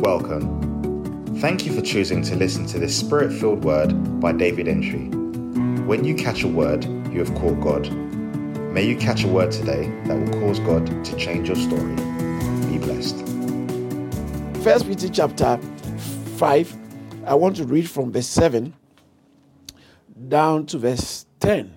Welcome. 0.00 1.36
Thank 1.40 1.66
you 1.66 1.74
for 1.74 1.82
choosing 1.82 2.22
to 2.22 2.34
listen 2.34 2.64
to 2.68 2.78
this 2.78 2.98
spirit 2.98 3.34
filled 3.34 3.64
word 3.64 4.18
by 4.18 4.32
David 4.32 4.66
Entry. 4.66 5.08
When 5.84 6.04
you 6.04 6.14
catch 6.14 6.42
a 6.42 6.48
word, 6.48 6.86
you 7.12 7.18
have 7.18 7.34
caught 7.34 7.60
God. 7.60 7.92
May 8.72 8.86
you 8.86 8.96
catch 8.96 9.24
a 9.24 9.28
word 9.28 9.52
today 9.52 9.92
that 10.06 10.18
will 10.18 10.40
cause 10.40 10.58
God 10.60 11.04
to 11.04 11.16
change 11.16 11.48
your 11.48 11.56
story. 11.56 11.94
Be 12.70 12.78
blessed. 12.78 13.18
First 14.64 14.86
Peter 14.86 15.10
chapter 15.10 15.58
5, 16.38 16.76
I 17.26 17.34
want 17.34 17.56
to 17.56 17.64
read 17.64 17.90
from 17.90 18.10
verse 18.10 18.26
7 18.26 18.72
down 20.28 20.64
to 20.64 20.78
verse 20.78 21.26
10. 21.40 21.74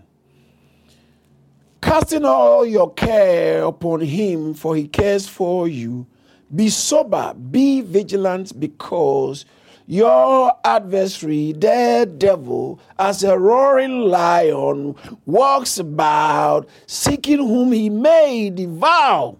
Casting 1.81 2.23
all 2.23 2.65
your 2.65 2.93
care 2.93 3.63
upon 3.63 3.99
him, 3.99 4.53
for 4.53 4.77
he 4.77 4.87
cares 4.87 5.27
for 5.27 5.67
you. 5.67 6.07
Be 6.53 6.69
sober, 6.69 7.33
be 7.33 7.81
vigilant, 7.81 8.59
because 8.59 9.45
your 9.87 10.53
adversary, 10.63 11.51
the 11.53 12.09
devil, 12.17 12.79
as 12.97 13.23
a 13.23 13.37
roaring 13.37 14.01
lion, 14.01 14.95
walks 15.25 15.77
about, 15.79 16.69
seeking 16.85 17.39
whom 17.39 17.71
he 17.71 17.89
may 17.89 18.49
devour, 18.49 19.35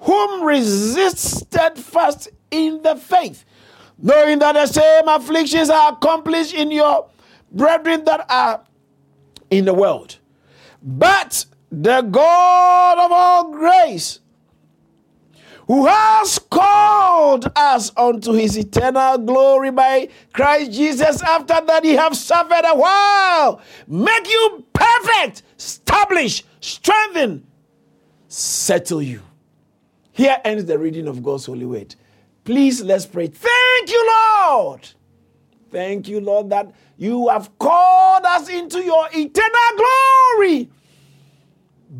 whom 0.00 0.44
resist 0.44 1.18
steadfast 1.18 2.28
in 2.50 2.80
the 2.82 2.96
faith, 2.96 3.44
knowing 3.98 4.38
that 4.38 4.52
the 4.52 4.66
same 4.66 5.08
afflictions 5.08 5.68
are 5.68 5.92
accomplished 5.92 6.54
in 6.54 6.70
your 6.70 7.08
brethren 7.50 8.04
that 8.04 8.24
are 8.30 8.62
in 9.50 9.64
the 9.64 9.74
world. 9.74 10.18
But 10.82 11.44
the 11.70 12.02
God 12.02 12.98
of 12.98 13.10
all 13.12 13.50
grace, 13.50 14.20
who 15.66 15.86
has 15.86 16.38
called 16.38 17.50
us 17.56 17.90
unto 17.96 18.32
his 18.32 18.56
eternal 18.56 19.18
glory 19.18 19.70
by 19.70 20.08
Christ 20.32 20.72
Jesus, 20.72 21.22
after 21.22 21.60
that 21.66 21.84
he 21.84 21.92
have 21.94 22.16
suffered 22.16 22.64
a 22.64 22.76
while, 22.76 23.60
make 23.86 24.28
you 24.28 24.64
perfect, 24.72 25.42
establish, 25.58 26.44
strengthen, 26.60 27.46
settle 28.28 29.02
you. 29.02 29.20
Here 30.12 30.40
ends 30.44 30.64
the 30.64 30.78
reading 30.78 31.08
of 31.08 31.22
God's 31.22 31.46
holy 31.46 31.66
word. 31.66 31.94
Please 32.44 32.80
let's 32.80 33.06
pray. 33.06 33.26
Thank 33.26 33.90
you, 33.90 34.08
Lord. 34.08 34.88
Thank 35.70 36.08
you, 36.08 36.20
Lord, 36.20 36.48
that 36.50 36.72
you 36.96 37.28
have 37.28 37.58
called 37.58 38.24
us 38.24 38.48
into 38.48 38.82
your 38.82 39.08
eternal 39.12 39.76
glory 39.76 40.70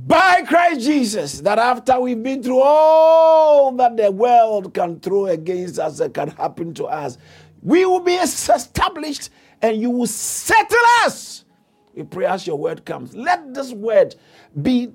by 0.04 0.42
Christ 0.42 0.80
Jesus, 0.82 1.40
that 1.40 1.58
after 1.58 1.98
we've 1.98 2.22
been 2.22 2.42
through 2.42 2.60
all 2.60 3.72
that 3.72 3.96
the 3.96 4.10
world 4.10 4.74
can 4.74 5.00
throw 5.00 5.26
against 5.26 5.78
us, 5.78 5.98
that 5.98 6.12
can 6.12 6.28
happen 6.28 6.74
to 6.74 6.84
us, 6.84 7.16
we 7.62 7.86
will 7.86 8.00
be 8.00 8.14
established 8.14 9.30
and 9.62 9.80
you 9.80 9.88
will 9.88 10.06
settle 10.06 10.76
us. 11.04 11.44
We 11.94 12.02
pray 12.02 12.26
as 12.26 12.46
your 12.46 12.58
word 12.58 12.84
comes. 12.84 13.16
Let 13.16 13.54
this 13.54 13.72
word 13.72 14.16
be 14.60 14.92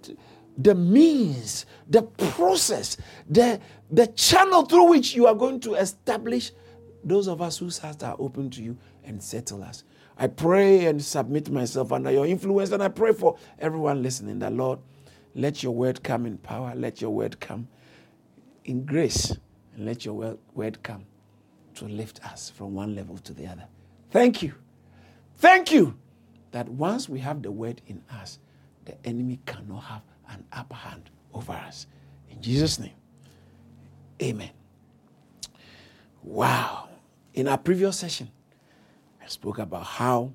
the 0.55 0.75
means, 0.75 1.65
the 1.89 2.03
process, 2.03 2.97
the, 3.27 3.59
the 3.89 4.05
channel 4.05 4.65
through 4.65 4.89
which 4.89 5.15
you 5.15 5.25
are 5.25 5.33
going 5.33 5.61
to 5.61 5.73
establish 5.73 6.51
those 7.03 7.27
of 7.27 7.41
us 7.41 7.57
whose 7.57 7.79
hearts 7.79 8.03
are 8.03 8.15
open 8.19 8.51
to 8.51 8.61
you 8.61 8.77
and 9.03 9.23
settle 9.23 9.63
us. 9.63 9.83
I 10.15 10.27
pray 10.27 10.85
and 10.85 11.03
submit 11.03 11.49
myself 11.49 11.91
under 11.91 12.11
your 12.11 12.27
influence, 12.27 12.69
and 12.69 12.83
I 12.83 12.89
pray 12.89 13.13
for 13.13 13.37
everyone 13.57 14.03
listening 14.03 14.37
that, 14.39 14.53
Lord, 14.53 14.77
let 15.35 15.63
your 15.63 15.73
word 15.73 16.03
come 16.03 16.25
in 16.25 16.37
power, 16.37 16.73
let 16.75 17.01
your 17.01 17.11
word 17.11 17.39
come 17.39 17.67
in 18.65 18.85
grace, 18.85 19.35
and 19.75 19.85
let 19.85 20.05
your 20.05 20.37
word 20.53 20.83
come 20.83 21.05
to 21.75 21.85
lift 21.85 22.23
us 22.25 22.49
from 22.49 22.73
one 22.75 22.95
level 22.95 23.17
to 23.19 23.33
the 23.33 23.47
other. 23.47 23.65
Thank 24.11 24.43
you. 24.43 24.53
Thank 25.37 25.71
you 25.71 25.97
that 26.51 26.67
once 26.67 27.07
we 27.07 27.19
have 27.19 27.41
the 27.41 27.51
word 27.51 27.81
in 27.87 28.03
us, 28.11 28.39
the 28.85 28.95
enemy 29.05 29.39
cannot 29.45 29.83
have 29.83 30.01
an 30.29 30.43
upper 30.51 30.75
hand 30.75 31.09
over 31.33 31.53
us. 31.53 31.87
In 32.29 32.41
Jesus' 32.41 32.79
name, 32.79 32.93
amen. 34.21 34.51
Wow. 36.23 36.89
In 37.33 37.47
our 37.47 37.57
previous 37.57 37.97
session, 37.97 38.29
I 39.23 39.27
spoke 39.27 39.59
about 39.59 39.85
how 39.85 40.33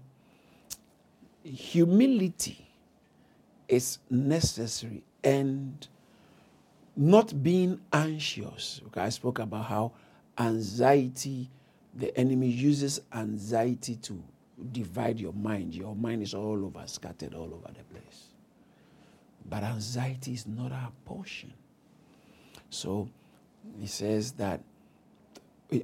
humility 1.45 2.66
is 3.69 3.99
necessary 4.11 5.03
and 5.25 5.87
not 6.97 7.43
being 7.43 7.81
anxious. 7.93 8.81
Okay, 8.87 9.01
I 9.03 9.09
spoke 9.11 9.39
about 9.39 9.67
how 9.67 9.93
anxiety, 10.39 11.51
the 11.95 12.17
enemy 12.19 12.49
uses 12.49 13.01
anxiety 13.13 13.97
to 13.97 14.23
divide 14.73 15.19
your 15.21 15.33
mind. 15.33 15.75
Your 15.75 15.95
mind 15.95 16.23
is 16.23 16.35
all 16.35 16.65
over, 16.65 16.83
scattered 16.87 17.35
all 17.35 17.53
over 17.53 17.69
the 17.69 17.85
place. 17.93 18.29
But 19.49 19.63
anxiety 19.63 20.33
is 20.33 20.47
not 20.47 20.73
our 20.73 20.93
portion. 21.05 21.53
So 22.71 23.09
he 23.79 23.87
says 23.87 24.33
that, 24.33 24.61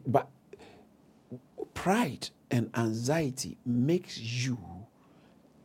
but 0.06 0.28
pride 1.74 2.28
and 2.50 2.70
anxiety 2.76 3.56
makes 3.64 4.18
you 4.18 4.58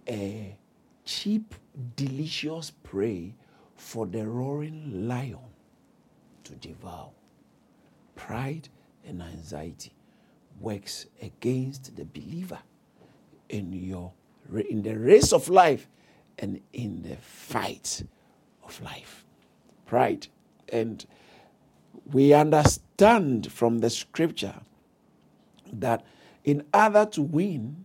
a 0.07 0.57
cheap, 1.05 1.53
delicious 1.95 2.71
prey 2.71 3.33
for 3.75 4.05
the 4.05 4.25
roaring 4.27 5.07
lion 5.07 5.37
to 6.43 6.53
devour. 6.55 7.09
Pride 8.15 8.69
and 9.05 9.21
anxiety 9.21 9.93
works 10.59 11.05
against 11.21 11.95
the 11.95 12.05
believer 12.05 12.59
in 13.49 13.71
your 13.73 14.11
in 14.69 14.81
the 14.81 14.97
race 14.97 15.33
of 15.33 15.49
life 15.49 15.87
and 16.39 16.61
in 16.73 17.03
the 17.03 17.15
fight 17.17 18.03
of 18.63 18.81
life. 18.81 19.25
Pride 19.85 20.27
and 20.69 21.05
we 22.11 22.33
understand 22.33 23.51
from 23.51 23.79
the 23.79 23.89
scripture 23.89 24.61
that 25.71 26.05
in 26.43 26.63
order 26.73 27.05
to 27.05 27.21
win, 27.21 27.83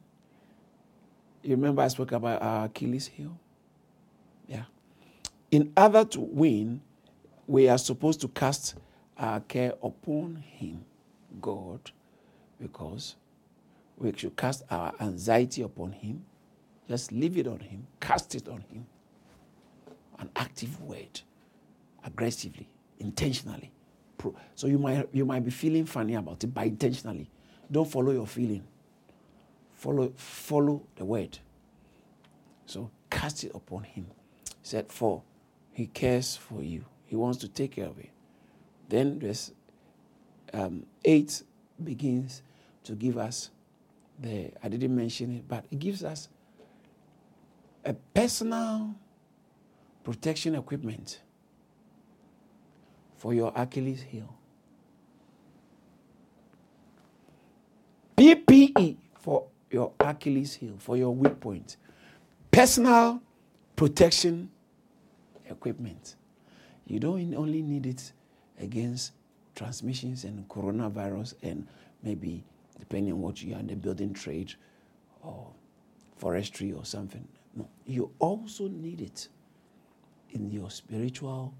you 1.43 1.57
remember 1.57 1.83
I 1.83 1.89
spoke 1.89 2.13
about 2.13 2.41
uh, 2.41 2.67
Achilles 2.67 3.09
heel? 3.09 3.39
In 5.53 5.73
order 5.77 6.05
to 6.07 6.21
win, 6.21 6.81
we 7.47 7.69
are 7.69 7.79
supposed 7.79 8.23
to 8.23 8.29
cast 8.29 8.75
our 9.19 9.41
care 9.41 9.75
upon 9.83 10.37
Him, 10.37 10.85
God, 11.43 11.93
because 12.61 13.17
we 13.99 14.13
should 14.17 14.37
cast 14.37 14.65
our 14.71 14.95
anxiety 15.01 15.63
upon 15.63 15.93
Him. 15.93 16.25
Just 16.89 17.13
leave 17.13 17.37
it 17.37 17.47
on 17.47 17.61
Him, 17.61 17.87
cast 18.01 18.35
it 18.35 18.49
on 18.49 18.65
Him. 18.73 18.87
An 20.19 20.31
active 20.37 20.81
word, 20.81 21.21
aggressively, 22.05 22.69
intentionally. 22.99 23.71
So 24.55 24.69
you 24.69 24.79
might, 24.79 25.09
you 25.13 25.27
might 25.27 25.45
be 25.45 25.51
feeling 25.51 25.85
funny 25.85 26.15
about 26.15 26.43
it, 26.45 26.49
but 26.55 26.67
intentionally. 26.67 27.29
Don't 27.71 27.91
follow 27.91 28.13
your 28.13 28.27
feeling. 28.27 28.65
Follow, 29.75 30.13
follow 30.17 30.83
the 30.97 31.05
word. 31.05 31.39
So 32.67 32.91
cast 33.11 33.45
it 33.45 33.53
upon 33.55 33.85
him. 33.85 34.07
He 34.47 34.53
said, 34.63 34.93
For 34.93 35.23
he 35.73 35.87
cares 35.87 36.37
for 36.37 36.63
you. 36.63 36.85
He 37.07 37.17
wants 37.17 37.39
to 37.39 37.49
take 37.49 37.73
care 37.73 37.87
of 37.87 37.99
it. 37.99 38.11
Then 38.89 39.19
verse 39.19 39.53
um, 40.53 40.87
8 41.05 41.43
begins 41.83 42.43
to 42.85 42.93
give 42.95 43.17
us 43.17 43.51
the, 44.19 44.51
I 44.63 44.69
didn't 44.69 44.95
mention 44.95 45.37
it, 45.37 45.49
but 45.49 45.65
it 45.71 45.79
gives 45.79 46.05
us 46.05 46.29
a 47.85 47.95
personal 47.95 48.95
protection 50.05 50.55
equipment 50.55 51.21
for 53.17 53.35
your 53.35 53.53
Achilles 53.57 54.03
heel. 54.03 54.37
PPE 58.17 58.97
for 59.15 59.47
your 59.71 59.93
Achilles 59.99 60.55
heel, 60.55 60.75
for 60.79 60.97
your 60.97 61.15
weak 61.15 61.41
point. 61.41 61.77
Personal 62.51 63.21
protection 63.75 64.51
equipment. 65.53 66.17
You 66.87 66.99
don't 66.99 67.35
only 67.35 67.63
need 67.63 67.87
it 67.87 68.13
against 68.59 69.13
transmissions 69.55 70.25
and 70.25 70.49
coronavirus 70.49 71.35
and 71.43 71.67
maybe 72.03 72.45
depending 72.79 73.13
on 73.13 73.21
what 73.21 73.43
you 73.43 73.55
are 73.55 73.61
in 73.61 73.69
the 73.69 73.77
building 73.77 74.13
trade 74.13 74.55
or 75.23 75.47
forestry 76.17 76.73
or 76.73 76.85
something. 76.85 77.27
No, 77.55 77.69
you 77.87 78.11
also 78.19 78.69
need 78.69 79.01
it 79.01 79.29
in 80.31 80.51
your 80.51 80.71
spiritual 80.71 81.55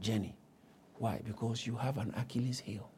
journey. 0.00 0.34
Why? 0.96 1.20
Because 1.24 1.66
you 1.66 1.76
have 1.76 1.98
an 1.98 2.12
Achilles 2.16 2.58
heel. 2.58 2.90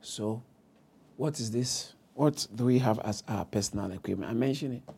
So, 0.00 0.42
what 1.16 1.40
is 1.40 1.50
this? 1.50 1.94
What 2.14 2.46
do 2.54 2.66
we 2.66 2.78
have 2.80 2.98
as 3.00 3.22
our 3.28 3.44
personal 3.44 3.90
equipment? 3.92 4.30
I 4.30 4.34
mentioned 4.34 4.74
it. 4.74 4.94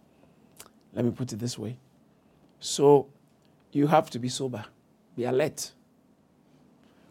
Let 0.95 1.05
me 1.05 1.11
put 1.11 1.33
it 1.33 1.39
this 1.39 1.59
way. 1.59 1.77
So, 2.61 3.09
you 3.73 3.87
have 3.89 4.09
to 4.11 4.19
be 4.19 4.29
sober, 4.29 4.65
be 5.17 5.25
alert. 5.25 5.73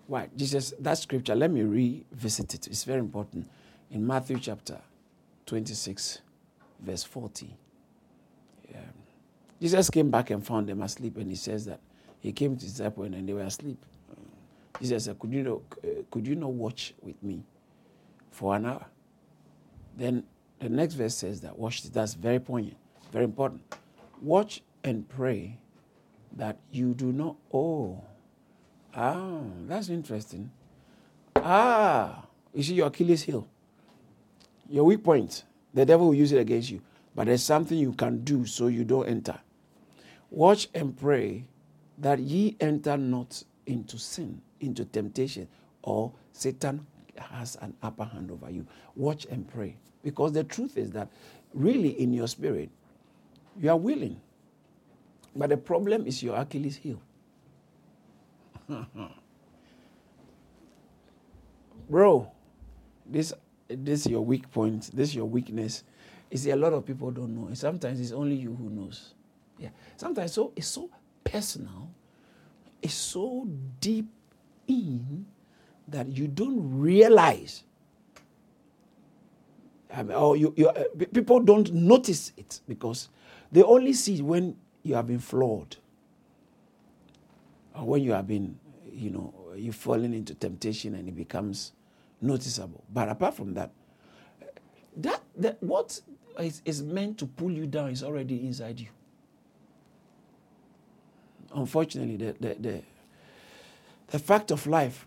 Why? 0.07 0.29
Jesus, 0.35 0.73
that 0.79 0.97
scripture, 0.97 1.35
let 1.35 1.51
me 1.51 1.61
revisit 1.61 2.53
it. 2.53 2.67
It's 2.67 2.83
very 2.83 2.99
important. 2.99 3.47
In 3.91 4.05
Matthew 4.05 4.39
chapter 4.39 4.79
26, 5.45 6.19
verse 6.79 7.03
40. 7.03 7.55
Yeah. 8.71 8.79
Jesus 9.61 9.89
came 9.89 10.09
back 10.09 10.29
and 10.29 10.45
found 10.45 10.67
them 10.67 10.81
asleep, 10.81 11.17
and 11.17 11.29
he 11.29 11.35
says 11.35 11.65
that 11.65 11.79
he 12.19 12.31
came 12.31 12.55
to 12.55 12.63
his 12.63 12.73
disciples 12.73 13.07
and 13.07 13.27
they 13.27 13.33
were 13.33 13.41
asleep. 13.41 13.77
Jesus 14.81 15.05
said, 15.05 15.19
Could 15.19 15.33
you, 15.33 15.43
not, 15.43 15.61
uh, 15.83 15.87
could 16.09 16.27
you 16.27 16.35
not 16.35 16.51
watch 16.51 16.93
with 17.01 17.21
me 17.21 17.43
for 18.31 18.55
an 18.55 18.65
hour? 18.65 18.85
Then 19.95 20.23
the 20.59 20.69
next 20.69 20.95
verse 20.95 21.15
says 21.15 21.41
that, 21.41 21.57
watch 21.57 21.83
this, 21.83 21.91
that's 21.91 22.13
very 22.13 22.39
poignant, 22.39 22.77
very 23.13 23.25
important. 23.25 23.61
Watch 24.21 24.63
and 24.83 25.07
pray 25.07 25.59
that 26.35 26.57
you 26.71 26.95
do 26.95 27.11
not, 27.11 27.35
oh, 27.53 28.03
ah, 28.95 29.41
that's 29.67 29.89
interesting. 29.89 30.51
Ah, 31.35 32.25
you 32.53 32.63
see 32.63 32.73
your 32.73 32.87
Achilles 32.87 33.21
heel, 33.21 33.47
your 34.67 34.83
weak 34.83 35.03
point. 35.03 35.43
The 35.75 35.85
devil 35.85 36.07
will 36.07 36.15
use 36.15 36.31
it 36.31 36.39
against 36.39 36.71
you, 36.71 36.81
but 37.15 37.27
there's 37.27 37.43
something 37.43 37.77
you 37.77 37.93
can 37.93 38.23
do 38.23 38.45
so 38.45 38.67
you 38.67 38.83
don't 38.83 39.07
enter. 39.07 39.39
Watch 40.31 40.69
and 40.73 40.97
pray 40.97 41.45
that 41.99 42.17
ye 42.19 42.57
enter 42.59 42.97
not 42.97 43.43
into 43.67 43.99
sin, 43.99 44.41
into 44.59 44.85
temptation, 44.85 45.47
or 45.83 46.11
Satan 46.31 46.87
has 47.17 47.57
an 47.61 47.75
upper 47.83 48.05
hand 48.05 48.31
over 48.31 48.49
you. 48.49 48.65
Watch 48.95 49.25
and 49.29 49.47
pray. 49.47 49.77
Because 50.03 50.33
the 50.33 50.43
truth 50.43 50.77
is 50.77 50.91
that 50.91 51.09
really 51.53 51.89
in 52.01 52.11
your 52.13 52.27
spirit, 52.27 52.69
you 53.59 53.69
are 53.69 53.77
willing. 53.77 54.19
But 55.35 55.49
the 55.49 55.57
problem 55.57 56.05
is 56.05 56.21
your 56.21 56.35
Achilles 56.35 56.77
heel. 56.77 57.01
Bro, 61.89 62.31
this 63.05 63.33
this 63.67 64.05
is 64.05 64.11
your 64.11 64.21
weak 64.23 64.49
point, 64.51 64.89
this 64.95 65.09
is 65.09 65.15
your 65.15 65.25
weakness. 65.25 65.83
See, 66.33 66.49
a 66.49 66.55
lot 66.55 66.73
of 66.73 66.85
people 66.85 67.11
don't 67.11 67.35
know. 67.35 67.47
And 67.47 67.57
sometimes 67.57 67.99
it's 67.99 68.11
only 68.11 68.35
you 68.35 68.55
who 68.55 68.69
knows. 68.69 69.13
Yeah. 69.59 69.69
Sometimes 69.97 70.33
so 70.33 70.51
it's 70.55 70.67
so 70.67 70.89
personal, 71.23 71.89
it's 72.81 72.93
so 72.93 73.47
deep 73.79 74.07
in 74.67 75.25
that 75.87 76.07
you 76.07 76.27
don't 76.27 76.79
realize. 76.79 77.63
I 79.93 80.01
mean, 80.01 80.17
or 80.17 80.35
you, 80.35 80.53
you, 80.57 80.69
uh, 80.69 80.85
people 81.13 81.39
don't 81.39 81.71
notice 81.71 82.31
it 82.35 82.61
because 82.67 83.09
they 83.53 83.61
only 83.61 83.93
see 83.93 84.21
when 84.21 84.57
you 84.81 84.95
have 84.95 85.07
been 85.07 85.19
flawed 85.19 85.77
or 87.75 87.85
when 87.85 88.03
you 88.03 88.11
have 88.11 88.27
been, 88.27 88.59
you 88.91 89.11
know, 89.11 89.33
you've 89.55 89.75
fallen 89.75 90.13
into 90.13 90.33
temptation 90.33 90.95
and 90.95 91.07
it 91.07 91.15
becomes 91.15 91.71
noticeable. 92.19 92.83
But 92.91 93.09
apart 93.09 93.35
from 93.35 93.53
that, 93.53 93.71
that, 94.97 95.21
that 95.37 95.61
what 95.61 96.01
is, 96.39 96.63
is 96.65 96.81
meant 96.81 97.19
to 97.19 97.27
pull 97.27 97.51
you 97.51 97.67
down 97.67 97.91
is 97.91 98.03
already 98.03 98.45
inside 98.45 98.79
you. 98.79 98.87
Unfortunately, 101.53 102.17
the, 102.17 102.35
the, 102.39 102.55
the, 102.59 102.81
the 104.07 104.19
fact 104.19 104.49
of 104.49 104.65
life 104.65 105.05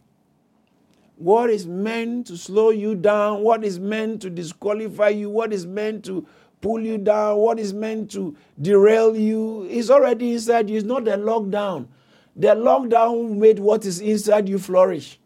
what 1.16 1.48
is 1.48 1.66
meant 1.66 2.26
to 2.26 2.37
slow 2.37 2.70
you 2.70 2.94
down, 2.94 3.43
what 3.43 3.64
is 3.64 3.81
meant 3.81 4.20
to 4.22 4.31
disqualify 4.31 5.08
you, 5.08 5.31
what 5.31 5.52
is 5.52 5.66
meant 5.66 6.04
to 6.04 6.26
pull 6.61 6.81
you 6.81 6.99
down, 6.99 7.37
what 7.38 7.58
is 7.58 7.73
meant 7.73 8.11
to 8.12 8.37
derail 8.61 9.17
you 9.17 9.64
is 9.64 9.91
already 9.91 10.32
inside 10.32 10.69
you. 10.70 10.76
It's 10.76 10.87
not 10.87 11.05
the 11.05 11.12
lockdown. 11.12 11.87
The 12.35 12.49
lockdown 12.49 13.37
made 13.37 13.58
what 13.58 13.85
is 13.85 14.00
inside 14.00 14.49
you 14.49 14.58
flourish. 14.58 15.19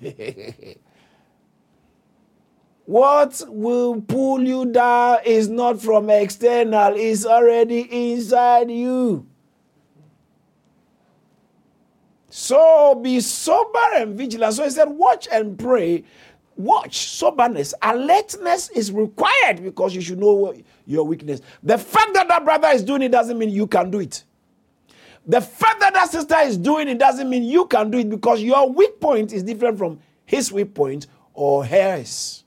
what 2.84 3.42
will 3.48 4.00
pull 4.02 4.42
you 4.42 4.66
down 4.66 5.18
is 5.24 5.48
not 5.48 5.80
from 5.80 6.10
external, 6.10 6.94
it's 6.96 7.24
already 7.26 8.12
inside 8.12 8.70
you. 8.70 9.26
So 12.34 12.94
be 12.94 13.20
sober 13.20 13.78
and 13.94 14.16
vigilant. 14.16 14.54
So 14.54 14.64
he 14.64 14.70
said, 14.70 14.88
watch 14.88 15.28
and 15.30 15.58
pray. 15.58 16.04
Watch, 16.56 17.08
soberness, 17.08 17.72
alertness 17.82 18.68
is 18.70 18.92
required 18.92 19.62
because 19.62 19.94
you 19.94 20.00
should 20.00 20.18
know 20.18 20.54
your 20.86 21.04
weakness. 21.04 21.40
The 21.62 21.78
fact 21.78 22.12
that 22.14 22.28
that 22.28 22.44
brother 22.44 22.68
is 22.68 22.82
doing 22.82 23.02
it 23.02 23.10
doesn't 23.10 23.38
mean 23.38 23.50
you 23.50 23.66
can 23.66 23.90
do 23.90 24.00
it. 24.00 24.24
The 25.26 25.40
fact 25.40 25.80
that 25.80 25.94
that 25.94 26.10
sister 26.10 26.36
is 26.40 26.58
doing 26.58 26.88
it 26.88 26.98
doesn't 26.98 27.28
mean 27.30 27.44
you 27.44 27.66
can 27.66 27.90
do 27.90 27.98
it 27.98 28.10
because 28.10 28.42
your 28.42 28.70
weak 28.70 29.00
point 29.00 29.32
is 29.32 29.42
different 29.42 29.78
from 29.78 30.00
his 30.26 30.52
weak 30.52 30.74
point 30.74 31.06
or 31.32 31.64
hers. 31.64 32.44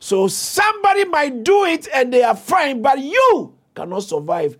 So 0.00 0.26
somebody 0.28 1.04
might 1.04 1.44
do 1.44 1.64
it 1.66 1.86
and 1.94 2.12
they 2.12 2.22
are 2.22 2.34
fine, 2.34 2.80
but 2.80 2.98
you 2.98 3.54
cannot 3.74 4.02
survive 4.02 4.56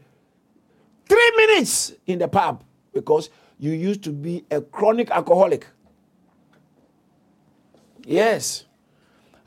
three 1.09 1.33
minutes 1.37 1.95
in 2.07 2.19
the 2.19 2.29
pub 2.29 2.63
because 2.93 3.31
you 3.59 3.73
used 3.73 4.05
to 4.05 4.11
be 4.11 4.45
a 4.51 4.61
chronic 4.61 5.11
alcoholic. 5.11 5.67
Yes. 8.07 8.65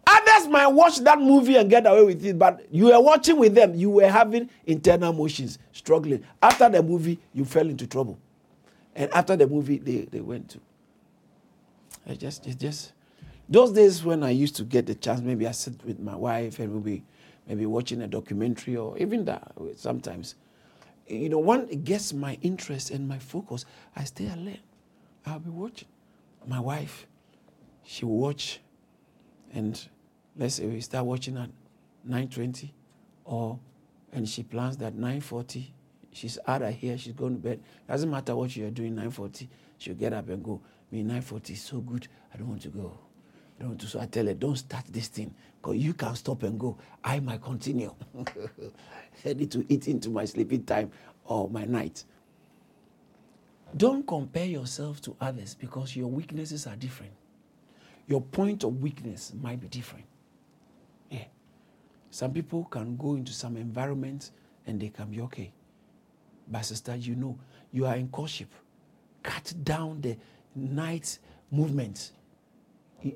Others 0.05 0.47
might 0.49 0.67
watch 0.67 0.99
that 0.99 1.19
movie 1.19 1.55
and 1.55 1.69
get 1.69 1.87
away 1.87 2.03
with 2.03 2.25
it, 2.25 2.37
but 2.37 2.65
you 2.71 2.85
were 2.85 2.99
watching 3.01 3.37
with 3.37 3.55
them, 3.55 3.73
you 3.73 3.89
were 3.89 4.09
having 4.09 4.49
internal 4.65 5.13
motions, 5.13 5.59
struggling. 5.71 6.23
After 6.41 6.69
the 6.69 6.83
movie, 6.83 7.19
you 7.33 7.45
fell 7.45 7.69
into 7.69 7.87
trouble. 7.87 8.19
And 8.95 9.11
after 9.13 9.35
the 9.35 9.47
movie, 9.47 9.77
they, 9.77 10.01
they 10.01 10.19
went 10.19 10.49
to. 10.49 10.59
I 12.05 12.15
just, 12.15 12.45
it 12.45 12.59
just, 12.59 12.91
those 13.47 13.71
days 13.71 14.03
when 14.03 14.23
I 14.23 14.31
used 14.31 14.57
to 14.57 14.63
get 14.63 14.85
the 14.85 14.95
chance, 14.95 15.21
maybe 15.21 15.47
I 15.47 15.51
sit 15.51 15.83
with 15.85 15.99
my 15.99 16.15
wife 16.15 16.59
and 16.59 16.71
we'll 16.71 16.81
be 16.81 17.03
maybe 17.47 17.65
watching 17.65 18.01
a 18.01 18.07
documentary 18.07 18.75
or 18.75 18.97
even 18.97 19.23
that 19.25 19.53
sometimes 19.77 20.35
you 21.07 21.29
know, 21.29 21.39
when 21.39 21.67
it 21.69 21.83
gets 21.83 22.13
my 22.13 22.37
interest 22.41 22.91
and 22.91 23.07
my 23.07 23.19
focus, 23.19 23.65
I 23.95 24.03
stay 24.05 24.29
alert. 24.29 24.59
I'll 25.25 25.39
be 25.39 25.49
watching. 25.49 25.87
My 26.47 26.59
wife, 26.59 27.07
she 27.83 28.05
watch, 28.05 28.59
and 29.53 29.79
let's 30.37 30.55
say 30.55 30.65
we 30.65 30.81
start 30.81 31.05
watching 31.05 31.37
at 31.37 31.49
9.20, 32.07 32.71
or, 33.25 33.59
and 34.11 34.27
she 34.27 34.43
plans 34.43 34.77
that 34.77 34.95
9.40, 34.95 35.67
she's 36.11 36.39
out 36.47 36.61
of 36.61 36.73
here, 36.73 36.97
she's 36.97 37.13
going 37.13 37.35
to 37.35 37.39
bed. 37.39 37.59
Doesn't 37.87 38.09
matter 38.09 38.35
what 38.35 38.55
you're 38.55 38.71
doing, 38.71 38.95
9.40, 38.95 39.47
she'll 39.77 39.95
get 39.95 40.13
up 40.13 40.29
and 40.29 40.43
go. 40.43 40.61
Me, 40.91 41.03
9.40 41.03 41.49
is 41.51 41.61
so 41.61 41.79
good, 41.79 42.07
I 42.33 42.37
don't 42.37 42.49
want 42.49 42.61
to 42.63 42.69
go. 42.69 42.97
I 43.57 43.61
don't 43.61 43.69
want 43.69 43.81
to. 43.81 43.87
So 43.87 43.99
I 43.99 44.05
tell 44.05 44.25
her, 44.25 44.33
don't 44.33 44.55
start 44.55 44.85
this 44.89 45.07
thing, 45.07 45.33
because 45.61 45.77
you 45.77 45.93
can 45.93 46.15
stop 46.15 46.43
and 46.43 46.59
go. 46.59 46.77
I 47.03 47.19
might 47.19 47.41
continue. 47.41 47.93
I 49.25 49.33
need 49.33 49.51
to 49.51 49.65
eat 49.69 49.87
into 49.87 50.09
my 50.09 50.25
sleeping 50.25 50.63
time 50.63 50.91
or 51.25 51.49
my 51.49 51.65
night. 51.65 52.03
Don't 53.75 54.05
compare 54.05 54.45
yourself 54.45 55.01
to 55.01 55.15
others 55.19 55.55
because 55.55 55.95
your 55.95 56.07
weaknesses 56.07 56.67
are 56.67 56.75
different. 56.75 57.13
Your 58.07 58.21
point 58.21 58.63
of 58.63 58.81
weakness 58.81 59.33
might 59.41 59.59
be 59.61 59.67
different. 59.67 60.05
Yeah. 61.09 61.25
Some 62.09 62.33
people 62.33 62.65
can 62.65 62.97
go 62.97 63.15
into 63.15 63.31
some 63.33 63.57
environments 63.57 64.31
and 64.67 64.79
they 64.79 64.89
can 64.89 65.07
be 65.09 65.21
okay. 65.21 65.51
But 66.47 66.65
sister, 66.65 66.95
you 66.95 67.15
know, 67.15 67.37
you 67.71 67.85
are 67.85 67.95
in 67.95 68.09
courtship. 68.09 68.49
Cut 69.21 69.53
down 69.63 70.01
the 70.01 70.17
night 70.55 71.19
movement. 71.51 72.11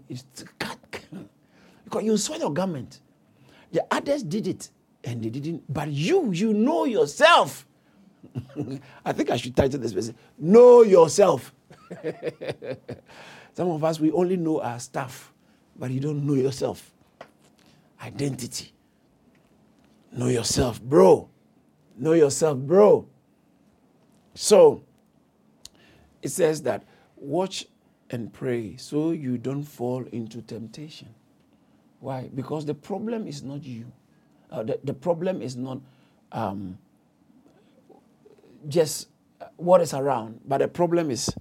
It's 0.10 0.44
cut 0.60 0.77
because 1.84 2.03
you 2.03 2.17
sweat 2.17 2.39
your 2.39 2.53
garment. 2.53 3.01
The 3.72 3.86
others 3.91 4.24
did 4.24 4.48
it 4.48 4.70
and 5.03 5.24
they 5.24 5.29
didn't. 5.29 5.63
But 5.72 5.89
you, 5.89 6.32
you 6.32 6.53
know 6.53 6.86
yourself. 6.86 7.65
I 9.06 9.13
think 9.13 9.29
I 9.29 9.38
should 9.38 9.56
title 9.56 9.79
this 9.79 9.94
person 9.94 10.15
Know 10.38 10.84
Yourself. 10.84 11.53
Some 13.57 13.71
of 13.71 13.83
us, 13.83 13.99
we 13.99 14.11
only 14.11 14.37
know 14.37 14.61
our 14.61 14.79
stuff, 14.79 15.33
but 15.75 15.89
you 15.89 15.99
don't 15.99 16.27
know 16.27 16.35
yourself. 16.35 16.91
Identity. 17.99 18.71
Know 20.11 20.27
yourself, 20.27 20.79
bro. 20.79 21.27
Know 21.97 22.13
yourself, 22.13 22.59
bro. 22.59 23.07
So, 24.35 24.83
it 26.21 26.29
says 26.29 26.61
that 26.61 26.83
watch 27.15 27.65
and 28.11 28.31
pray 28.31 28.77
so 28.77 29.09
you 29.09 29.39
don't 29.39 29.63
fall 29.63 30.05
into 30.11 30.43
temptation. 30.43 31.15
Why? 31.99 32.29
Because 32.35 32.63
the 32.63 32.75
problem 32.75 33.25
is 33.25 33.41
not 33.41 33.63
you. 33.63 33.91
Uh, 34.51 34.61
the, 34.61 34.79
the 34.83 34.93
problem 34.93 35.41
is 35.41 35.55
not 35.55 35.79
um, 36.31 36.77
just 38.67 39.07
what 39.55 39.81
is 39.81 39.95
around, 39.95 40.41
but 40.45 40.59
the 40.59 40.67
problem 40.67 41.09
is, 41.09 41.33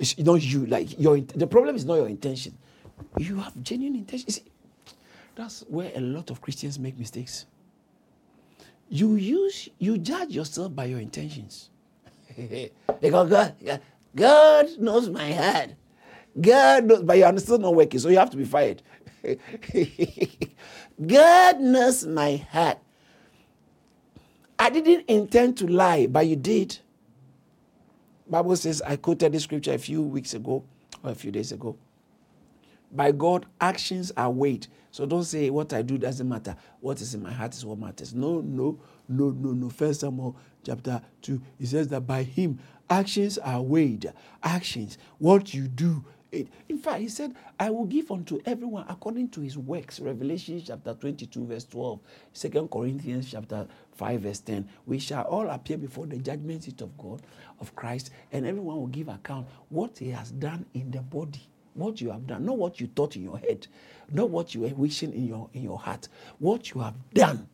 is 0.00 0.18
not 0.18 0.42
you. 0.42 0.66
Like 0.66 0.98
your, 0.98 1.20
the 1.20 1.46
problem 1.46 1.76
is 1.76 1.84
not 1.84 1.96
your 1.96 2.08
intention. 2.08 2.56
You 3.18 3.36
have 3.36 3.60
genuine 3.62 3.96
intention. 3.96 4.30
See, 4.30 4.44
that's 5.34 5.64
where 5.68 5.92
a 5.94 6.00
lot 6.00 6.30
of 6.30 6.40
Christians 6.40 6.78
make 6.78 6.98
mistakes. 6.98 7.46
You 8.88 9.14
use, 9.14 9.68
you 9.78 9.98
judge 9.98 10.30
yourself 10.30 10.74
by 10.74 10.86
your 10.86 11.00
intentions. 11.00 11.70
Because 13.00 13.50
God 14.14 14.68
knows 14.78 15.08
my 15.08 15.32
heart. 15.32 15.70
God 16.38 16.84
knows, 16.84 17.02
but 17.02 17.16
you 17.16 17.24
are 17.24 17.38
still 17.38 17.58
not 17.58 17.74
working, 17.74 18.00
so 18.00 18.08
you 18.08 18.18
have 18.18 18.30
to 18.30 18.36
be 18.36 18.44
fired. 18.44 18.82
God 21.06 21.60
knows 21.60 22.06
my 22.06 22.36
heart. 22.36 22.78
I 24.58 24.70
didn't 24.70 25.08
intend 25.08 25.56
to 25.58 25.66
lie, 25.66 26.06
but 26.06 26.26
you 26.26 26.36
did. 26.36 26.78
Bible 28.30 28.54
says 28.56 28.80
I 28.82 28.96
quoted 28.96 29.32
this 29.32 29.42
scripture 29.44 29.74
a 29.74 29.78
few 29.78 30.02
weeks 30.02 30.34
ago 30.34 30.64
or 31.02 31.10
a 31.10 31.14
few 31.14 31.32
days 31.32 31.50
ago. 31.50 31.76
By 32.92 33.12
God, 33.12 33.46
actions 33.60 34.12
are 34.16 34.30
weighed. 34.30 34.66
So 34.90 35.06
don't 35.06 35.24
say 35.24 35.50
what 35.50 35.72
I 35.72 35.82
do 35.82 35.98
doesn't 35.98 36.28
matter. 36.28 36.56
What 36.80 37.00
is 37.00 37.14
in 37.14 37.22
my 37.22 37.32
heart 37.32 37.54
is 37.54 37.64
what 37.64 37.78
matters. 37.78 38.14
No, 38.14 38.40
no, 38.40 38.80
no, 39.08 39.30
no, 39.30 39.52
no. 39.52 39.68
First 39.68 40.00
Samuel 40.00 40.36
chapter 40.64 41.00
2, 41.22 41.40
he 41.58 41.66
says 41.66 41.88
that 41.88 42.02
by 42.02 42.22
him 42.24 42.58
actions 42.88 43.38
are 43.38 43.62
weighed. 43.62 44.12
Actions, 44.42 44.98
what 45.18 45.54
you 45.54 45.68
do. 45.68 46.04
It, 46.32 46.48
in 46.68 46.78
fact, 46.78 47.00
he 47.00 47.08
said, 47.08 47.34
I 47.58 47.70
will 47.70 47.86
give 47.86 48.10
unto 48.10 48.40
everyone 48.44 48.86
according 48.88 49.30
to 49.30 49.40
his 49.40 49.58
works. 49.58 49.98
Revelation 49.98 50.62
chapter 50.64 50.94
22, 50.94 51.46
verse 51.46 51.64
12. 51.64 52.00
Second 52.32 52.70
Corinthians 52.70 53.30
chapter 53.30 53.66
5, 54.00 54.20
verse 54.22 54.40
10. 54.40 54.66
We 54.86 54.98
shall 54.98 55.24
all 55.24 55.50
appear 55.50 55.76
before 55.76 56.06
the 56.06 56.16
judgment 56.16 56.64
seat 56.64 56.80
of 56.80 56.96
God, 56.96 57.20
of 57.60 57.76
Christ, 57.76 58.10
and 58.32 58.46
everyone 58.46 58.76
will 58.76 58.86
give 58.86 59.08
account 59.08 59.46
what 59.68 59.98
he 59.98 60.08
has 60.08 60.30
done 60.30 60.64
in 60.72 60.90
the 60.90 61.02
body 61.02 61.46
what 61.74 62.00
you 62.00 62.10
have 62.10 62.26
done, 62.26 62.44
not 62.44 62.58
what 62.58 62.80
you 62.80 62.88
thought 62.88 63.14
in 63.14 63.22
your 63.22 63.38
head, 63.38 63.66
not 64.12 64.28
what 64.28 64.54
you 64.54 64.62
were 64.62 64.68
wishing 64.70 65.12
in 65.12 65.24
your 65.24 65.48
in 65.54 65.62
your 65.62 65.78
heart. 65.78 66.08
What 66.40 66.74
you 66.74 66.80
have 66.80 66.94
done, 67.14 67.46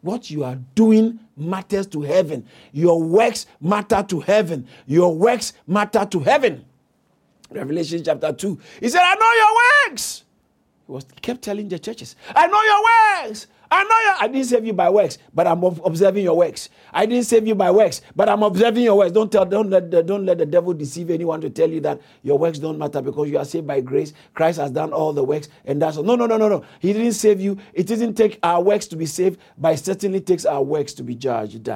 what 0.00 0.30
you 0.30 0.42
are 0.42 0.58
doing 0.74 1.20
matters 1.36 1.86
to 1.88 2.00
heaven. 2.00 2.46
Your 2.72 3.02
works 3.02 3.46
matter 3.60 4.02
to 4.08 4.20
heaven. 4.20 4.66
Your 4.86 5.14
works 5.14 5.52
matter 5.66 6.06
to 6.06 6.20
heaven. 6.20 6.64
Revelation 7.50 8.02
chapter 8.02 8.32
2. 8.32 8.58
He 8.80 8.88
said, 8.88 9.02
I 9.02 9.14
know 9.14 9.32
your 9.34 9.90
works. 9.90 10.24
He 10.86 10.92
was 10.92 11.06
kept 11.20 11.42
telling 11.42 11.68
the 11.68 11.78
churches, 11.78 12.16
I 12.34 12.46
know 12.46 12.62
your 12.62 13.28
works. 13.28 13.46
I 13.70 13.84
know 13.84 13.88
you, 13.90 14.14
I 14.20 14.28
didn't 14.28 14.46
save 14.46 14.64
you 14.64 14.72
by 14.72 14.88
works, 14.88 15.18
but 15.34 15.46
I'm 15.46 15.62
observing 15.62 16.24
your 16.24 16.36
works. 16.36 16.70
I 16.92 17.06
didn't 17.06 17.24
save 17.24 17.46
you 17.46 17.54
by 17.54 17.70
works, 17.70 18.00
but 18.16 18.28
I'm 18.28 18.42
observing 18.42 18.82
your 18.82 18.96
works. 18.96 19.12
Don't 19.12 19.30
tell, 19.30 19.44
don't 19.44 19.68
let 19.68 19.90
the, 19.90 20.02
don't 20.02 20.24
let 20.24 20.38
the 20.38 20.46
devil 20.46 20.72
deceive 20.72 21.10
anyone 21.10 21.40
to 21.42 21.50
tell 21.50 21.68
you 21.68 21.80
that 21.80 22.00
your 22.22 22.38
works 22.38 22.58
don't 22.58 22.78
matter 22.78 23.02
because 23.02 23.28
you 23.28 23.38
are 23.38 23.44
saved 23.44 23.66
by 23.66 23.80
grace. 23.80 24.12
Christ 24.34 24.58
has 24.58 24.70
done 24.70 24.92
all 24.92 25.12
the 25.12 25.24
works, 25.24 25.48
and 25.64 25.82
that's 25.82 25.96
all. 25.96 26.02
No, 26.02 26.16
no, 26.16 26.26
no, 26.26 26.36
no, 26.38 26.48
no. 26.48 26.64
He 26.80 26.92
didn't 26.92 27.12
save 27.12 27.40
you. 27.40 27.58
It 27.74 27.86
doesn't 27.86 28.14
take 28.14 28.38
our 28.42 28.62
works 28.62 28.86
to 28.88 28.96
be 28.96 29.06
saved, 29.06 29.38
but 29.58 29.74
it 29.74 29.84
certainly 29.84 30.20
takes 30.20 30.46
our 30.46 30.62
works 30.62 30.94
to 30.94 31.02
be 31.02 31.14
judged. 31.14 31.68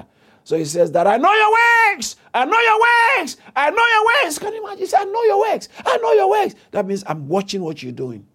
So 0.45 0.57
he 0.57 0.65
says 0.65 0.91
that 0.93 1.07
I 1.07 1.19
know 1.19 1.33
your 1.33 1.51
works. 1.95 2.17
I 2.35 2.45
know 2.45 2.59
your 2.59 3.21
works. 3.21 3.37
I 3.55 3.71
know 3.71 3.77
your 3.77 4.25
works. 4.25 4.39
Can 4.39 4.53
you 4.55 4.65
imagine? 4.65 4.79
He 4.79 4.87
said, 4.87 5.01
I 5.03 5.05
know 5.05 5.23
your 5.25 5.41
works. 5.41 5.69
I 5.85 5.97
know 5.99 6.13
your 6.13 6.31
works. 6.31 6.55
That 6.73 6.87
means 6.87 7.05
I'm 7.07 7.29
watching 7.29 7.63
what 7.63 7.83
you're 7.83 7.93
doing. 7.93 8.27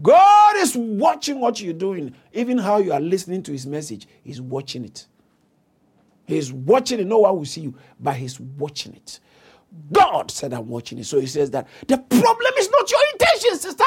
God 0.00 0.56
is 0.56 0.76
watching 0.76 1.40
what 1.40 1.60
you're 1.60 1.74
doing. 1.74 2.14
Even 2.32 2.56
how 2.58 2.78
you 2.78 2.92
are 2.92 3.00
listening 3.00 3.42
to 3.42 3.52
his 3.52 3.66
message, 3.66 4.06
he's 4.24 4.40
watching 4.40 4.84
it. 4.84 5.06
He's 6.24 6.52
watching 6.52 7.00
it. 7.00 7.06
No 7.06 7.18
one 7.18 7.36
will 7.36 7.44
see 7.44 7.62
you, 7.62 7.74
but 8.00 8.16
he's 8.16 8.40
watching 8.40 8.94
it. 8.94 9.20
God 9.90 10.30
said, 10.30 10.52
I'm 10.52 10.68
watching 10.68 10.98
it. 10.98 11.04
So 11.04 11.20
he 11.20 11.26
says 11.26 11.50
that 11.50 11.66
the 11.86 11.98
problem 11.98 12.52
is 12.58 12.70
not 12.70 12.90
your 12.90 13.00
intention, 13.12 13.58
sister. 13.58 13.84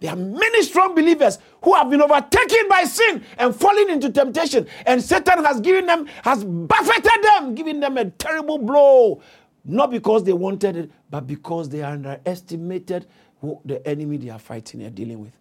There 0.00 0.12
are 0.12 0.16
many 0.16 0.62
strong 0.62 0.94
believers 0.94 1.38
who 1.62 1.74
have 1.74 1.90
been 1.90 2.00
overtaken 2.00 2.68
by 2.68 2.84
sin 2.84 3.24
and 3.36 3.54
fallen 3.54 3.90
into 3.90 4.10
temptation, 4.10 4.66
and 4.86 5.02
Satan 5.02 5.44
has 5.44 5.60
given 5.60 5.86
them, 5.86 6.06
has 6.22 6.44
buffeted 6.44 7.22
them, 7.22 7.54
giving 7.56 7.80
them 7.80 7.98
a 7.98 8.04
terrible 8.04 8.58
blow, 8.58 9.20
not 9.64 9.90
because 9.90 10.22
they 10.22 10.32
wanted 10.32 10.76
it, 10.76 10.90
but 11.10 11.26
because 11.26 11.68
they 11.68 11.82
underestimated 11.82 13.06
who 13.40 13.60
the 13.64 13.86
enemy 13.86 14.16
they 14.16 14.30
are 14.30 14.38
fighting 14.38 14.82
and 14.82 14.94
dealing 14.94 15.20
with. 15.20 15.32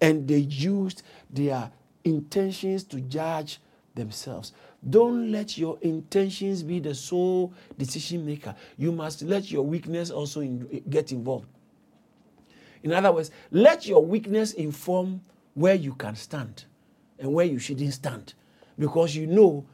And 0.00 0.26
they 0.28 0.38
used 0.38 1.02
their 1.30 1.70
intentions 2.04 2.84
to 2.84 3.00
judge 3.00 3.60
themselves. 3.94 4.52
Don't 4.88 5.32
let 5.32 5.58
your 5.58 5.78
intentions 5.80 6.62
be 6.62 6.78
the 6.78 6.94
sole 6.94 7.52
decision 7.76 8.24
maker. 8.24 8.54
You 8.76 8.92
must 8.92 9.22
let 9.22 9.50
your 9.50 9.62
weakness 9.62 10.10
also 10.10 10.40
in, 10.40 10.82
get 10.88 11.10
involved. 11.10 11.48
In 12.82 12.92
other 12.92 13.10
words, 13.10 13.30
let 13.50 13.86
your 13.86 14.04
weakness 14.04 14.52
inform 14.52 15.20
where 15.54 15.74
you 15.74 15.94
can 15.94 16.14
stand 16.14 16.64
and 17.18 17.32
where 17.32 17.44
you 17.44 17.58
shouldn't 17.58 17.92
stand. 17.92 18.34
Because 18.78 19.16
you 19.16 19.26
know 19.26 19.66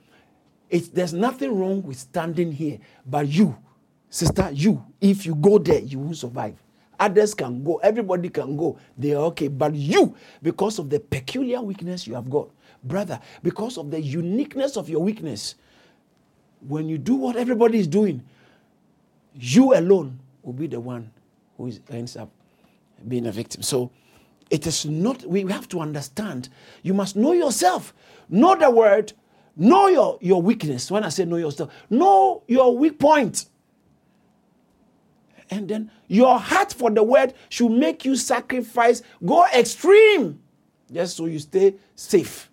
it, 0.70 0.94
there's 0.94 1.12
nothing 1.12 1.56
wrong 1.58 1.82
with 1.82 1.98
standing 1.98 2.50
here, 2.50 2.78
but 3.06 3.28
you, 3.28 3.56
sister, 4.08 4.50
you, 4.52 4.84
if 5.00 5.26
you 5.26 5.34
go 5.34 5.58
there, 5.58 5.80
you 5.80 5.98
won't 5.98 6.16
survive. 6.16 6.56
Others 7.00 7.34
can 7.34 7.64
go, 7.64 7.76
everybody 7.76 8.28
can 8.28 8.56
go. 8.56 8.78
They 8.96 9.12
are 9.14 9.24
okay. 9.24 9.48
But 9.48 9.74
you, 9.74 10.14
because 10.42 10.78
of 10.78 10.90
the 10.90 11.00
peculiar 11.00 11.60
weakness 11.60 12.06
you 12.06 12.14
have 12.14 12.30
got, 12.30 12.48
brother, 12.82 13.20
because 13.42 13.78
of 13.78 13.90
the 13.90 14.00
uniqueness 14.00 14.76
of 14.76 14.88
your 14.88 15.02
weakness, 15.02 15.56
when 16.60 16.88
you 16.88 16.98
do 16.98 17.14
what 17.14 17.36
everybody 17.36 17.78
is 17.78 17.86
doing, 17.86 18.22
you 19.34 19.74
alone 19.74 20.18
will 20.42 20.52
be 20.52 20.66
the 20.66 20.80
one 20.80 21.10
who 21.56 21.66
is, 21.66 21.80
ends 21.90 22.16
up 22.16 22.30
being 23.08 23.26
a 23.26 23.32
victim. 23.32 23.62
So 23.62 23.90
it 24.50 24.66
is 24.66 24.86
not, 24.86 25.24
we 25.26 25.42
have 25.50 25.68
to 25.68 25.80
understand. 25.80 26.48
You 26.82 26.94
must 26.94 27.16
know 27.16 27.32
yourself, 27.32 27.92
know 28.28 28.54
the 28.54 28.70
word, 28.70 29.12
know 29.56 29.88
your, 29.88 30.18
your 30.20 30.40
weakness. 30.40 30.90
When 30.90 31.04
I 31.04 31.08
say 31.08 31.24
know 31.24 31.36
yourself, 31.36 31.72
know 31.90 32.42
your 32.46 32.76
weak 32.76 32.98
point. 32.98 33.46
And 35.54 35.68
then 35.68 35.90
your 36.08 36.36
heart 36.36 36.72
for 36.72 36.90
the 36.90 37.04
word 37.04 37.32
should 37.48 37.70
make 37.70 38.04
you 38.04 38.16
sacrifice, 38.16 39.02
go 39.24 39.46
extreme, 39.54 40.40
just 40.92 41.16
so 41.16 41.26
you 41.26 41.38
stay 41.38 41.76
safe. 41.94 42.50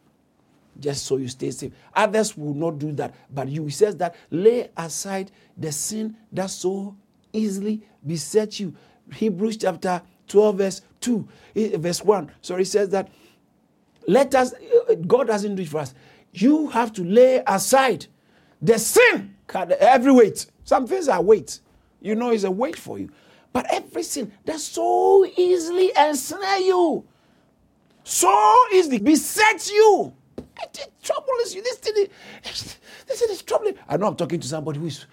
Just 0.80 1.06
so 1.06 1.18
you 1.18 1.28
stay 1.28 1.50
safe. 1.50 1.74
Others 1.96 2.38
will 2.38 2.54
not 2.54 2.78
do 2.78 2.92
that. 2.94 3.16
But 3.34 3.50
you, 3.50 3.70
says 3.72 3.98
that 3.98 4.16
lay 4.30 4.70
aside 4.78 5.32
the 5.58 5.72
sin 5.72 6.16
that 6.32 6.52
so 6.52 6.96
easily 7.34 7.82
beset 8.06 8.60
you. 8.60 8.76
Hebrews 9.12 9.58
chapter 9.58 10.04
12, 10.28 10.58
verse 10.58 10.82
2, 11.02 11.28
eh, 11.56 11.78
verse 11.78 12.04
1. 12.04 12.32
So 12.42 12.56
he 12.56 12.66
says 12.66 12.90
that 12.90 13.10
let 14.08 14.36
us, 14.36 14.54
eh, 14.90 14.96
God 15.08 15.28
doesn't 15.28 15.56
do 15.56 15.64
it 15.64 15.70
for 15.70 15.80
us. 15.80 15.96
You 16.34 16.68
have 16.70 16.94
to 16.94 17.04
lay 17.04 17.42
aside 17.48 18.06
the 18.62 18.78
sin, 18.78 19.36
every 19.80 20.12
weight. 20.12 20.46
Some 20.64 20.86
things 20.86 21.08
are 21.10 21.22
weight 21.22 21.60
you 22.02 22.16
know 22.16 22.32
it's 22.32 22.44
a 22.44 22.52
weight 22.52 22.78
for 22.78 23.00
you. 23.00 23.10
But 23.54 23.68
every 23.72 24.04
sin 24.04 24.32
that 24.46 24.60
so 24.60 25.26
easily 25.38 25.92
ensnare 25.98 26.60
you, 26.60 27.06
so 28.04 28.56
easily 28.74 29.00
besets 29.00 29.72
you. 29.72 30.14
It, 30.64 30.92
troubles 31.04 31.54
you. 31.56 31.64
This 31.64 31.78
thing, 31.78 32.08
is, 32.46 32.78
this 33.08 33.20
thing 33.20 33.30
is 33.30 33.42
troubling. 33.42 33.76
I 33.88 33.98
know 33.98 34.08
I'm 34.08 34.16
talking 34.16 34.40
to 34.40 34.48
somebody 34.48 34.80
who 34.80 34.88
is, 34.88 35.06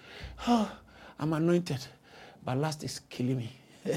oh, 0.47 0.71
I'm 1.19 1.33
anointed, 1.33 1.85
but 2.43 2.57
last 2.57 2.83
is 2.83 2.99
killing 3.09 3.37
me. 3.37 3.51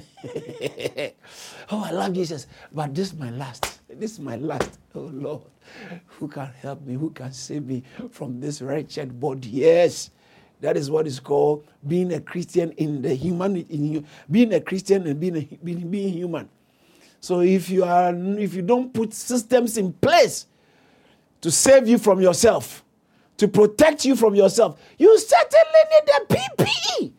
oh, 1.70 1.84
I 1.84 1.90
love 1.90 2.12
Jesus, 2.14 2.46
but 2.72 2.94
this 2.94 3.12
is 3.12 3.18
my 3.18 3.30
last. 3.30 3.80
This 3.88 4.12
is 4.12 4.20
my 4.20 4.36
last. 4.36 4.78
Oh 4.94 5.10
Lord, 5.12 5.42
who 6.06 6.28
can 6.28 6.50
help 6.62 6.82
me? 6.82 6.94
Who 6.94 7.10
can 7.10 7.32
save 7.32 7.66
me 7.66 7.82
from 8.10 8.40
this 8.40 8.62
wretched 8.62 9.18
body? 9.20 9.48
Yes. 9.48 10.10
That 10.62 10.76
is 10.76 10.90
what 10.90 11.08
is 11.08 11.18
called 11.18 11.66
being 11.86 12.12
a 12.12 12.20
Christian 12.20 12.70
in 12.72 13.02
the 13.02 13.12
human, 13.14 13.56
in, 13.56 14.06
being 14.30 14.54
a 14.54 14.60
Christian 14.60 15.08
and 15.08 15.18
being, 15.18 15.36
a, 15.36 15.58
being, 15.62 15.90
being 15.90 16.12
human. 16.12 16.48
So 17.18 17.40
if 17.40 17.68
you 17.68 17.82
are, 17.82 18.14
if 18.14 18.54
you 18.54 18.62
don't 18.62 18.94
put 18.94 19.12
systems 19.12 19.76
in 19.76 19.92
place 19.92 20.46
to 21.40 21.50
save 21.50 21.88
you 21.88 21.98
from 21.98 22.20
yourself, 22.20 22.84
to 23.38 23.48
protect 23.48 24.04
you 24.04 24.14
from 24.14 24.36
yourself, 24.36 24.80
you 24.98 25.18
certainly 25.18 25.80
need 25.90 26.12
a 26.14 26.34
PPE 26.34 27.12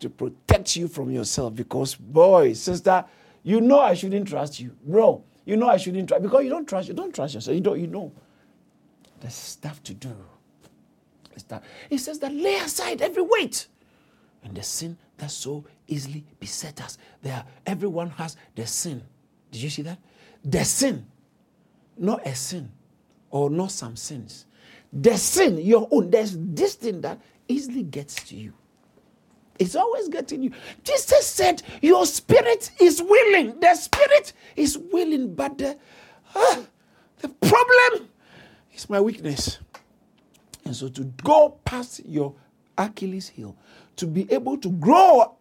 to 0.00 0.08
protect 0.08 0.76
you 0.76 0.88
from 0.88 1.10
yourself. 1.10 1.54
Because 1.54 1.94
boy, 1.94 2.54
sister, 2.54 3.04
you 3.42 3.60
know 3.60 3.80
I 3.80 3.92
shouldn't 3.92 4.28
trust 4.28 4.58
you, 4.58 4.74
bro. 4.86 5.22
You 5.44 5.58
know 5.58 5.68
I 5.68 5.76
shouldn't 5.76 6.08
trust 6.08 6.22
because 6.22 6.42
you 6.42 6.50
don't 6.50 6.66
trust 6.66 6.88
you 6.88 6.94
don't 6.94 7.14
trust 7.14 7.34
yourself. 7.34 7.54
You 7.54 7.60
don't. 7.60 7.78
You 7.78 7.86
know. 7.86 8.12
There's 9.20 9.34
stuff 9.34 9.82
to 9.82 9.92
do 9.92 10.16
is 11.40 11.44
that 11.44 11.64
he 11.88 11.98
says 11.98 12.18
that 12.20 12.32
lay 12.32 12.56
aside 12.56 13.02
every 13.02 13.22
weight 13.22 13.66
and 14.44 14.54
the 14.54 14.62
sin 14.62 14.96
that 15.18 15.30
so 15.30 15.64
easily 15.86 16.24
beset 16.38 16.80
us. 16.82 16.98
There, 17.22 17.44
everyone 17.66 18.10
has 18.10 18.36
the 18.54 18.66
sin. 18.66 19.02
Did 19.50 19.62
you 19.62 19.70
see 19.70 19.82
that? 19.82 19.98
The 20.44 20.64
sin, 20.64 21.06
not 21.96 22.26
a 22.26 22.34
sin 22.34 22.70
or 23.30 23.50
not 23.50 23.70
some 23.70 23.96
sins. 23.96 24.46
The 24.92 25.16
sin, 25.16 25.58
your 25.58 25.86
own. 25.90 26.10
There's 26.10 26.36
this 26.36 26.74
thing 26.74 27.00
that 27.02 27.20
easily 27.48 27.82
gets 27.82 28.14
to 28.24 28.36
you. 28.36 28.52
It's 29.58 29.76
always 29.76 30.08
getting 30.08 30.42
you. 30.42 30.52
Jesus 30.82 31.26
said, 31.26 31.62
Your 31.82 32.06
spirit 32.06 32.70
is 32.80 33.02
willing. 33.02 33.60
The 33.60 33.74
spirit 33.74 34.32
is 34.56 34.78
willing, 34.78 35.34
but 35.34 35.58
the, 35.58 35.76
uh, 36.34 36.62
the 37.18 37.28
problem 37.28 38.08
is 38.72 38.88
my 38.88 39.00
weakness. 39.00 39.58
And 40.70 40.76
so 40.76 40.88
to 40.88 41.02
go 41.24 41.58
past 41.64 42.00
your 42.06 42.32
Achilles 42.78 43.26
heel, 43.28 43.56
to 43.96 44.06
be 44.06 44.30
able 44.32 44.56
to 44.58 44.68
grow 44.70 45.34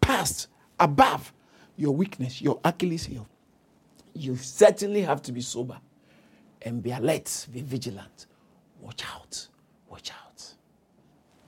past, 0.00 0.46
above 0.78 1.32
your 1.76 1.92
weakness, 1.92 2.40
your 2.40 2.60
Achilles 2.62 3.04
heel, 3.04 3.26
you 4.14 4.36
certainly 4.36 5.02
have 5.02 5.20
to 5.22 5.32
be 5.32 5.40
sober 5.40 5.76
and 6.62 6.84
be 6.84 6.92
alert, 6.92 7.48
be 7.52 7.62
vigilant. 7.62 8.26
Watch 8.80 9.02
out, 9.12 9.48
watch 9.90 10.12
out. 10.12 10.54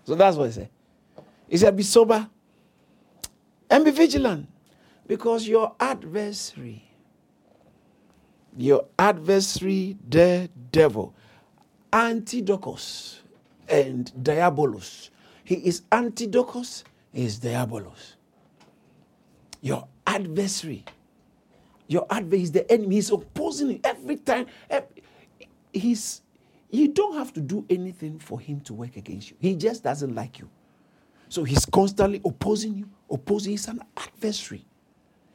So 0.03 0.17
that's 0.17 0.37
what 0.37 0.47
he 0.47 0.53
said. 0.55 0.71
He 1.49 1.59
said, 1.59 1.77
Be 1.77 1.85
sober 1.85 2.29
and 3.71 3.85
be 3.85 3.93
vigilant 3.93 4.49
because 5.07 5.47
your 5.47 5.77
adversary, 5.79 6.91
your 8.57 8.87
adversary, 8.99 9.97
the 10.09 10.51
devil, 10.73 11.15
Antidikos 11.93 13.21
and 13.69 14.13
Diabolus. 14.23 15.11
He 15.45 15.57
is 15.57 15.83
Antidikos, 15.93 16.85
he 17.13 17.25
is 17.25 17.39
Diabolus. 17.41 18.15
Your 19.61 19.89
adversary. 20.07 20.85
Your 21.89 22.07
adversary 22.11 22.43
is 22.43 22.53
the 22.53 22.71
enemy. 22.71 22.97
He's 22.97 23.11
opposing 23.11 23.71
you 23.71 23.81
every 23.85 24.17
time. 24.17 24.47
He's 25.73 26.23
you 26.71 26.89
don't 26.89 27.15
have 27.17 27.33
to 27.35 27.41
do 27.41 27.65
anything 27.71 28.19
for 28.19 28.39
him 28.39 28.61
to 28.61 28.75
work 28.75 28.97
against 28.97 29.31
you. 29.31 29.37
He 29.41 29.57
just 29.57 29.83
doesn't 29.83 30.15
like 30.15 30.39
you. 30.39 30.49
So 31.31 31.45
he's 31.45 31.65
constantly 31.65 32.21
opposing 32.25 32.75
you, 32.77 32.89
opposing. 33.11 33.53
He's 33.53 33.69
an 33.69 33.83
adversary. 33.97 34.65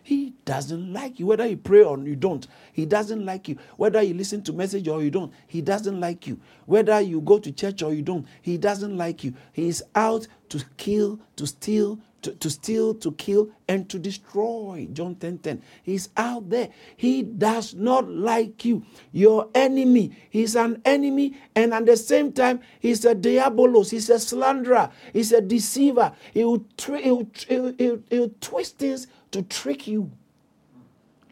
He 0.03 0.33
doesn't 0.43 0.91
like 0.91 1.19
you. 1.19 1.27
Whether 1.27 1.47
you 1.47 1.57
pray 1.57 1.81
or 1.81 1.97
you 1.97 2.17
don't, 2.17 2.45
he 2.73 2.85
doesn't 2.85 3.25
like 3.25 3.47
you. 3.47 3.57
Whether 3.77 4.01
you 4.01 4.13
listen 4.13 4.43
to 4.43 4.53
message 4.53 4.87
or 4.89 5.01
you 5.01 5.09
don't, 5.09 5.33
he 5.47 5.61
doesn't 5.61 5.99
like 5.99 6.27
you. 6.27 6.39
Whether 6.65 6.99
you 6.99 7.21
go 7.21 7.39
to 7.39 7.51
church 7.51 7.81
or 7.81 7.93
you 7.93 8.01
don't, 8.01 8.27
he 8.41 8.57
doesn't 8.57 8.97
like 8.97 9.23
you. 9.23 9.33
He 9.53 9.69
is 9.69 9.81
out 9.95 10.27
to 10.49 10.63
kill, 10.77 11.19
to 11.37 11.47
steal, 11.47 11.99
to, 12.23 12.31
to 12.33 12.49
steal, 12.49 12.93
to 12.95 13.11
kill, 13.13 13.49
and 13.67 13.89
to 13.89 13.99
destroy. 13.99 14.87
John 14.91 15.15
10 15.15 15.37
10. 15.37 15.61
He's 15.83 16.09
out 16.17 16.49
there. 16.49 16.69
He 16.97 17.23
does 17.23 17.73
not 17.73 18.09
like 18.09 18.65
you. 18.65 18.85
Your 19.11 19.49
enemy. 19.55 20.17
He's 20.29 20.55
an 20.55 20.81
enemy, 20.83 21.37
and 21.55 21.73
at 21.73 21.85
the 21.85 21.95
same 21.97 22.33
time, 22.33 22.61
he's 22.79 23.05
a 23.05 23.15
diabolos. 23.15 23.91
He's 23.91 24.09
a 24.09 24.19
slanderer. 24.19 24.89
He's 25.13 25.31
a 25.31 25.41
deceiver. 25.41 26.13
He 26.33 26.43
will, 26.43 26.65
he 26.85 26.91
will, 26.91 27.27
he 27.47 27.59
will, 27.59 27.73
he 27.77 27.89
will, 27.89 28.03
he 28.09 28.19
will 28.19 28.31
twist 28.41 28.79
things 28.79 29.07
to 29.33 29.41
trick 29.43 29.87
you. 29.87 30.11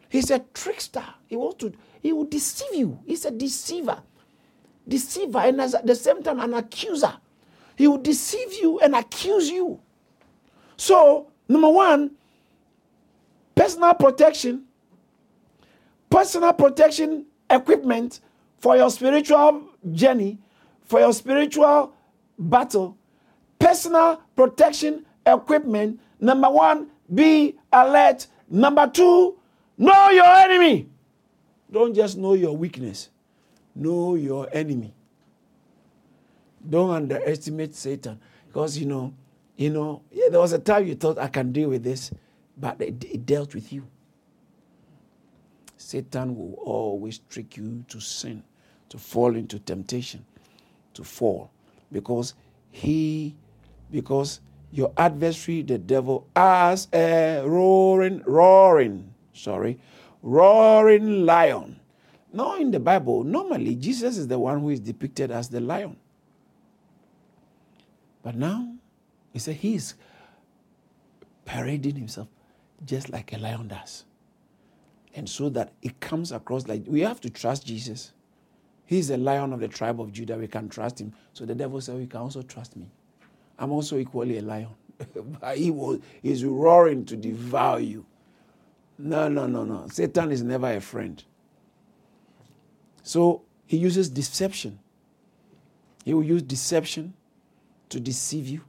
He's 0.08 0.30
a 0.30 0.40
trickster. 0.52 1.04
He 1.26 1.36
wants 1.36 1.56
to, 1.60 1.72
he 2.02 2.12
will 2.12 2.24
deceive 2.24 2.74
you. 2.74 2.98
He's 3.06 3.24
a 3.24 3.30
deceiver. 3.30 4.02
Deceiver, 4.86 5.38
and 5.38 5.60
at 5.60 5.86
the 5.86 5.94
same 5.94 6.22
time, 6.22 6.40
an 6.40 6.54
accuser. 6.54 7.14
He 7.76 7.88
will 7.88 7.98
deceive 7.98 8.52
you 8.60 8.78
and 8.80 8.94
accuse 8.94 9.48
you. 9.48 9.80
So, 10.76 11.30
number 11.48 11.70
one, 11.70 12.10
personal 13.54 13.94
protection, 13.94 14.64
personal 16.10 16.52
protection 16.52 17.26
equipment 17.48 18.20
for 18.58 18.76
your 18.76 18.90
spiritual 18.90 19.62
journey, 19.92 20.38
for 20.84 21.00
your 21.00 21.12
spiritual 21.12 21.94
battle, 22.38 22.98
personal 23.58 24.20
protection 24.36 25.06
equipment. 25.26 26.00
Number 26.20 26.50
one, 26.50 26.90
be 27.12 27.56
alert. 27.72 28.26
Number 28.48 28.86
two, 28.88 29.36
know 29.78 30.10
your 30.10 30.26
enemy. 30.26 30.88
Don't 31.70 31.94
just 31.94 32.18
know 32.18 32.34
your 32.34 32.56
weakness, 32.56 33.08
know 33.74 34.14
your 34.14 34.48
enemy. 34.52 34.94
Don't 36.68 36.90
underestimate 36.90 37.74
Satan 37.74 38.20
because 38.46 38.76
you 38.78 38.86
know 38.86 39.14
you 39.56 39.70
know, 39.70 40.02
yeah, 40.10 40.28
there 40.30 40.40
was 40.40 40.52
a 40.52 40.58
time 40.58 40.86
you 40.86 40.94
thought 40.94 41.18
I 41.18 41.28
can 41.28 41.52
deal 41.52 41.68
with 41.68 41.84
this, 41.84 42.10
but 42.56 42.80
it, 42.80 43.04
it 43.04 43.26
dealt 43.26 43.54
with 43.54 43.72
you. 43.72 43.86
Satan 45.76 46.36
will 46.36 46.54
always 46.54 47.18
trick 47.30 47.56
you 47.56 47.84
to 47.88 48.00
sin, 48.00 48.42
to 48.88 48.98
fall 48.98 49.36
into 49.36 49.58
temptation, 49.58 50.24
to 50.94 51.04
fall, 51.04 51.50
because 51.90 52.34
he, 52.70 53.36
because 53.90 54.40
your 54.72 54.92
adversary, 54.96 55.62
the 55.62 55.78
devil, 55.78 56.26
as 56.34 56.88
a 56.92 57.42
roaring, 57.44 58.22
roaring, 58.26 59.12
sorry, 59.34 59.78
roaring 60.22 61.26
lion. 61.26 61.78
Now 62.32 62.56
in 62.56 62.70
the 62.70 62.80
Bible, 62.80 63.22
normally 63.22 63.74
Jesus 63.74 64.16
is 64.16 64.26
the 64.26 64.38
one 64.38 64.60
who 64.60 64.70
is 64.70 64.80
depicted 64.80 65.30
as 65.30 65.50
the 65.50 65.60
lion. 65.60 65.96
But 68.22 68.34
now 68.34 68.74
he 69.32 69.38
said 69.38 69.56
he's 69.56 69.94
parading 71.44 71.96
himself 71.96 72.28
just 72.84 73.10
like 73.10 73.32
a 73.32 73.38
lion 73.38 73.68
does. 73.68 74.04
And 75.14 75.28
so 75.28 75.50
that 75.50 75.74
it 75.82 76.00
comes 76.00 76.32
across 76.32 76.66
like 76.66 76.84
we 76.86 77.00
have 77.00 77.20
to 77.20 77.30
trust 77.30 77.66
Jesus. 77.66 78.12
He's 78.86 79.10
a 79.10 79.18
lion 79.18 79.52
of 79.52 79.60
the 79.60 79.68
tribe 79.68 80.00
of 80.00 80.12
Judah. 80.12 80.38
We 80.38 80.48
can 80.48 80.68
trust 80.70 81.00
him. 81.00 81.12
So 81.34 81.44
the 81.44 81.54
devil 81.54 81.80
said, 81.80 81.96
oh, 81.96 81.98
You 81.98 82.06
can 82.06 82.20
also 82.20 82.42
trust 82.42 82.76
me. 82.76 82.86
I'm 83.58 83.70
also 83.72 83.98
equally 83.98 84.38
a 84.38 84.42
lion. 84.42 84.68
but 85.40 85.56
he 85.56 85.70
was 85.70 86.00
he's 86.22 86.44
roaring 86.44 87.04
to 87.06 87.16
devour 87.16 87.80
you. 87.80 88.06
No, 88.98 89.28
no, 89.28 89.46
no, 89.46 89.64
no. 89.64 89.86
Satan 89.88 90.30
is 90.30 90.42
never 90.42 90.70
a 90.72 90.80
friend. 90.80 91.22
So 93.02 93.42
he 93.66 93.76
uses 93.76 94.08
deception. 94.08 94.78
He 96.04 96.14
will 96.14 96.24
use 96.24 96.42
deception 96.42 97.14
to 97.88 98.00
deceive 98.00 98.48
you. 98.48 98.62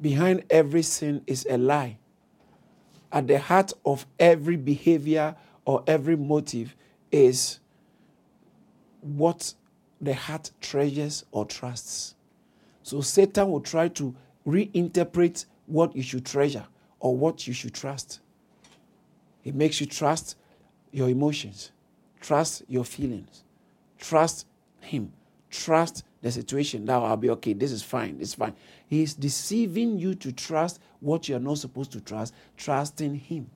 Behind 0.00 0.44
every 0.50 0.82
sin 0.82 1.22
is 1.26 1.46
a 1.48 1.58
lie. 1.58 1.98
At 3.12 3.26
the 3.26 3.38
heart 3.38 3.72
of 3.84 4.06
every 4.18 4.56
behavior 4.56 5.36
or 5.64 5.84
every 5.86 6.16
motive 6.16 6.74
is 7.10 7.60
what 9.00 9.54
the 10.00 10.14
heart 10.14 10.50
treasures 10.60 11.24
or 11.30 11.44
trusts. 11.44 12.14
So 12.82 13.00
Satan 13.00 13.50
will 13.50 13.60
try 13.60 13.88
to 13.88 14.14
reinterpret 14.46 15.46
what 15.66 15.94
you 15.94 16.02
should 16.02 16.26
treasure 16.26 16.66
or 17.00 17.16
what 17.16 17.46
you 17.46 17.52
should 17.52 17.74
trust. 17.74 18.20
It 19.44 19.54
makes 19.54 19.80
you 19.80 19.86
trust 19.86 20.36
your 20.92 21.08
emotions, 21.08 21.72
trust 22.20 22.62
your 22.68 22.84
feelings, 22.84 23.44
trust 23.98 24.46
him, 24.80 25.12
trust 25.50 26.04
the 26.22 26.30
situation. 26.30 26.84
Now 26.84 27.04
I'll 27.04 27.16
be 27.16 27.30
okay. 27.30 27.52
This 27.52 27.72
is 27.72 27.82
fine. 27.82 28.16
It's 28.20 28.34
fine. 28.34 28.54
He's 28.86 29.14
deceiving 29.14 29.98
you 29.98 30.14
to 30.16 30.32
trust 30.32 30.80
what 31.00 31.28
you're 31.28 31.40
not 31.40 31.58
supposed 31.58 31.92
to 31.92 32.00
trust, 32.00 32.32
trusting 32.56 33.16
Him. 33.16 33.50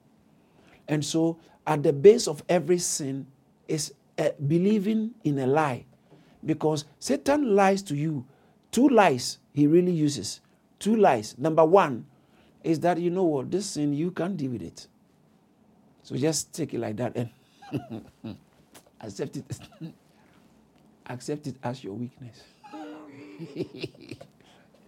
And 0.89 1.05
so, 1.05 1.39
at 1.67 1.83
the 1.83 1.93
base 1.93 2.29
of 2.29 2.43
every 2.49 2.79
sin 2.79 3.27
is 3.69 3.95
uh, 4.19 4.31
believing 4.47 5.13
in 5.25 5.39
a 5.39 5.47
lie. 5.47 5.85
Because 6.45 6.85
Satan 6.99 7.55
lies 7.55 7.83
to 7.85 7.97
you. 7.97 8.25
Two 8.71 8.89
lies 8.89 9.39
he 9.53 9.67
really 9.67 9.93
uses. 9.93 10.41
Two 10.79 10.97
lies. 10.97 11.37
Number 11.39 11.65
one 11.65 12.07
is 12.63 12.81
that 12.81 12.99
you 12.99 13.11
know 13.11 13.25
what? 13.25 13.51
This 13.51 13.67
sin, 13.67 13.95
you 13.95 14.11
can't 14.11 14.37
deal 14.37 14.51
with 14.53 14.63
it. 14.63 14.87
So 16.03 16.17
just 16.17 16.53
take 16.53 16.75
it 16.75 16.81
like 16.81 16.97
that 16.97 17.17
and 17.17 17.31
accept 19.01 19.37
it. 19.37 19.45
accept 21.07 21.47
it 21.47 21.57
as 21.63 21.83
your 21.83 21.95
weakness. 21.95 22.43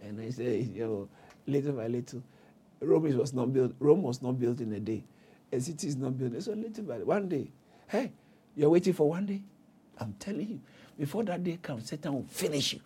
and 0.03 0.21
I 0.21 0.31
said, 0.31 0.67
yo, 0.75 1.09
little 1.47 1.73
by 1.73 1.87
little, 1.89 2.23
Rome 2.81 3.17
was 3.17 3.33
not 3.33 3.53
built. 3.53 3.73
Rome 3.79 4.03
was 4.03 4.23
not 4.23 4.39
built 4.39 4.61
in 4.61 4.73
a 4.73 4.81
day. 4.81 5.05
A 5.53 5.61
city 5.61 5.89
is 5.89 5.97
not 5.97 6.19
built. 6.19 6.41
So 6.43 6.53
little 6.53 6.85
by 6.85 6.99
one 6.99 7.29
day, 7.29 7.51
hey, 7.89 8.13
you're 8.55 8.71
waiting 8.71 8.93
for 8.93 9.09
one 9.09 9.27
day. 9.27 9.43
I'm 9.99 10.15
telling 10.19 10.49
you, 10.49 10.61
before 10.99 11.25
that 11.25 11.43
day 11.43 11.59
comes, 11.61 11.89
Satan 11.89 12.13
will 12.13 12.27
finish 12.29 12.75
you. 12.75 12.81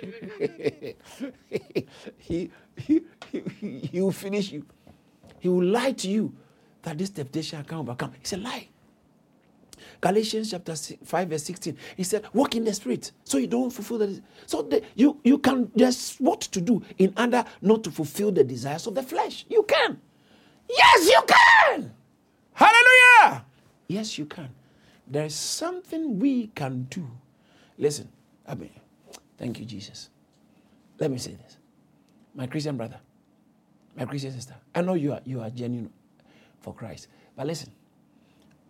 he, 2.18 2.50
he, 2.76 3.00
he, 3.26 3.78
he 3.78 4.00
will 4.00 4.12
finish 4.12 4.52
you. 4.52 4.64
He 5.38 5.48
will 5.48 5.64
lie 5.64 5.92
to 5.92 6.08
you 6.08 6.34
that 6.82 6.98
this 6.98 7.10
temptation 7.10 7.62
can 7.64 7.78
overcome. 7.78 8.12
It's 8.20 8.32
a 8.32 8.36
lie. 8.36 8.68
Galatians 10.00 10.50
chapter 10.50 10.74
5, 10.74 11.28
verse 11.28 11.44
16. 11.44 11.76
He 11.96 12.04
said, 12.04 12.24
Walk 12.32 12.54
in 12.54 12.64
the 12.64 12.74
spirit 12.74 13.12
so 13.24 13.38
you 13.38 13.46
don't 13.46 13.70
fulfill 13.70 13.98
the 13.98 14.22
So 14.46 14.62
the, 14.62 14.82
you, 14.94 15.20
you 15.24 15.38
can, 15.38 15.70
there's 15.74 16.16
what 16.18 16.40
to 16.42 16.60
do 16.60 16.82
in 16.98 17.12
order 17.16 17.44
not 17.62 17.84
to 17.84 17.90
fulfill 17.90 18.32
the 18.32 18.44
desires 18.44 18.86
of 18.86 18.94
the 18.94 19.02
flesh. 19.02 19.46
You 19.48 19.62
can. 19.64 20.00
Yes, 20.68 21.08
you 21.08 21.22
can. 21.26 21.92
Hallelujah. 22.52 23.44
Yes, 23.88 24.18
you 24.18 24.26
can. 24.26 24.48
There's 25.06 25.34
something 25.34 26.18
we 26.18 26.48
can 26.48 26.84
do. 26.84 27.08
Listen, 27.78 28.08
I 28.46 28.54
mean, 28.54 28.70
thank 29.38 29.58
you, 29.58 29.64
Jesus. 29.64 30.10
Let 30.98 31.10
me 31.10 31.18
say 31.18 31.32
this. 31.32 31.56
My 32.34 32.46
Christian 32.46 32.76
brother, 32.76 32.98
my 33.96 34.04
Christian 34.04 34.32
sister, 34.32 34.54
I 34.74 34.82
know 34.82 34.94
you 34.94 35.12
are, 35.12 35.20
you 35.24 35.40
are 35.40 35.50
genuine 35.50 35.90
for 36.60 36.74
Christ. 36.74 37.08
But 37.36 37.46
listen, 37.46 37.70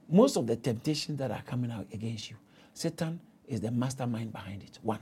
most 0.09 0.37
of 0.37 0.47
the 0.47 0.57
temptations 0.57 1.19
that 1.19 1.31
are 1.31 1.43
coming 1.43 1.71
out 1.71 1.87
against 1.93 2.31
you, 2.31 2.37
Satan 2.75 3.21
is 3.47 3.61
the 3.61 3.71
mastermind 3.71 4.33
behind 4.33 4.63
it. 4.63 4.79
One. 4.83 5.01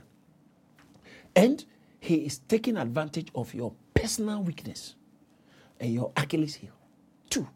And 1.35 1.63
he 1.99 2.15
is 2.25 2.39
taking 2.39 2.77
advantage 2.77 3.29
of 3.35 3.53
your 3.53 3.73
personal 3.93 4.41
weakness 4.43 4.95
and 5.79 5.93
your 5.93 6.11
Achilles 6.15 6.55
heel. 6.55 6.71
Two. 7.29 7.47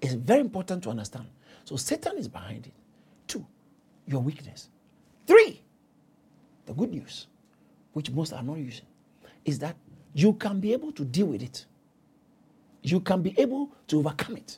It's 0.00 0.14
very 0.14 0.40
important 0.40 0.82
to 0.84 0.90
understand. 0.90 1.26
So 1.64 1.76
Satan 1.76 2.18
is 2.18 2.28
behind 2.28 2.66
it. 2.66 2.72
Two, 3.26 3.46
your 4.06 4.20
weakness. 4.20 4.68
The 6.70 6.76
good 6.76 6.92
news, 6.92 7.26
which 7.94 8.12
most 8.12 8.32
are 8.32 8.44
not 8.44 8.58
using, 8.58 8.86
is 9.44 9.58
that 9.58 9.74
you 10.14 10.34
can 10.34 10.60
be 10.60 10.72
able 10.72 10.92
to 10.92 11.04
deal 11.04 11.26
with 11.26 11.42
it. 11.42 11.66
You 12.84 13.00
can 13.00 13.22
be 13.22 13.34
able 13.36 13.72
to 13.88 13.98
overcome 13.98 14.36
it. 14.36 14.56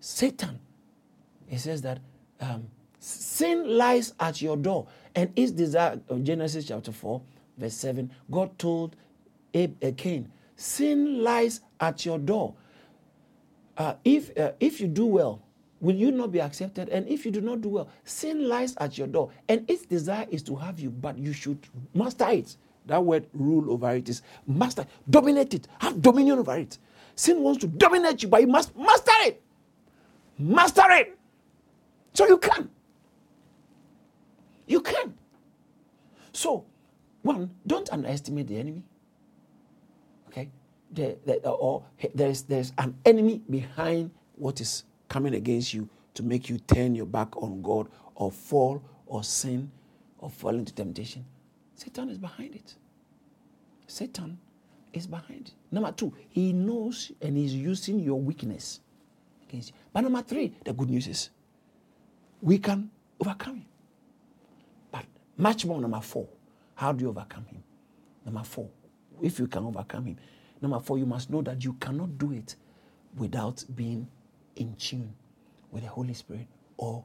Satan, 0.00 0.58
he 1.46 1.58
says 1.58 1.80
that 1.82 2.00
um, 2.40 2.66
sin 2.98 3.78
lies 3.78 4.14
at 4.18 4.42
your 4.42 4.56
door 4.56 4.88
and 5.14 5.32
its 5.36 5.52
desire, 5.52 6.00
uh, 6.10 6.16
Genesis 6.16 6.66
chapter 6.66 6.90
4, 6.90 7.22
verse 7.56 7.74
7, 7.74 8.10
God 8.28 8.58
told 8.58 8.96
Abe, 9.54 9.76
uh, 9.84 9.92
Cain, 9.96 10.28
sin 10.56 11.22
lies 11.22 11.60
at 11.78 12.04
your 12.04 12.18
door. 12.18 12.54
Uh, 13.76 13.94
if, 14.04 14.36
uh, 14.36 14.50
if 14.58 14.80
you 14.80 14.88
do 14.88 15.06
well, 15.06 15.40
will 15.80 15.94
you 15.96 16.12
not 16.12 16.30
be 16.32 16.40
accepted? 16.40 16.88
And 16.90 17.08
if 17.08 17.24
you 17.24 17.30
do 17.30 17.40
not 17.40 17.60
do 17.60 17.68
well, 17.70 17.88
sin 18.04 18.48
lies 18.48 18.76
at 18.76 18.98
your 18.98 19.06
door, 19.06 19.30
and 19.48 19.68
its 19.68 19.86
desire 19.86 20.26
is 20.30 20.42
to 20.44 20.56
have 20.56 20.78
you, 20.78 20.90
but 20.90 21.18
you 21.18 21.32
should 21.32 21.58
master 21.94 22.28
it. 22.28 22.56
That 22.86 23.04
word 23.04 23.26
rule 23.32 23.70
over 23.72 23.90
it 23.94 24.08
is 24.08 24.22
master, 24.46 24.86
dominate 25.08 25.54
it, 25.54 25.68
have 25.78 26.00
dominion 26.00 26.38
over 26.38 26.56
it. 26.56 26.78
Sin 27.14 27.42
wants 27.42 27.60
to 27.60 27.66
dominate 27.66 28.22
you, 28.22 28.28
but 28.28 28.40
you 28.40 28.46
must 28.46 28.76
master 28.76 29.12
it. 29.22 29.42
Master 30.38 30.90
it. 30.90 31.18
So 32.14 32.26
you 32.26 32.38
can. 32.38 32.70
You 34.66 34.80
can. 34.80 35.14
So, 36.32 36.64
one, 37.22 37.50
don't 37.66 37.88
underestimate 37.92 38.48
the 38.48 38.58
enemy. 38.58 38.82
Okay? 40.28 40.48
The, 40.92 41.18
the, 41.26 41.48
or 41.48 41.84
there's, 42.14 42.42
there's 42.42 42.72
an 42.78 42.96
enemy 43.04 43.42
behind 43.48 44.10
what 44.36 44.60
is 44.60 44.84
coming 45.10 45.34
against 45.34 45.74
you 45.74 45.86
to 46.14 46.22
make 46.22 46.48
you 46.48 46.58
turn 46.58 46.94
your 46.94 47.04
back 47.04 47.36
on 47.36 47.60
God 47.60 47.88
or 48.14 48.32
fall 48.32 48.82
or 49.06 49.22
sin 49.22 49.70
or 50.18 50.30
fall 50.30 50.54
into 50.54 50.72
temptation. 50.72 51.26
Satan 51.74 52.08
is 52.08 52.16
behind 52.16 52.54
it. 52.54 52.74
Satan 53.86 54.38
is 54.92 55.06
behind 55.06 55.48
it. 55.48 55.54
Number 55.70 55.92
two, 55.92 56.14
he 56.30 56.52
knows 56.52 57.12
and 57.20 57.36
he's 57.36 57.54
using 57.54 57.98
your 58.00 58.20
weakness 58.20 58.80
against 59.48 59.70
you. 59.70 59.74
But 59.92 60.02
number 60.02 60.22
three, 60.22 60.54
the 60.64 60.72
good 60.72 60.88
news 60.88 61.06
is 61.08 61.30
we 62.40 62.58
can 62.58 62.90
overcome 63.20 63.56
him. 63.56 63.66
But 64.92 65.04
much 65.36 65.66
more, 65.66 65.80
number 65.80 66.00
four, 66.00 66.28
how 66.74 66.92
do 66.92 67.04
you 67.04 67.10
overcome 67.10 67.46
him? 67.46 67.62
Number 68.24 68.44
four, 68.44 68.68
if 69.20 69.38
you 69.38 69.48
can 69.48 69.64
overcome 69.64 70.06
him, 70.06 70.16
number 70.62 70.78
four, 70.78 70.98
you 70.98 71.06
must 71.06 71.30
know 71.30 71.42
that 71.42 71.64
you 71.64 71.72
cannot 71.74 72.16
do 72.16 72.32
it 72.32 72.54
without 73.16 73.64
being 73.74 74.06
in 74.60 74.76
tune 74.76 75.12
with 75.72 75.82
the 75.82 75.88
Holy 75.88 76.14
Spirit 76.14 76.46
or 76.76 77.04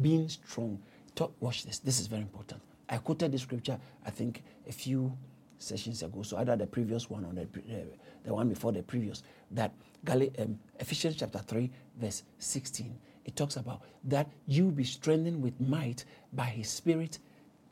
being 0.00 0.28
strong. 0.28 0.80
Talk, 1.16 1.34
watch 1.40 1.64
this. 1.64 1.78
This 1.80 2.00
is 2.00 2.06
very 2.06 2.22
important. 2.22 2.62
I 2.88 2.98
quoted 2.98 3.32
the 3.32 3.38
scripture, 3.38 3.78
I 4.06 4.10
think, 4.10 4.42
a 4.68 4.72
few 4.72 5.16
sessions 5.58 6.02
ago. 6.02 6.22
So 6.22 6.38
either 6.38 6.56
the 6.56 6.66
previous 6.66 7.10
one 7.10 7.24
or 7.24 7.32
the, 7.32 7.42
uh, 7.42 7.84
the 8.24 8.34
one 8.34 8.48
before 8.48 8.72
the 8.72 8.82
previous. 8.82 9.22
That 9.50 9.72
Gal- 10.04 10.28
um, 10.38 10.58
Ephesians 10.78 11.16
chapter 11.16 11.38
3, 11.40 11.70
verse 12.00 12.22
16. 12.38 12.96
It 13.24 13.36
talks 13.36 13.56
about 13.56 13.82
that 14.04 14.28
you 14.46 14.70
be 14.70 14.84
strengthened 14.84 15.42
with 15.42 15.60
might 15.60 16.04
by 16.32 16.44
his 16.46 16.68
spirit 16.70 17.18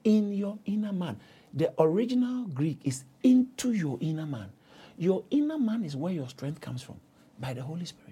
in 0.04 0.32
your 0.32 0.58
inner 0.66 0.92
man. 0.92 1.18
The 1.54 1.72
original 1.80 2.46
Greek 2.48 2.78
is 2.84 3.04
into 3.22 3.72
your 3.72 3.98
inner 4.00 4.26
man. 4.26 4.50
Your 4.98 5.24
inner 5.30 5.58
man 5.58 5.84
is 5.84 5.96
where 5.96 6.12
your 6.12 6.28
strength 6.28 6.60
comes 6.60 6.82
from 6.82 7.00
by 7.40 7.54
the 7.54 7.62
Holy 7.62 7.86
Spirit 7.86 8.07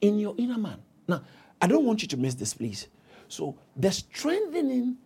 in 0.00 0.18
your 0.18 0.34
inner 0.38 0.58
man. 0.58 0.78
Now, 1.08 1.22
I 1.60 1.66
don't 1.66 1.84
want 1.84 2.02
you 2.02 2.08
to 2.08 2.16
miss 2.16 2.34
this, 2.34 2.54
please. 2.54 2.88
So, 3.28 3.56
the 3.76 3.90
strengthening, 3.92 4.96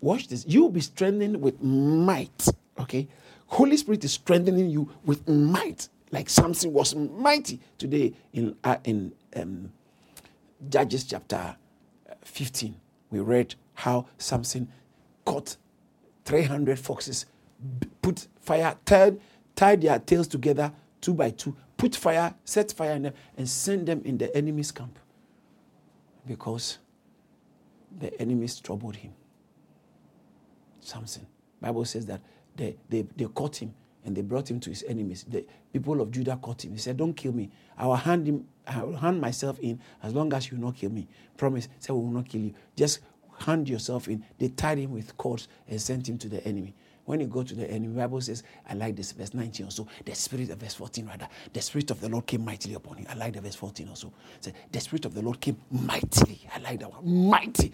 watch 0.00 0.28
this, 0.28 0.44
you'll 0.46 0.70
be 0.70 0.80
strengthened 0.80 1.40
with 1.40 1.62
might, 1.62 2.48
okay? 2.78 3.08
Holy 3.46 3.76
Spirit 3.76 4.04
is 4.04 4.12
strengthening 4.12 4.68
you 4.70 4.90
with 5.04 5.26
might, 5.28 5.88
like 6.10 6.28
Samson 6.28 6.72
was 6.72 6.94
mighty 6.94 7.60
today 7.78 8.12
in, 8.32 8.56
uh, 8.64 8.76
in 8.84 9.12
um, 9.36 9.72
Judges 10.68 11.04
chapter 11.04 11.56
15. 12.22 12.74
We 13.10 13.20
read 13.20 13.54
how 13.74 14.06
Samson 14.18 14.68
caught 15.24 15.56
300 16.24 16.78
foxes, 16.78 17.26
put 18.02 18.26
fire, 18.40 18.76
tied, 18.84 19.20
tied 19.54 19.82
their 19.82 19.98
tails 19.98 20.26
together 20.26 20.72
two 21.04 21.12
by 21.12 21.28
two, 21.30 21.54
put 21.76 21.96
fire, 21.96 22.34
set 22.44 22.72
fire 22.72 22.92
in 22.92 23.02
them, 23.02 23.14
and 23.36 23.48
send 23.48 23.86
them 23.86 24.02
in 24.04 24.18
the 24.18 24.34
enemy's 24.36 24.72
camp 24.72 24.98
because 26.26 26.78
the 27.98 28.20
enemies 28.20 28.60
troubled 28.60 28.96
him. 28.96 29.12
Samson. 30.80 31.26
Bible 31.60 31.84
says 31.84 32.06
that 32.06 32.20
they, 32.56 32.76
they, 32.88 33.06
they 33.16 33.24
caught 33.26 33.56
him 33.56 33.74
and 34.04 34.14
they 34.14 34.20
brought 34.22 34.50
him 34.50 34.60
to 34.60 34.70
his 34.70 34.84
enemies. 34.86 35.24
The 35.26 35.46
people 35.72 36.00
of 36.00 36.10
Judah 36.10 36.38
caught 36.40 36.64
him. 36.64 36.72
He 36.72 36.78
said, 36.78 36.96
Don't 36.96 37.14
kill 37.14 37.32
me. 37.32 37.50
I 37.76 37.86
will 37.86 37.96
hand 37.96 38.26
him, 38.26 38.46
I 38.66 38.82
will 38.82 38.96
hand 38.96 39.20
myself 39.20 39.58
in 39.60 39.80
as 40.02 40.14
long 40.14 40.32
as 40.34 40.50
you 40.50 40.58
will 40.58 40.66
not 40.66 40.76
kill 40.76 40.90
me. 40.90 41.08
Promise. 41.36 41.68
Say 41.78 41.92
we 41.92 42.00
will 42.00 42.10
not 42.10 42.28
kill 42.28 42.42
you. 42.42 42.54
Just 42.76 43.00
hand 43.40 43.68
yourself 43.68 44.08
in. 44.08 44.24
They 44.38 44.48
tied 44.48 44.78
him 44.78 44.92
with 44.92 45.16
cords 45.16 45.48
and 45.68 45.80
sent 45.80 46.08
him 46.08 46.18
to 46.18 46.28
the 46.28 46.46
enemy. 46.46 46.74
When 47.06 47.20
you 47.20 47.26
go 47.26 47.42
to 47.42 47.54
the 47.54 47.70
enemy, 47.70 47.94
Bible 47.96 48.20
says, 48.20 48.42
I 48.68 48.74
like 48.74 48.96
this, 48.96 49.12
verse 49.12 49.34
19 49.34 49.66
also. 49.66 49.86
The 50.04 50.14
spirit 50.14 50.50
of 50.50 50.58
verse 50.58 50.74
14, 50.74 51.06
rather. 51.06 51.28
The 51.52 51.60
spirit 51.60 51.90
of 51.90 52.00
the 52.00 52.08
Lord 52.08 52.26
came 52.26 52.44
mightily 52.44 52.74
upon 52.74 52.98
him. 52.98 53.06
I 53.10 53.14
like 53.14 53.34
the 53.34 53.40
verse 53.42 53.54
14 53.56 53.88
also. 53.88 54.12
Say, 54.40 54.52
the 54.72 54.80
spirit 54.80 55.04
of 55.04 55.14
the 55.14 55.22
Lord 55.22 55.40
came 55.40 55.56
mightily. 55.70 56.40
I 56.54 56.60
like 56.60 56.80
that 56.80 56.90
one. 56.92 57.28
Mighty. 57.28 57.72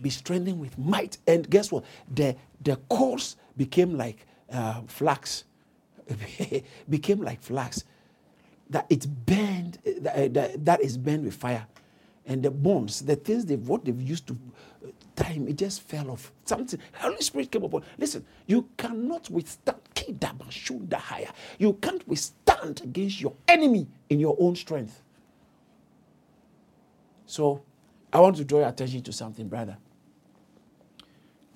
Be 0.00 0.10
strengthened 0.10 0.60
with 0.60 0.78
might. 0.78 1.18
And 1.26 1.48
guess 1.48 1.72
what? 1.72 1.84
The 2.12 2.36
the 2.62 2.76
cords 2.88 3.36
became 3.56 3.96
like 3.96 4.26
uh, 4.52 4.82
flax. 4.86 5.44
became 6.88 7.20
like 7.22 7.42
flax. 7.42 7.84
That 8.70 8.86
it's 8.88 9.06
burned, 9.06 9.78
that, 10.00 10.34
that, 10.34 10.64
that 10.64 10.80
is 10.80 10.96
burned 10.96 11.24
with 11.24 11.34
fire. 11.34 11.66
And 12.26 12.42
the 12.42 12.50
bones, 12.50 13.02
the 13.02 13.16
things 13.16 13.46
they've 13.46 13.68
what 13.68 13.84
they've 13.84 14.00
used 14.00 14.26
to 14.28 14.36
time, 15.22 15.48
it 15.48 15.56
just 15.56 15.82
fell 15.82 16.10
off. 16.10 16.32
Something, 16.44 16.80
Holy 16.94 17.20
Spirit 17.20 17.50
came 17.50 17.64
upon. 17.64 17.84
Listen, 17.98 18.24
you 18.46 18.68
cannot 18.76 19.30
withstand. 19.30 19.78
higher. 20.92 21.30
You 21.58 21.74
can't 21.74 22.06
withstand 22.08 22.80
against 22.82 23.20
your 23.20 23.34
enemy 23.48 23.86
in 24.08 24.20
your 24.20 24.36
own 24.40 24.56
strength. 24.56 25.02
So, 27.26 27.62
I 28.12 28.20
want 28.20 28.36
to 28.36 28.44
draw 28.44 28.60
your 28.60 28.68
attention 28.68 29.02
to 29.02 29.12
something, 29.12 29.48
brother. 29.48 29.76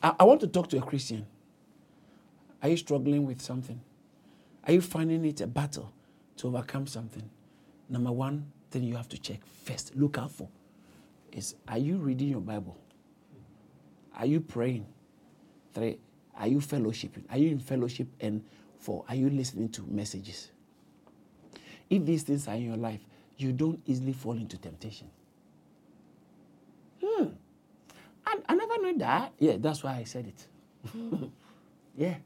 I, 0.02 0.14
I 0.20 0.24
want 0.24 0.40
to 0.40 0.46
talk 0.46 0.68
to 0.70 0.78
a 0.78 0.82
Christian. 0.82 1.26
Are 2.62 2.68
you 2.68 2.76
struggling 2.76 3.26
with 3.26 3.42
something? 3.42 3.80
Are 4.64 4.72
you 4.72 4.80
finding 4.80 5.24
it 5.24 5.40
a 5.40 5.46
battle 5.46 5.92
to 6.38 6.48
overcome 6.48 6.86
something? 6.86 7.28
Number 7.88 8.10
one 8.10 8.50
thing 8.70 8.84
you 8.84 8.96
have 8.96 9.08
to 9.10 9.18
check 9.18 9.40
first, 9.64 9.94
look 9.94 10.18
out 10.18 10.30
for 10.30 10.48
is 11.32 11.54
are 11.68 11.78
you 11.78 11.98
reading 11.98 12.28
your 12.28 12.40
Bible? 12.40 12.76
Are 14.16 14.26
you 14.26 14.40
praying? 14.40 14.86
Three, 15.74 15.98
are 16.36 16.48
you 16.48 16.58
fellowshipping? 16.58 17.24
Are 17.30 17.38
you 17.38 17.50
in 17.50 17.58
fellowship? 17.58 18.08
And 18.20 18.42
four, 18.78 19.04
are 19.08 19.14
you 19.14 19.30
listening 19.30 19.68
to 19.70 19.82
messages? 19.88 20.50
If 21.88 22.04
these 22.04 22.22
things 22.22 22.48
are 22.48 22.54
in 22.54 22.64
your 22.64 22.76
life, 22.76 23.00
you 23.36 23.52
don't 23.52 23.80
easily 23.86 24.12
fall 24.12 24.32
into 24.32 24.56
temptation. 24.58 25.08
Hmm. 27.04 27.26
I, 28.26 28.38
I 28.48 28.54
never 28.54 28.78
knew 28.78 28.98
that. 28.98 29.32
Yeah, 29.38 29.56
that's 29.58 29.82
why 29.82 29.96
I 29.96 30.04
said 30.04 30.26
it. 30.26 30.90
yeah. 31.96 32.16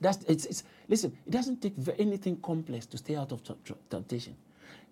That's 0.00 0.22
it's, 0.24 0.44
it's 0.44 0.64
listen, 0.88 1.16
it 1.26 1.30
doesn't 1.30 1.62
take 1.62 1.74
anything 1.98 2.36
complex 2.36 2.86
to 2.86 2.98
stay 2.98 3.16
out 3.16 3.32
of 3.32 3.40
temptation. 3.88 4.36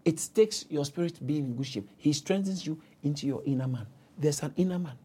It 0.04 0.28
takes 0.34 0.66
your 0.68 0.84
spirit 0.84 1.24
being 1.26 1.44
in 1.44 1.56
good 1.56 1.66
shape. 1.66 1.88
He 1.96 2.12
strengthens 2.12 2.66
you 2.66 2.80
into 3.02 3.26
your 3.26 3.42
inner 3.44 3.68
man. 3.68 3.87
There's 4.18 4.42
an 4.42 4.52
inner 4.56 4.78
man. 4.78 4.96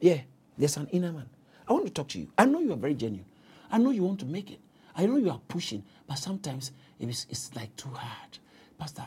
Yeah. 0.00 0.20
There's 0.56 0.76
an 0.76 0.88
inner 0.92 1.12
man. 1.12 1.28
I 1.68 1.72
want 1.72 1.86
to 1.86 1.92
talk 1.92 2.08
to 2.08 2.18
you. 2.18 2.28
I 2.36 2.44
know 2.44 2.60
you 2.60 2.72
are 2.72 2.76
very 2.76 2.94
genuine. 2.94 3.26
I 3.70 3.78
know 3.78 3.90
you 3.90 4.02
want 4.02 4.20
to 4.20 4.26
make 4.26 4.50
it. 4.50 4.60
I 4.96 5.06
know 5.06 5.16
you 5.16 5.30
are 5.30 5.40
pushing, 5.48 5.82
but 6.06 6.16
sometimes 6.18 6.70
it's, 7.00 7.26
it's 7.28 7.54
like 7.56 7.74
too 7.76 7.88
hard. 7.90 8.38
Pastor, 8.78 9.02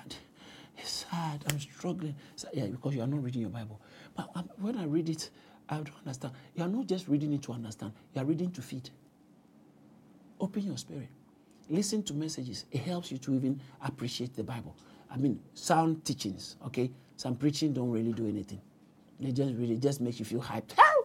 it's 0.77 1.03
hard. 1.03 1.41
I'm 1.49 1.59
struggling. 1.59 2.15
Yeah, 2.53 2.65
because 2.67 2.95
you 2.95 3.01
are 3.01 3.07
not 3.07 3.23
reading 3.23 3.41
your 3.41 3.49
Bible. 3.49 3.79
But 4.15 4.29
um, 4.35 4.49
when 4.57 4.77
I 4.77 4.85
read 4.85 5.09
it, 5.09 5.29
I 5.69 5.75
don't 5.75 5.89
understand. 5.99 6.33
You 6.55 6.63
are 6.63 6.67
not 6.69 6.87
just 6.87 7.07
reading 7.07 7.33
it 7.33 7.41
to 7.43 7.53
understand, 7.53 7.93
you 8.13 8.21
are 8.21 8.25
reading 8.25 8.51
to 8.51 8.61
feed. 8.61 8.89
Open 10.39 10.63
your 10.63 10.77
spirit. 10.77 11.09
Listen 11.69 12.03
to 12.03 12.13
messages. 12.13 12.65
It 12.71 12.81
helps 12.81 13.11
you 13.11 13.17
to 13.19 13.35
even 13.35 13.59
appreciate 13.83 14.35
the 14.35 14.43
Bible. 14.43 14.75
I 15.11 15.17
mean, 15.17 15.39
sound 15.53 16.05
teachings, 16.05 16.55
okay? 16.65 16.91
Some 17.17 17.35
preaching 17.35 17.73
don't 17.73 17.91
really 17.91 18.13
do 18.13 18.27
anything. 18.27 18.61
They 19.19 19.31
just 19.31 19.55
really 19.55 19.77
just 19.77 19.99
make 19.99 20.19
you 20.19 20.25
feel 20.25 20.41
hyped 20.41 20.73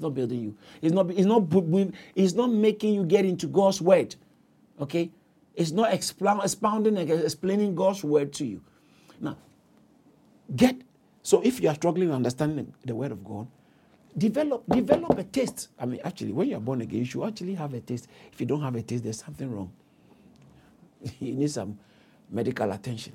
It's 0.00 0.02
not 0.02 0.14
building 0.14 0.40
you. 0.40 0.56
It's 0.80 0.94
not. 0.94 1.10
It's 1.10 1.26
not. 1.26 1.94
It's 2.14 2.32
not 2.32 2.50
making 2.50 2.94
you 2.94 3.04
get 3.04 3.26
into 3.26 3.46
God's 3.46 3.82
word. 3.82 4.16
Okay. 4.80 5.10
It's 5.54 5.72
not 5.72 5.92
expounding 5.92 6.96
and 6.96 7.10
explaining 7.10 7.74
God's 7.74 8.02
word 8.02 8.32
to 8.34 8.46
you. 8.46 8.62
Now, 9.20 9.36
get 10.56 10.80
so 11.22 11.42
if 11.42 11.60
you 11.60 11.68
are 11.68 11.74
struggling 11.74 12.12
understanding 12.12 12.72
the 12.82 12.94
word 12.94 13.12
of 13.12 13.22
God, 13.22 13.46
develop 14.16 14.64
develop 14.70 15.18
a 15.18 15.24
taste. 15.24 15.68
I 15.78 15.84
mean, 15.84 16.00
actually, 16.02 16.32
when 16.32 16.48
you 16.48 16.56
are 16.56 16.60
born 16.60 16.80
again, 16.80 17.00
you 17.00 17.04
should 17.04 17.26
actually 17.26 17.56
have 17.56 17.74
a 17.74 17.80
taste. 17.80 18.08
If 18.32 18.40
you 18.40 18.46
don't 18.46 18.62
have 18.62 18.76
a 18.76 18.80
taste, 18.80 19.04
there's 19.04 19.22
something 19.22 19.54
wrong. 19.54 19.70
you 21.20 21.34
need 21.34 21.50
some 21.50 21.78
medical 22.30 22.72
attention. 22.72 23.12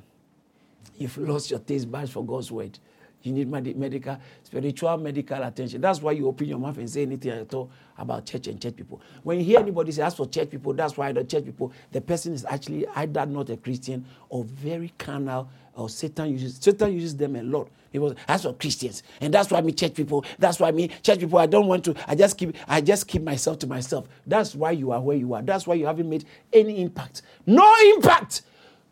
You've 1.00 1.18
lost 1.18 1.50
your 1.50 1.62
taste 1.62 1.92
buds 1.92 2.12
for 2.12 2.24
God's 2.24 2.52
word. 2.52 2.78
You 3.26 3.34
need 3.34 3.50
medical, 3.50 4.18
spiritual, 4.44 4.98
medical 4.98 5.42
attention. 5.42 5.82
That's 5.82 6.02
why 6.02 6.12
you 6.14 6.28
open 6.28 6.48
your 6.48 6.60
mouth 6.60 6.78
and 6.78 6.90
say 6.90 7.02
anything 7.02 7.32
at 7.32 7.54
all 7.54 7.72
about 7.98 8.26
church 8.26 8.48
and 8.48 8.62
church 8.62 8.76
people. 8.76 9.02
When 9.24 9.40
you 9.40 9.46
hear 9.46 9.60
anybody 9.60 9.92
say, 9.92 10.04
as 10.04 10.16
for 10.16 10.28
church 10.28 10.52
people, 10.52 10.74
that's 10.74 10.96
why 10.96 11.12
the 11.12 11.24
church 11.24 11.46
people, 11.46 11.74
the 11.92 12.02
person 12.02 12.34
is 12.34 12.46
actually 12.46 12.88
either 12.96 13.26
not 13.26 13.50
a 13.50 13.58
Christian 13.58 14.06
or 14.30 14.44
very 14.44 14.94
carnal, 14.98 15.50
or 15.74 15.90
Satan 15.90 16.30
uses 16.32 16.58
Satan 16.58 16.94
uses 16.94 17.18
them 17.18 17.36
a 17.36 17.44
lot. 17.44 17.70
He 17.92 18.00
was 18.00 18.16
as 18.28 18.44
for 18.44 18.54
Christians, 18.54 19.04
and 19.22 19.34
that's 19.34 19.52
why 19.52 19.62
me 19.62 19.74
church 19.74 19.94
people. 19.94 20.24
That's 20.40 20.60
why 20.60 20.72
me 20.72 20.90
church 21.04 21.20
people. 21.20 21.40
I 21.40 21.48
don't 21.48 21.68
want 21.68 21.84
to. 21.86 21.96
I 22.08 22.16
just 22.16 22.38
keep. 22.38 22.56
I 22.68 22.82
just 22.82 23.08
keep 23.08 23.24
myself 23.24 23.60
to 23.60 23.68
myself. 23.68 24.08
That's 24.26 24.56
why 24.56 24.72
you 24.72 24.92
are 24.92 25.02
where 25.02 25.18
you 25.18 25.34
are. 25.34 25.42
That's 25.42 25.68
why 25.68 25.76
you 25.76 25.86
haven't 25.86 26.10
made 26.10 26.26
any 26.54 26.82
impact. 26.82 27.24
No 27.46 27.74
impact. 27.96 28.44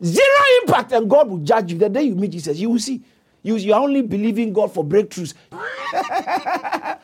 Zero 0.04 0.43
impact, 0.63 0.91
and 0.91 1.10
God 1.10 1.30
will 1.30 1.38
judge 1.38 1.72
you. 1.72 1.78
The 1.78 1.88
day 1.89 2.04
you 2.04 2.15
meet 2.15 2.32
Jesus, 2.32 2.58
you 2.58 2.69
will 2.69 2.80
see. 2.80 3.02
You, 3.44 3.58
you 3.58 3.74
are 3.74 3.82
only 3.82 4.02
believing 4.02 4.54
God 4.54 4.74
for 4.74 4.84
breakthroughs. 4.84 5.34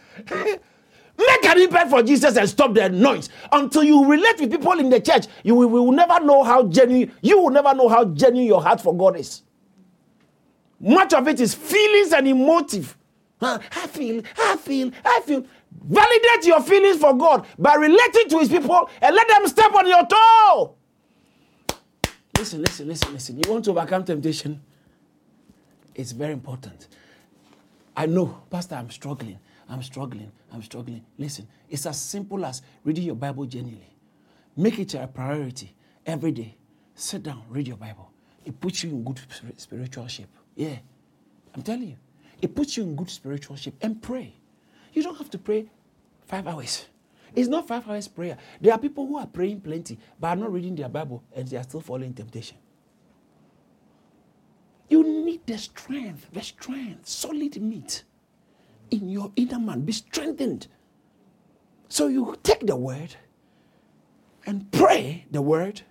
Make 1.18 1.46
an 1.46 1.60
impact 1.60 1.90
for 1.90 2.02
Jesus 2.02 2.38
and 2.38 2.48
stop 2.48 2.74
the 2.74 2.88
noise. 2.90 3.28
Until 3.52 3.84
you 3.84 4.06
relate 4.06 4.40
with 4.40 4.52
people 4.52 4.80
in 4.80 4.90
the 4.90 5.02
church, 5.02 5.28
you 5.44 5.54
will, 5.54 5.68
will 5.68 5.92
never 5.92 6.24
know 6.24 6.44
how 6.44 6.64
genuine, 6.64 7.14
you 7.22 7.42
will 7.42 7.50
never 7.50 7.74
know 7.74 7.90
how 7.90 8.06
genuine 8.06 8.48
your 8.48 8.64
heart 8.64 8.80
for 8.80 8.96
God 8.96 9.18
is. 9.18 9.44
Much 10.80 11.14
of 11.14 11.28
it 11.28 11.42
is 11.42 11.54
feelings 11.54 12.14
and 12.14 12.26
emotive. 12.26 12.98
I 13.42 13.60
feel, 13.88 14.24
I 14.38 14.56
feel, 14.58 14.92
I 15.04 15.22
feel. 15.26 15.46
Validate 15.72 16.46
your 16.46 16.62
feelings 16.62 16.98
for 16.98 17.16
God 17.16 17.46
by 17.58 17.76
relating 17.76 18.30
to 18.30 18.40
his 18.40 18.50
people 18.50 18.90
and 19.02 19.16
let 19.16 19.28
them 19.28 19.48
step 19.48 19.74
on 19.74 19.88
your 19.88 20.06
toe. 20.06 20.76
Listen, 22.38 22.62
listen, 22.62 22.88
listen, 22.88 23.14
listen. 23.14 23.38
You 23.38 23.52
want 23.52 23.66
to 23.66 23.72
overcome 23.72 24.04
temptation? 24.06 24.62
It's 26.00 26.14
very 26.14 26.32
important. 26.32 26.88
I 27.94 28.06
know, 28.06 28.44
Pastor, 28.50 28.76
I'm 28.76 28.90
struggling. 28.90 29.38
I'm 29.68 29.84
struggling. 29.84 30.32
I'm 30.50 30.64
struggling. 30.64 31.04
Listen, 31.18 31.46
it's 31.70 31.86
as 31.86 32.00
simple 32.00 32.46
as 32.46 32.62
reading 32.86 33.04
your 33.04 33.16
Bible 33.16 33.46
genuinely. 33.46 33.98
Make 34.56 34.80
it 34.80 34.94
a 34.94 35.08
priority 35.08 35.76
every 36.06 36.32
day. 36.32 36.56
Sit 36.96 37.24
down, 37.24 37.44
read 37.50 37.68
your 37.68 37.76
Bible. 37.76 38.14
It 38.46 38.62
puts 38.62 38.82
you 38.82 38.92
in 38.92 39.04
good 39.04 39.20
spiritual 39.58 40.08
shape. 40.08 40.30
Yeah, 40.56 40.78
I'm 41.54 41.64
telling 41.64 41.90
you. 41.90 41.98
It 42.42 42.56
puts 42.56 42.78
you 42.78 42.84
in 42.84 42.96
good 42.96 43.10
spiritual 43.10 43.58
shape 43.58 43.76
and 43.82 44.02
pray. 44.02 44.34
You 44.94 45.04
don't 45.04 45.18
have 45.18 45.30
to 45.32 45.38
pray 45.38 45.70
five 46.28 46.48
hours. 46.48 46.86
It's 47.36 47.50
not 47.50 47.68
five 47.68 47.86
hours 47.90 48.08
prayer. 48.08 48.38
There 48.62 48.72
are 48.72 48.80
people 48.80 49.06
who 49.06 49.18
are 49.18 49.28
praying 49.28 49.60
plenty, 49.60 50.00
but 50.18 50.30
are 50.30 50.36
not 50.38 50.54
reading 50.54 50.76
their 50.76 50.88
Bible 50.88 51.26
and 51.36 51.46
they 51.46 51.58
are 51.58 51.64
still 51.64 51.82
falling 51.82 52.14
temptation. 52.14 52.58
Need 55.30 55.46
the 55.46 55.60
strength, 55.60 56.26
the 56.34 56.42
strength, 56.42 57.08
solid 57.08 57.62
meat 57.62 58.04
in 58.90 59.10
your 59.10 59.32
inner 59.36 59.60
man. 59.60 59.82
Be 59.82 59.92
strengthened. 59.92 60.66
So 61.88 62.08
you 62.08 62.36
take 62.42 62.66
the 62.66 62.76
word 62.76 63.16
and 64.48 64.72
pray 64.72 65.26
the 65.30 65.44
word 65.44 65.84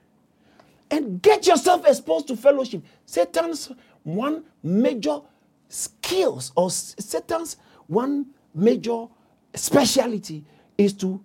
and 0.90 1.22
get 1.22 1.46
yourself 1.46 1.87
exposed 1.87 2.27
to 2.27 2.37
fellowship. 2.37 2.83
Satan's 3.07 3.70
one 4.03 4.42
major 4.64 5.20
skills 5.68 6.51
or 6.57 6.68
Satan's 6.68 7.59
one 7.87 8.27
major 8.53 9.07
speciality 9.55 10.44
is 10.77 10.94
to 10.94 11.22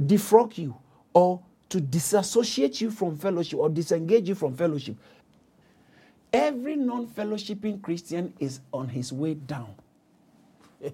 defrock 0.00 0.58
you 0.58 0.76
or 1.12 1.42
to 1.70 1.80
disassociate 1.80 2.80
you 2.80 2.92
from 2.92 3.18
fellowship 3.18 3.58
or 3.58 3.68
disengage 3.68 4.28
you 4.28 4.36
from 4.36 4.54
fellowship. 4.54 4.96
Every 6.32 6.76
non 6.76 7.06
fellowshipping 7.06 7.82
Christian 7.82 8.32
is 8.38 8.60
on 8.72 8.88
his 8.88 9.12
way 9.12 9.34
down. 9.34 9.74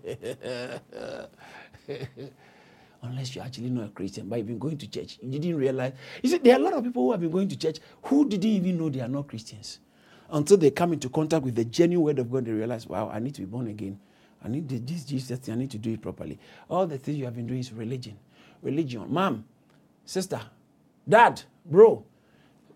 Unless 3.03 3.35
you're 3.35 3.45
actually 3.45 3.71
not 3.71 3.87
a 3.87 3.89
Christian, 3.89 4.29
but 4.29 4.37
you've 4.39 4.47
been 4.47 4.59
going 4.61 4.79
to 4.79 4.89
church. 4.89 5.19
You 5.21 5.39
didn't 5.39 5.57
realize. 5.57 5.93
You 6.23 6.31
see, 6.31 6.39
there 6.39 6.55
are 6.55 6.61
a 6.61 6.63
lot 6.63 6.75
of 6.75 6.85
people 6.85 7.03
who 7.03 7.11
have 7.13 7.21
been 7.21 7.33
going 7.33 7.49
to 7.49 7.59
church 7.59 7.79
who 8.05 8.29
didn't 8.29 8.49
even 8.49 8.79
know 8.79 8.89
they 8.89 9.01
are 9.01 9.09
not 9.09 9.27
Christians. 9.27 9.81
Until 10.31 10.57
they 10.57 10.71
come 10.71 10.93
into 10.93 11.09
contact 11.09 11.45
with 11.45 11.57
the 11.57 11.65
genuine 11.65 12.05
word 12.05 12.19
of 12.21 12.31
God, 12.31 12.45
they 12.45 12.53
realize, 12.53 12.87
wow, 12.87 13.11
I 13.13 13.19
need 13.19 13.35
to 13.35 13.41
be 13.41 13.47
born 13.47 13.67
again. 13.67 13.99
I 14.45 14.49
need 14.49 14.69
this 14.69 15.05
Jesus 15.05 15.39
thing, 15.39 15.55
I 15.55 15.59
need 15.59 15.71
to 15.73 15.79
do 15.79 15.93
it 15.93 16.01
properly. 16.01 16.39
All 16.69 16.87
the 16.87 16.99
things 16.99 17.19
you 17.19 17.25
have 17.25 17.35
been 17.35 17.47
doing 17.47 17.61
is 17.61 17.73
religion. 17.73 18.19
Religion. 18.63 19.07
Mom, 19.09 19.45
sister, 20.05 20.41
dad, 21.09 21.43
bro, 21.65 22.05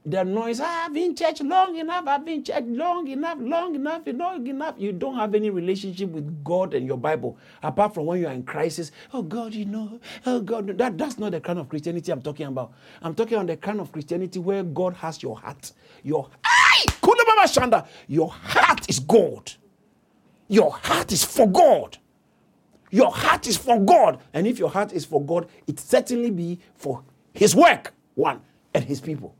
the 0.07 0.25
noise, 0.25 0.61
ah, 0.61 0.87
I've 0.87 0.95
been 0.95 1.15
church 1.17 1.41
long 1.43 1.77
enough, 1.77 2.07
I've 2.07 2.25
been 2.25 2.45
church 2.45 2.65
long 2.67 3.09
enough, 3.09 3.39
long 3.41 3.75
enough, 3.75 4.03
long 4.07 4.47
enough. 4.47 4.75
You 4.79 4.93
don't 4.93 5.17
have 5.17 5.35
any 5.35 5.51
relationship 5.51 6.11
with 6.11 6.45
God 6.45 6.75
and 6.75 6.87
your 6.87 6.97
Bible, 6.97 7.37
apart 7.63 7.95
from 7.95 8.07
when 8.07 8.21
you 8.21 8.29
are 8.29 8.33
in 8.33 8.45
crisis. 8.45 8.93
Oh 9.13 9.23
God, 9.23 9.53
you 9.53 9.65
know, 9.65 10.01
oh 10.25 10.41
God, 10.41 10.79
that, 10.79 10.97
that's 10.97 11.19
not 11.19 11.33
the 11.33 11.41
kind 11.41 11.59
of 11.59 11.69
Christianity 11.69 12.13
I'm 12.13 12.23
talking 12.23 12.47
about. 12.47 12.73
I'm 13.03 13.15
talking 13.15 13.37
on 13.37 13.47
the 13.47 13.57
kind 13.57 13.81
of 13.81 13.91
Christianity 13.91 14.39
where 14.39 14.63
God 14.63 14.95
has 14.95 15.23
your 15.23 15.37
heart. 15.37 15.73
Your 16.03 16.29
Shanda, 17.47 17.87
your 18.07 18.31
heart 18.31 18.89
is 18.89 18.99
God. 19.01 19.53
Your 20.49 20.71
heart 20.73 21.13
is 21.13 21.25
for 21.25 21.47
God. 21.47 21.99
Your 22.91 23.11
heart 23.11 23.47
is 23.47 23.57
for 23.57 23.81
God. 23.81 24.21
And 24.33 24.47
if 24.47 24.59
your 24.59 24.71
heart 24.71 24.93
is 24.93 25.05
for 25.05 25.23
God, 25.25 25.49
it 25.67 25.81
certainly 25.81 26.31
be 26.31 26.61
for 26.77 27.03
his 27.33 27.55
work, 27.55 27.93
one, 28.15 28.41
and 28.75 28.85
his 28.85 29.01
people. 29.01 29.35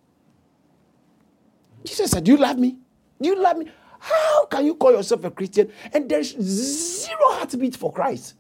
Jesus 1.87 2.11
said, 2.11 2.25
Do 2.25 2.33
you 2.33 2.37
love 2.39 2.59
me? 2.59 2.77
Do 3.21 3.29
you 3.29 3.41
love 3.41 3.59
me? 3.59 3.67
How 3.99 4.47
can 4.47 4.67
you 4.67 4.75
call 4.75 4.93
yourself 4.93 5.25
a 5.25 5.31
Christian 5.31 5.73
and 5.93 6.09
there's 6.09 6.37
zero 6.41 7.19
heartbeat 7.31 7.77
for 7.77 7.93
Christ? 7.93 8.35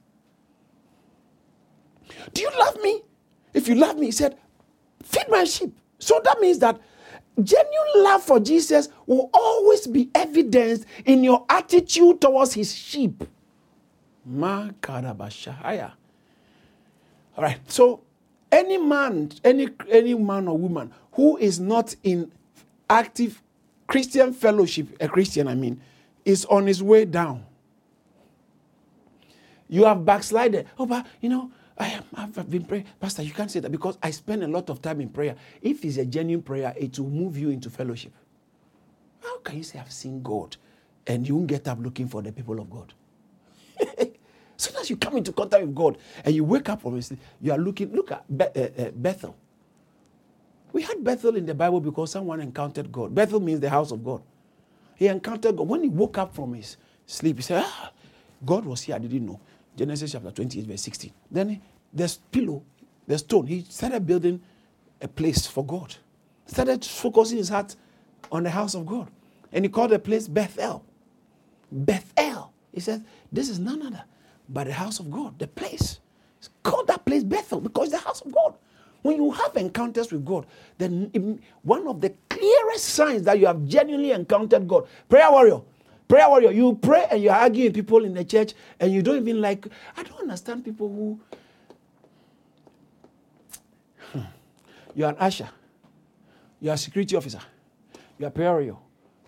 Do 2.33 2.43
you 2.43 2.51
love 2.59 2.77
me? 2.83 3.03
If 3.55 3.69
you 3.69 3.75
love 3.75 3.97
me, 3.99 4.07
he 4.07 4.13
said, 4.13 4.37
Feed 5.03 5.25
my 5.29 5.45
sheep. 5.45 5.77
So 5.99 6.21
that 6.25 6.41
means 6.41 6.59
that 6.59 6.79
genuine 7.43 7.89
love 7.97 8.23
for 8.23 8.41
Jesus 8.41 8.89
will 9.07 9.31
always 9.33 9.87
be 9.87 10.11
evidenced 10.15 10.87
in 11.05 11.23
your 11.25 11.45
attitude 11.49 12.21
towards 12.21 12.55
his 12.55 12.75
sheep. 12.75 13.25
All 17.37 17.45
right. 17.45 17.59
So 17.71 18.03
any 18.51 18.79
man, 18.79 19.31
any 19.45 19.69
any 19.89 20.15
man 20.15 20.49
or 20.49 20.59
woman 20.59 20.93
who 21.13 21.37
is 21.37 21.61
not 21.61 21.95
in 22.03 22.33
active 22.89 23.43
Christian 23.87 24.33
fellowship, 24.33 24.89
a 25.01 25.09
Christian, 25.09 25.49
I 25.49 25.55
mean, 25.55 25.81
is 26.25 26.45
on 26.47 26.67
his 26.67 26.83
way 26.83 27.05
down. 27.05 27.45
You 29.69 29.85
have 29.85 30.05
backslided. 30.05 30.67
Oh, 30.79 30.87
but 30.87 31.07
you 31.21 31.29
know, 31.29 31.51
I 31.79 32.01
have 32.17 32.51
been 32.51 32.65
praying. 32.65 32.87
Pastor, 33.01 33.23
you 33.23 33.33
can't 33.33 33.51
say 33.51 33.61
that 33.61 33.71
because 33.71 33.99
I 34.03 34.11
spend 34.11 34.43
a 34.43 34.49
lot 34.49 34.71
of 34.71 34.81
time 34.81 35.01
in 35.01 35.09
prayer. 35.09 35.37
If 35.61 35.85
it's 35.85 35.99
a 35.99 36.05
genuine 36.07 36.43
prayer, 36.43 36.73
it 36.77 36.99
will 36.99 37.11
move 37.11 37.37
you 37.37 37.51
into 37.51 37.71
fellowship. 37.71 38.13
How 39.23 39.39
can 39.39 39.59
you 39.59 39.63
say 39.63 39.79
I've 39.79 39.93
seen 39.93 40.23
God 40.23 40.57
and 41.07 41.27
you 41.27 41.37
won't 41.37 41.49
get 41.49 41.69
up 41.69 41.79
looking 41.81 42.09
for 42.09 42.23
the 42.23 42.33
people 42.33 42.61
of 42.61 42.71
God? 42.71 42.95
soon 44.57 44.77
as 44.77 44.91
you 44.91 44.97
come 44.97 45.17
into 45.17 45.33
contact 45.33 45.63
with 45.65 45.75
God 45.75 45.99
and 46.25 46.35
you 46.35 46.45
wake 46.45 46.69
up 46.69 46.83
sleep, 46.83 47.21
you 47.41 47.53
are 47.53 47.59
looking, 47.59 47.93
look 47.95 48.13
at 48.13 48.25
uh, 48.41 48.45
uh, 48.45 48.91
Bethel. 48.95 49.37
We 50.73 50.83
had 50.83 51.03
Bethel 51.03 51.37
in 51.37 51.47
the 51.47 51.55
Bible 51.55 51.81
because 51.81 52.11
someone 52.11 52.41
encountered 52.41 52.91
God. 52.93 53.15
Bethel 53.15 53.41
means 53.41 53.61
the 53.61 53.71
house 53.71 53.93
of 53.93 54.05
God. 54.05 54.23
He 54.95 55.07
encountered 55.07 55.57
God. 55.57 55.69
When 55.69 55.83
he 55.83 55.89
woke 55.89 56.19
up 56.19 56.35
from 56.35 56.55
his 56.55 56.77
sleep, 57.07 57.37
he 57.37 57.43
said, 57.43 57.63
Ah, 57.65 57.93
God 58.45 58.65
was 58.65 58.83
here. 58.83 58.97
I 58.97 58.99
didn't 58.99 59.27
know. 59.27 59.41
Genesis 59.77 60.13
chapter 60.13 60.31
28, 60.31 60.67
verse 60.67 60.83
16. 60.83 61.13
Then 61.31 61.61
there's 61.93 62.17
pillow, 62.17 62.63
the 63.07 63.19
stone. 63.19 63.47
He 63.47 63.63
started 63.63 64.07
building 64.07 64.41
a 65.01 65.09
place 65.09 65.47
for 65.47 65.65
God. 65.65 65.95
Started 66.47 66.85
focusing 66.85 67.39
his 67.39 67.49
heart 67.49 67.77
on 68.33 68.43
the 68.43 68.51
house 68.51 68.75
of 68.75 68.87
God. 68.87 69.09
And 69.53 69.65
he 69.65 69.71
called 69.71 69.91
the 69.91 69.99
place 69.99 70.29
Bethel. 70.29 70.85
Bethel. 71.71 72.53
He 72.73 72.81
said, 72.81 73.05
This 73.33 73.49
is 73.49 73.59
none 73.59 73.83
other 73.83 74.05
but 74.49 74.67
the 74.67 74.73
house 74.73 75.01
of 75.01 75.11
God, 75.11 75.39
the 75.39 75.47
place. 75.47 75.99
It's 76.39 76.51
called 76.63 76.87
that 76.89 77.05
place 77.05 77.25
Bethel 77.25 77.61
because 77.61 77.93
it's 77.93 78.01
the 78.01 78.07
house 78.07 78.21
of 78.21 78.33
God. 78.33 78.55
When 79.07 79.17
you 79.23 79.31
have 79.31 79.57
encounters 79.57 80.11
with 80.11 80.25
God, 80.25 80.47
then 80.79 81.41
one 81.63 81.87
of 81.87 82.01
the 82.01 82.13
clearest 82.29 82.87
signs 82.87 83.23
that 83.23 83.39
you 83.39 83.47
have 83.47 83.65
genuinely 83.65 84.11
encountered 84.11 84.67
God, 84.67 84.89
prayer 85.09 85.31
warrior, 85.31 85.61
Prayer 86.09 86.29
warrior, 86.29 86.53
you 86.53 86.75
pray 86.81 87.07
and 87.11 87.23
you're 87.23 87.35
arguing 87.35 87.73
people 87.73 88.05
in 88.05 88.15
the 88.15 88.25
church 88.25 88.55
and 88.79 88.93
you 88.93 89.03
don't 89.03 89.17
even 89.17 89.41
like. 89.41 89.67
I 89.97 90.03
don't 90.05 90.21
understand 90.21 90.65
people 90.65 90.89
who. 90.89 91.21
Hmm. 94.13 94.27
You're 94.95 95.09
an 95.09 95.17
usher, 95.19 95.49
you're 96.61 96.75
a 96.75 96.77
security 96.77 97.17
officer, 97.17 97.41
you're 98.19 98.29
a 98.29 98.31
prayer 98.31 98.53
warrior. 98.53 98.77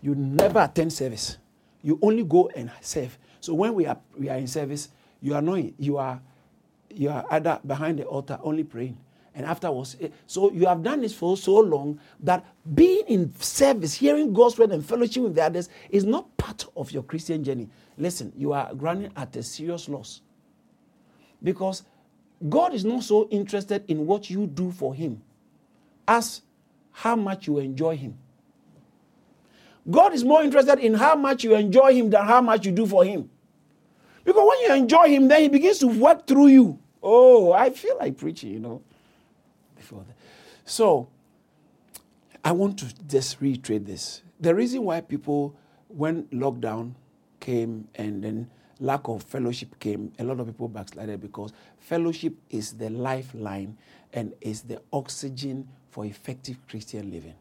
You 0.00 0.14
never 0.14 0.60
attend 0.60 0.92
service. 0.92 1.38
You 1.82 1.98
only 2.02 2.22
go 2.22 2.48
and 2.54 2.70
serve. 2.80 3.18
So 3.40 3.54
when 3.54 3.74
we 3.74 3.86
are 3.86 3.98
we 4.16 4.28
are 4.28 4.38
in 4.38 4.46
service, 4.46 4.88
you 5.20 5.34
are 5.34 5.42
not 5.42 5.58
you 5.80 5.98
are 5.98 6.20
you 6.90 7.10
are 7.10 7.26
either 7.30 7.60
behind 7.66 7.98
the 7.98 8.04
altar 8.04 8.38
only 8.42 8.62
praying 8.62 8.96
and 9.38 9.46
afterwards 9.46 9.96
eh, 10.01 10.09
so 10.27 10.51
you 10.53 10.66
have 10.66 10.83
done 10.83 11.01
this 11.01 11.14
for 11.14 11.37
so 11.37 11.59
long 11.59 11.98
that 12.20 12.44
being 12.74 13.05
in 13.07 13.33
service 13.40 13.94
hearing 13.94 14.33
god's 14.33 14.59
word 14.59 14.70
and 14.72 14.85
fellowship 14.85 15.22
with 15.22 15.35
the 15.35 15.42
others 15.42 15.68
is 15.90 16.05
not 16.05 16.37
part 16.37 16.66
of 16.77 16.90
your 16.90 17.03
christian 17.03 17.42
journey 17.42 17.68
listen 17.96 18.33
you 18.37 18.53
are 18.53 18.68
running 18.74 19.11
at 19.16 19.35
a 19.37 19.42
serious 19.42 19.88
loss 19.88 20.20
because 21.42 21.85
god 22.48 22.74
is 22.74 22.85
not 22.85 23.03
so 23.03 23.29
interested 23.29 23.83
in 23.88 24.07
what 24.07 24.29
you 24.29 24.46
do 24.46 24.70
for 24.72 24.94
him 24.94 25.22
as 26.07 26.42
how 26.90 27.16
much 27.16 27.46
you 27.46 27.59
enjoy 27.59 27.96
him 27.96 28.18
god 29.90 30.12
is 30.12 30.24
more 30.24 30.42
interested 30.42 30.79
in 30.81 30.92
how 30.92 31.14
much 31.14 31.44
you 31.44 31.55
enjoy 31.55 31.94
him 31.94 32.11
than 32.11 32.27
how 32.27 32.42
much 32.42 32.66
you 32.66 32.72
do 32.72 32.87
for 32.87 33.05
him 33.05 33.31
because 34.29 34.46
when 34.46 34.61
you 34.61 34.74
enjoy 34.74 35.09
him, 35.09 35.27
then 35.27 35.40
he 35.40 35.48
begins 35.48 35.79
to 35.79 35.87
work 35.87 36.27
through 36.27 36.48
you. 36.48 36.79
Oh, 37.03 37.53
I 37.53 37.70
feel 37.70 37.96
like 37.96 38.18
preaching, 38.18 38.53
you 38.53 38.61
know. 38.61 38.83
So 40.64 41.09
I 42.44 42.53
want 42.53 42.79
to 42.79 42.87
just 43.07 43.40
reiterate 43.40 43.87
this. 43.87 44.22
The 44.40 44.55
reason 44.55 44.85
why 44.85 45.01
people, 45.01 45.57
when 45.88 46.24
lockdown 46.24 46.94
came 47.40 47.88
and 47.94 48.22
then 48.22 48.51
lack 48.81 49.09
of 49.09 49.22
fellowship 49.24 49.79
came, 49.81 50.12
a 50.18 50.24
lot 50.24 50.40
of 50.40 50.46
people 50.46 50.68
backslided 50.68 51.20
because 51.20 51.53
fellowship 51.79 52.35
is 52.51 52.72
the 52.72 52.90
lifeline 52.90 53.77
and 54.12 54.35
is 54.40 54.62
the 54.62 54.81
oxygen 54.92 55.68
for 55.90 56.05
effective 56.05 56.57
Christian 56.68 57.11
living. 57.11 57.35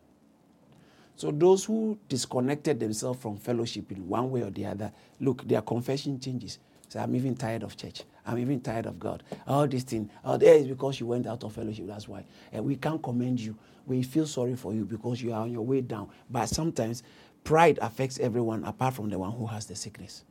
So 1.16 1.32
those 1.32 1.66
who 1.66 1.98
disconnected 2.08 2.80
themselves 2.80 3.20
from 3.22 3.38
fellowship 3.38 3.92
in 3.92 4.08
one 4.08 4.30
way 4.32 4.44
or 4.44 4.52
the 4.52 4.66
other, 4.68 4.92
look, 5.20 5.48
their 5.48 5.62
confession 5.62 6.20
changes. 6.20 6.60
So 6.90 7.00
I'm 7.00 7.16
even 7.16 7.36
tired 7.36 7.64
of 7.64 7.76
church. 7.76 8.04
I'm 8.28 8.38
even 8.40 8.60
tired 8.60 8.86
of 8.86 9.00
God. 9.00 9.24
All 9.48 9.68
this 9.68 9.84
thing, 9.84 10.10
Oh, 10.24 10.38
there 10.38 10.56
is 10.56 10.68
because 10.68 11.00
you 11.00 11.08
went 11.08 11.26
out 11.26 11.44
of 11.46 11.54
fellowship. 11.54 11.88
That's 11.88 12.08
why. 12.08 12.26
And 12.52 12.66
we 12.66 12.76
can't 12.76 13.02
commend 13.02 13.40
you. 13.40 13.58
We 13.86 14.04
feel 14.04 14.28
sorry 14.28 14.56
for 14.56 14.74
you 14.74 14.84
because 14.84 15.22
you 15.22 15.32
are 15.34 15.42
on 15.42 15.52
your 15.52 15.66
way 15.66 15.80
down. 15.82 16.10
But 16.30 16.50
sometimes 16.50 17.04
pride 17.46 17.80
affects 17.82 18.20
everyone 18.20 18.66
apart 18.66 18.96
from 18.96 19.10
the 19.10 19.18
one 19.18 19.32
who 19.32 19.48
has 19.48 19.66
the 19.66 19.76
sickness. 19.76 20.26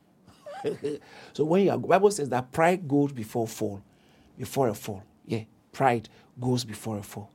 so 1.33 1.43
when 1.43 1.63
you 1.65 1.71
are, 1.71 1.77
Bible 1.77 2.11
says 2.11 2.29
that 2.29 2.51
pride 2.51 2.87
goes 2.87 3.11
before 3.11 3.47
fall, 3.47 3.81
before 4.37 4.67
a 4.69 4.75
fall. 4.75 5.03
Yeah, 5.25 5.43
pride 5.71 6.07
goes 6.39 6.63
before 6.63 6.97
a 6.99 7.03
fall. 7.03 7.31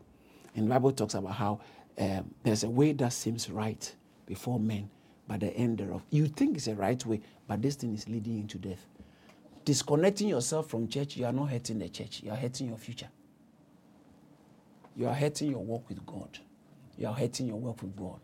And 0.54 0.68
Bible 0.68 0.92
talks 0.92 1.14
about 1.14 1.32
how 1.34 1.60
um, 1.98 2.32
there's 2.44 2.62
a 2.62 2.70
way 2.70 2.92
that 2.92 3.12
seems 3.12 3.50
right 3.50 3.94
before 4.26 4.60
men, 4.60 4.88
but 5.26 5.40
the 5.40 5.48
end 5.56 5.78
thereof. 5.78 6.04
You 6.10 6.28
think 6.28 6.56
it's 6.56 6.68
a 6.68 6.74
right 6.74 7.04
way, 7.04 7.20
but 7.48 7.62
this 7.62 7.74
thing 7.74 7.94
is 7.94 8.08
leading 8.08 8.38
into 8.38 8.58
death 8.58 8.86
disconnecting 9.64 10.28
yourself 10.28 10.68
from 10.68 10.88
church, 10.88 11.16
you 11.16 11.24
are 11.26 11.32
not 11.32 11.50
hurting 11.50 11.78
the 11.78 11.88
church. 11.88 12.22
You 12.22 12.30
are 12.30 12.36
hurting 12.36 12.68
your 12.68 12.78
future. 12.78 13.08
You 14.96 15.08
are 15.08 15.14
hurting 15.14 15.50
your 15.50 15.64
work 15.64 15.88
with 15.88 16.04
God. 16.04 16.38
You 16.98 17.08
are 17.08 17.14
hurting 17.14 17.46
your 17.46 17.56
work 17.56 17.80
with 17.82 17.96
God. 17.96 18.20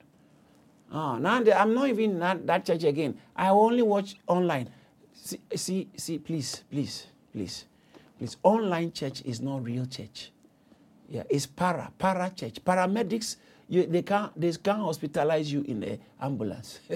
Ah, 0.93 1.19
now 1.19 1.35
I'm 1.37 1.75
not 1.75 1.89
even 1.89 2.23
in 2.23 2.47
that, 2.47 2.65
church 2.65 2.85
again. 2.85 3.19
I 3.37 3.49
only 3.49 3.83
watch 3.83 4.17
online. 4.27 4.71
See, 5.13 5.41
see, 5.55 5.89
see, 5.97 6.19
please, 6.19 6.65
please, 6.71 7.07
please, 7.33 7.67
please. 8.19 8.37
Online 8.43 8.91
church 8.93 9.23
is 9.23 9.41
not 9.41 9.65
real 9.65 9.87
church. 9.87 10.31
Yeah, 11.09 11.25
it's 11.29 11.47
para, 11.47 11.91
para 11.99 12.31
church. 12.35 12.63
Paramedics 12.65 13.37
you, 13.69 13.87
they 13.87 14.03
can't 14.03 14.33
they 14.41 14.51
can't 14.53 14.81
hospitalize 14.81 15.47
you 15.47 15.63
in 15.63 15.81
the 15.81 15.99
ambulance. 16.21 16.81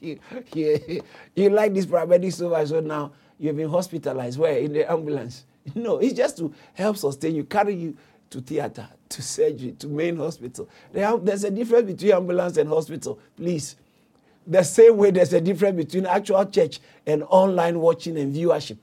you, 0.00 0.18
you, 0.54 1.02
you, 1.34 1.50
like 1.50 1.72
this 1.72 1.86
paramedic 1.86 2.32
so 2.32 2.50
much, 2.50 2.68
so 2.68 2.80
now 2.80 3.12
you've 3.38 3.56
been 3.56 3.70
hospitalized. 3.70 4.38
Where 4.38 4.58
in 4.58 4.72
the 4.72 4.90
ambulance? 4.90 5.44
No, 5.76 5.98
it's 5.98 6.14
just 6.14 6.38
to 6.38 6.52
help 6.74 6.96
sustain 6.96 7.36
you, 7.36 7.44
carry 7.44 7.76
you 7.76 7.96
to 8.30 8.40
theater, 8.40 8.88
to 9.08 9.22
surgery, 9.22 9.76
to 9.78 9.86
main 9.86 10.16
hospital. 10.16 10.68
There's 10.92 11.44
a 11.44 11.52
difference 11.52 11.86
between 11.92 12.12
ambulance 12.14 12.56
and 12.56 12.68
hospital. 12.68 13.20
Please, 13.36 13.76
the 14.44 14.64
same 14.64 14.96
way 14.96 15.12
there's 15.12 15.32
a 15.32 15.40
difference 15.40 15.76
between 15.76 16.06
actual 16.06 16.44
church 16.46 16.80
and 17.06 17.22
online 17.28 17.78
watching 17.78 18.18
and 18.18 18.34
viewership. 18.34 18.76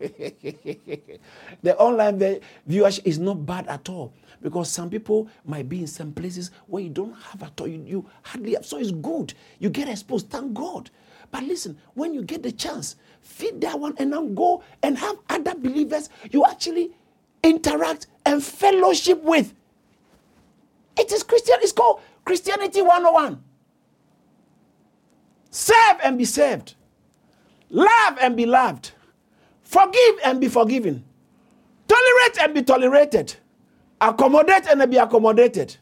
the 0.00 1.76
online 1.78 2.18
viewership 2.68 3.02
is 3.04 3.20
not 3.20 3.46
bad 3.46 3.68
at 3.68 3.88
all 3.88 4.12
because 4.42 4.70
some 4.70 4.90
people 4.90 5.28
might 5.44 5.68
be 5.68 5.80
in 5.80 5.86
some 5.86 6.12
places 6.12 6.50
where 6.66 6.82
you 6.82 6.90
don't 6.90 7.14
have 7.14 7.42
at 7.42 7.60
all. 7.60 7.66
You, 7.66 7.82
you 7.86 8.10
hardly 8.22 8.54
have. 8.54 8.66
So 8.66 8.78
it's 8.78 8.90
good. 8.90 9.34
You 9.58 9.70
get 9.70 9.88
exposed. 9.88 10.30
Thank 10.30 10.54
God. 10.54 10.90
But 11.30 11.42
listen, 11.44 11.76
when 11.94 12.14
you 12.14 12.22
get 12.22 12.42
the 12.42 12.52
chance, 12.52 12.96
feed 13.20 13.60
that 13.62 13.78
one 13.78 13.94
and 13.98 14.10
now 14.10 14.24
go 14.26 14.62
and 14.82 14.96
have 14.96 15.16
other 15.28 15.54
believers 15.54 16.08
you 16.30 16.44
actually 16.44 16.92
interact 17.42 18.06
and 18.24 18.42
fellowship 18.42 19.22
with. 19.22 19.54
It 20.98 21.12
is 21.12 21.22
Christian. 21.22 21.56
It's 21.60 21.72
called 21.72 22.00
Christianity 22.24 22.82
101. 22.82 23.42
Serve 25.50 25.96
and 26.02 26.18
be 26.18 26.24
served. 26.24 26.74
Love 27.70 28.18
and 28.20 28.36
be 28.36 28.46
loved. 28.46 28.92
Forgive 29.62 30.16
and 30.24 30.40
be 30.40 30.48
forgiven. 30.48 31.04
Tolerate 31.88 32.38
and 32.40 32.54
be 32.54 32.62
tolerated. 32.62 33.36
Accommodate 34.00 34.66
and 34.66 34.90
be 34.90 34.98
accommodated. 34.98 35.76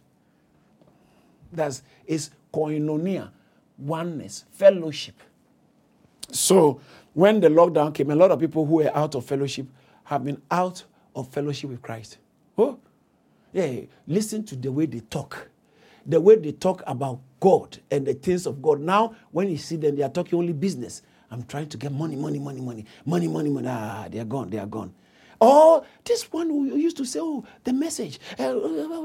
That's 1.52 1.82
is 2.06 2.30
koinonia, 2.52 3.30
oneness, 3.78 4.44
fellowship. 4.52 5.14
So 6.30 6.80
when 7.12 7.40
the 7.40 7.48
lockdown 7.48 7.94
came, 7.94 8.10
a 8.10 8.14
lot 8.14 8.30
of 8.30 8.40
people 8.40 8.66
who 8.66 8.76
were 8.76 8.96
out 8.96 9.14
of 9.14 9.24
fellowship 9.24 9.66
have 10.04 10.24
been 10.24 10.40
out 10.50 10.84
of 11.14 11.28
fellowship 11.28 11.70
with 11.70 11.82
Christ. 11.82 12.18
Oh, 12.58 12.78
yeah. 13.52 13.80
Listen 14.06 14.44
to 14.44 14.56
the 14.56 14.70
way 14.70 14.86
they 14.86 15.00
talk, 15.00 15.48
the 16.04 16.20
way 16.20 16.36
they 16.36 16.52
talk 16.52 16.82
about 16.86 17.20
God 17.40 17.78
and 17.90 18.06
the 18.06 18.14
things 18.14 18.46
of 18.46 18.60
God. 18.60 18.80
Now, 18.80 19.14
when 19.30 19.48
you 19.48 19.56
see 19.56 19.76
them, 19.76 19.96
they 19.96 20.02
are 20.02 20.08
talking 20.08 20.38
only 20.38 20.52
business. 20.52 21.02
I'm 21.30 21.42
trying 21.44 21.68
to 21.68 21.76
get 21.76 21.92
money, 21.92 22.16
money, 22.16 22.38
money, 22.38 22.60
money, 22.60 22.84
money, 23.04 23.28
money, 23.28 23.50
money. 23.50 23.68
Ah, 23.68 24.06
they 24.10 24.18
are 24.18 24.24
gone, 24.24 24.50
they 24.50 24.58
are 24.58 24.66
gone. 24.66 24.92
Or 25.44 25.84
this 26.06 26.32
one 26.32 26.48
who 26.48 26.74
used 26.74 26.96
to 26.96 27.04
say, 27.04 27.20
"Oh, 27.20 27.44
the 27.64 27.72
message. 27.74 28.18
Uh, 28.38 28.54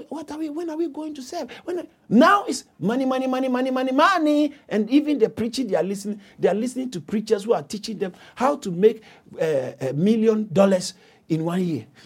what 0.08 0.32
are 0.32 0.38
we? 0.38 0.48
When 0.50 0.70
are 0.70 0.78
we 0.78 0.88
going 0.88 1.14
to 1.16 1.22
serve?" 1.22 1.52
When 1.66 1.86
now 2.08 2.46
it's 2.46 2.64
money, 2.80 3.04
money, 3.06 3.28
money, 3.28 3.50
money, 3.50 3.72
money, 3.72 3.92
money, 3.92 4.54
and 4.70 4.90
even 4.90 5.20
the 5.20 5.28
preaching 5.28 5.68
they 5.68 5.76
are 5.76 5.84
listening. 5.84 6.22
They 6.40 6.48
are 6.48 6.54
listening 6.54 6.92
to 6.92 7.02
preachers 7.02 7.44
who 7.44 7.52
are 7.52 7.62
teaching 7.64 7.98
them 7.98 8.14
how 8.36 8.56
to 8.56 8.72
make 8.72 9.04
uh, 9.36 9.74
a 9.82 9.92
million 9.94 10.48
dollars 10.54 10.94
in 11.30 11.46
one 11.46 11.64
year. 11.64 11.86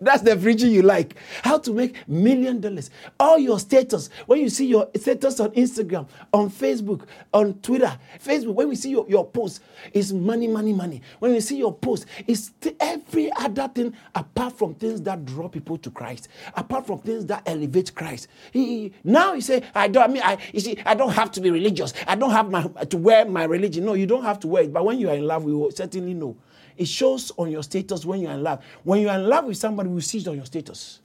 That's 0.00 0.22
the 0.22 0.38
preaching 0.40 0.72
you 0.72 0.82
like. 0.82 1.14
How 1.42 1.58
to 1.58 1.72
make 1.72 1.96
million 2.08 2.60
dollars. 2.60 2.90
All 3.18 3.38
your 3.38 3.58
status, 3.58 4.10
when 4.26 4.40
you 4.40 4.48
see 4.50 4.66
your 4.66 4.88
status 4.96 5.40
on 5.40 5.50
Instagram, 5.52 6.08
on 6.32 6.50
Facebook, 6.50 7.02
on 7.32 7.54
Twitter, 7.60 7.96
Facebook, 8.24 8.54
when 8.54 8.68
we 8.68 8.76
see 8.76 8.90
your, 8.90 9.06
your 9.08 9.26
post, 9.26 9.62
it's 9.92 10.12
money, 10.12 10.48
money, 10.48 10.72
money. 10.72 11.02
When 11.18 11.32
we 11.32 11.40
see 11.40 11.56
your 11.58 11.74
post, 11.74 12.06
it's 12.26 12.52
every 12.80 13.32
other 13.36 13.68
thing 13.68 13.94
apart 14.14 14.54
from 14.58 14.74
things 14.74 15.00
that 15.02 15.24
draw 15.24 15.48
people 15.48 15.78
to 15.78 15.90
Christ, 15.90 16.28
apart 16.54 16.86
from 16.86 16.98
things 17.00 17.26
that 17.26 17.42
elevate 17.46 17.94
Christ. 17.94 18.28
He, 18.52 18.92
now 19.04 19.34
you 19.34 19.40
say, 19.40 19.62
I 19.74 19.88
don't 19.88 20.02
I 20.04 20.08
mean 20.08 20.22
I 20.24 20.38
you 20.52 20.60
see, 20.60 20.78
I 20.84 20.94
don't 20.94 21.12
have 21.12 21.30
to 21.32 21.40
be 21.40 21.50
religious. 21.50 21.92
I 22.06 22.14
don't 22.16 22.30
have 22.30 22.50
my, 22.50 22.62
to 22.62 22.96
wear 22.96 23.24
my 23.26 23.44
religion. 23.44 23.84
No, 23.84 23.94
you 23.94 24.06
don't 24.06 24.24
have 24.24 24.40
to 24.40 24.48
wear 24.48 24.64
it. 24.64 24.72
But 24.72 24.84
when 24.84 24.98
you 24.98 25.08
are 25.10 25.14
in 25.16 25.26
love, 25.26 25.44
we 25.44 25.52
will 25.54 25.70
certainly 25.70 25.99
certainly 26.00 26.14
know. 26.14 26.36
It 26.76 26.88
shows 26.88 27.30
on 27.36 27.50
your 27.50 27.62
status 27.62 28.04
when 28.04 28.20
you're 28.20 28.32
in 28.32 28.42
love. 28.42 28.64
When 28.84 29.02
you're 29.02 29.14
in 29.14 29.28
love 29.28 29.44
with 29.44 29.56
somebody, 29.56 29.88
we 29.90 30.00
see 30.00 30.18
it 30.18 30.28
on 30.28 30.36
your 30.36 30.46
status. 30.46 31.00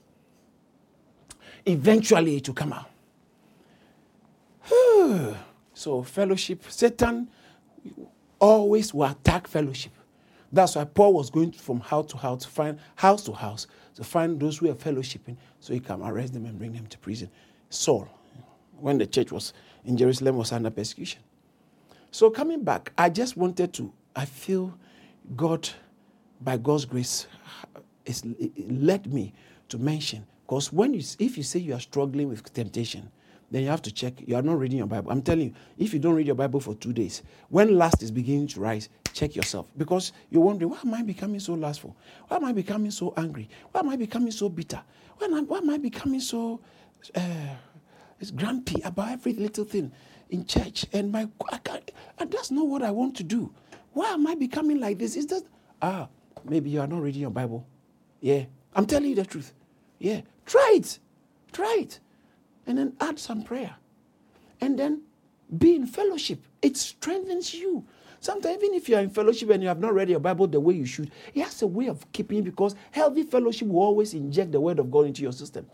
Eventually, 1.64 2.36
it 2.36 2.48
will 2.48 2.54
come 2.54 2.72
out. 2.72 2.88
so, 5.74 6.02
fellowship, 6.02 6.62
Satan 6.68 7.28
always 8.38 8.94
will 8.94 9.04
attack 9.04 9.46
fellowship. 9.46 9.92
That's 10.52 10.76
why 10.76 10.84
Paul 10.84 11.14
was 11.14 11.28
going 11.28 11.52
from 11.52 11.80
house 11.80 12.06
to 12.12 12.16
house 12.16 12.44
to 12.44 12.48
find 12.48 12.78
house 12.94 13.24
to 13.24 13.32
house 13.32 13.66
to 13.96 14.04
find 14.04 14.38
those 14.38 14.58
who 14.58 14.70
are 14.70 14.74
fellowshipping 14.74 15.36
so 15.60 15.74
he 15.74 15.80
can 15.80 16.02
arrest 16.02 16.32
them 16.32 16.46
and 16.46 16.58
bring 16.58 16.72
them 16.72 16.86
to 16.86 16.98
prison. 16.98 17.28
Saul, 17.68 18.08
when 18.78 18.98
the 18.98 19.06
church 19.06 19.32
was 19.32 19.52
in 19.84 19.96
Jerusalem, 19.96 20.36
was 20.36 20.52
under 20.52 20.70
persecution. 20.70 21.20
So 22.10 22.30
coming 22.30 22.62
back, 22.62 22.92
I 22.96 23.10
just 23.10 23.36
wanted 23.36 23.72
to, 23.74 23.92
I 24.14 24.24
feel 24.24 24.78
God, 25.34 25.68
by 26.40 26.56
God's 26.56 26.84
grace, 26.84 27.26
is, 28.04 28.22
led 28.68 29.12
me 29.12 29.34
to 29.68 29.78
mention 29.78 30.26
Because 30.46 30.72
when 30.72 30.94
you, 30.94 31.02
if 31.18 31.36
you 31.36 31.42
say 31.42 31.58
you 31.58 31.74
are 31.74 31.80
struggling 31.80 32.28
with 32.28 32.52
temptation, 32.52 33.10
then 33.50 33.62
you 33.62 33.68
have 33.68 33.82
to 33.82 33.92
check. 33.92 34.14
You 34.24 34.36
are 34.36 34.42
not 34.42 34.60
reading 34.60 34.78
your 34.78 34.86
Bible. 34.86 35.10
I'm 35.10 35.22
telling 35.22 35.46
you, 35.48 35.54
if 35.76 35.92
you 35.92 35.98
don't 35.98 36.14
read 36.14 36.26
your 36.26 36.36
Bible 36.36 36.60
for 36.60 36.76
two 36.76 36.92
days, 36.92 37.22
when 37.48 37.76
lust 37.76 38.00
is 38.02 38.12
beginning 38.12 38.46
to 38.48 38.60
rise, 38.60 38.88
check 39.12 39.34
yourself. 39.34 39.66
Because 39.76 40.12
you're 40.30 40.42
wondering, 40.42 40.70
why 40.70 40.78
am 40.84 40.94
I 40.94 41.02
becoming 41.02 41.40
so 41.40 41.54
lustful? 41.54 41.96
Why 42.28 42.36
am 42.36 42.44
I 42.44 42.52
becoming 42.52 42.92
so 42.92 43.12
angry? 43.16 43.48
Why 43.72 43.80
am 43.80 43.88
I 43.88 43.96
becoming 43.96 44.30
so 44.30 44.48
bitter? 44.48 44.80
Why 45.18 45.26
am 45.26 45.34
I, 45.34 45.40
why 45.40 45.58
am 45.58 45.70
I 45.70 45.78
becoming 45.78 46.20
so 46.20 46.60
uh, 47.16 47.20
grumpy 48.36 48.80
about 48.82 49.10
every 49.10 49.32
little 49.32 49.64
thing 49.64 49.90
in 50.30 50.46
church? 50.46 50.86
And 50.92 51.10
my, 51.10 51.28
I 51.50 51.58
can't, 51.58 51.90
and 52.20 52.30
that's 52.30 52.52
not 52.52 52.68
what 52.68 52.82
I 52.82 52.92
want 52.92 53.16
to 53.16 53.24
do. 53.24 53.52
Why 53.96 54.10
am 54.10 54.26
I 54.26 54.34
becoming 54.34 54.78
like 54.78 54.98
this? 54.98 55.16
Is 55.16 55.26
that, 55.28 55.42
ah, 55.80 56.08
maybe 56.44 56.68
you 56.68 56.82
are 56.82 56.86
not 56.86 57.00
reading 57.00 57.22
your 57.22 57.30
Bible. 57.30 57.66
Yeah, 58.20 58.44
I'm 58.74 58.84
telling 58.84 59.08
you 59.08 59.14
the 59.14 59.24
truth. 59.24 59.54
Yeah, 59.98 60.20
try 60.44 60.74
it. 60.76 60.98
Try 61.50 61.78
it 61.80 61.98
and 62.66 62.76
then 62.76 62.92
add 63.00 63.18
some 63.18 63.42
prayer. 63.42 63.74
And 64.60 64.78
then 64.78 65.00
be 65.56 65.76
in 65.76 65.86
fellowship. 65.86 66.40
It 66.60 66.76
strengthens 66.76 67.54
you. 67.54 67.86
Sometimes, 68.20 68.62
even 68.62 68.74
if 68.74 68.86
you 68.86 68.96
are 68.96 69.00
in 69.00 69.08
fellowship 69.08 69.48
and 69.48 69.62
you 69.62 69.68
have 69.68 69.80
not 69.80 69.94
read 69.94 70.10
your 70.10 70.20
Bible 70.20 70.46
the 70.46 70.60
way 70.60 70.74
you 70.74 70.84
should, 70.84 71.10
it 71.32 71.42
has 71.42 71.62
a 71.62 71.66
way 71.66 71.86
of 71.86 72.12
keeping 72.12 72.42
because 72.42 72.74
healthy 72.90 73.22
fellowship 73.22 73.66
will 73.66 73.80
always 73.80 74.12
inject 74.12 74.52
the 74.52 74.60
word 74.60 74.78
of 74.78 74.90
God 74.90 75.06
into 75.06 75.22
your 75.22 75.32
system. 75.32 75.66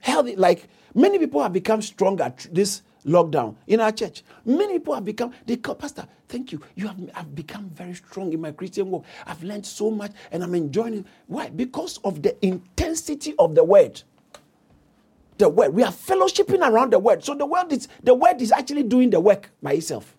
Healthy, 0.00 0.36
like 0.36 0.70
many 0.94 1.18
people 1.18 1.42
have 1.42 1.52
become 1.52 1.82
strong 1.82 2.18
at 2.22 2.46
this 2.50 2.80
lockdown 3.06 3.56
in 3.66 3.80
our 3.80 3.92
church. 3.92 4.22
Many 4.44 4.78
people 4.78 4.94
have 4.94 5.04
become, 5.04 5.32
they 5.46 5.56
call, 5.56 5.74
Pastor, 5.76 6.06
thank 6.28 6.52
you. 6.52 6.60
You 6.76 6.88
have 6.88 6.98
I've 7.14 7.34
become 7.34 7.70
very 7.70 7.94
strong 7.94 8.32
in 8.32 8.40
my 8.40 8.52
Christian 8.52 8.90
walk. 8.90 9.04
I've 9.26 9.42
learned 9.42 9.66
so 9.66 9.90
much 9.90 10.12
and 10.32 10.42
I'm 10.42 10.54
enjoying 10.54 10.94
it. 10.94 11.06
Why? 11.26 11.50
Because 11.50 11.98
of 12.04 12.22
the 12.22 12.36
intensity 12.44 13.34
of 13.38 13.54
the 13.54 13.64
word 13.64 14.02
the 15.38 15.48
word. 15.48 15.74
We 15.74 15.84
are 15.84 15.92
fellowshipping 15.92 16.60
around 16.68 16.92
the 16.92 17.00
word. 17.00 17.24
So 17.24 17.34
the 17.34 17.46
word 17.46 17.72
is 17.72 17.88
the 18.02 18.14
word 18.14 18.42
is 18.42 18.52
actually 18.52 18.84
doing 18.84 19.10
the 19.10 19.20
work 19.20 19.50
by 19.62 19.74
itself. 19.74 20.16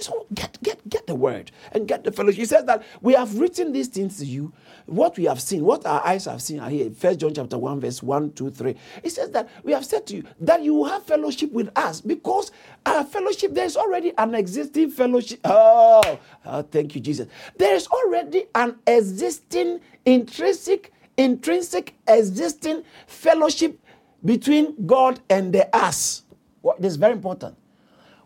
So 0.00 0.26
get 0.32 0.58
get 0.62 0.88
get 0.88 1.06
the 1.06 1.14
word 1.14 1.50
and 1.72 1.88
get 1.88 2.04
the 2.04 2.12
fellowship. 2.12 2.38
He 2.38 2.44
says 2.44 2.64
that 2.66 2.84
we 3.00 3.14
have 3.14 3.38
written 3.38 3.72
these 3.72 3.88
things 3.88 4.18
to 4.18 4.24
you, 4.24 4.52
what 4.86 5.16
we 5.16 5.24
have 5.24 5.40
seen, 5.40 5.64
what 5.64 5.84
our 5.84 6.04
eyes 6.06 6.26
have 6.26 6.40
seen. 6.40 6.62
Here, 6.62 6.90
First 6.90 7.20
John 7.20 7.34
chapter 7.34 7.58
1, 7.58 7.80
verse 7.80 8.02
1, 8.02 8.32
2, 8.32 8.50
3. 8.50 8.74
It 9.02 9.10
says 9.10 9.30
that 9.32 9.48
we 9.64 9.72
have 9.72 9.84
said 9.84 10.06
to 10.08 10.16
you 10.16 10.24
that 10.40 10.62
you 10.62 10.84
have 10.84 11.02
fellowship 11.02 11.52
with 11.52 11.70
us 11.76 12.00
because 12.00 12.52
our 12.86 13.04
fellowship, 13.04 13.54
there's 13.54 13.76
already 13.76 14.12
an 14.18 14.34
existing 14.34 14.90
fellowship. 14.90 15.40
Oh, 15.44 16.18
oh 16.46 16.62
thank 16.62 16.94
you, 16.94 17.00
Jesus. 17.00 17.26
There 17.56 17.74
is 17.74 17.86
already 17.88 18.46
an 18.54 18.76
existing 18.86 19.80
intrinsic 20.04 20.92
intrinsic 21.16 21.94
existing 22.06 22.84
fellowship 23.08 23.78
between 24.24 24.86
God 24.86 25.20
and 25.28 25.52
the 25.52 25.74
us. 25.76 26.22
What 26.60 26.80
this 26.80 26.92
is 26.92 26.96
very 26.96 27.12
important. 27.12 27.56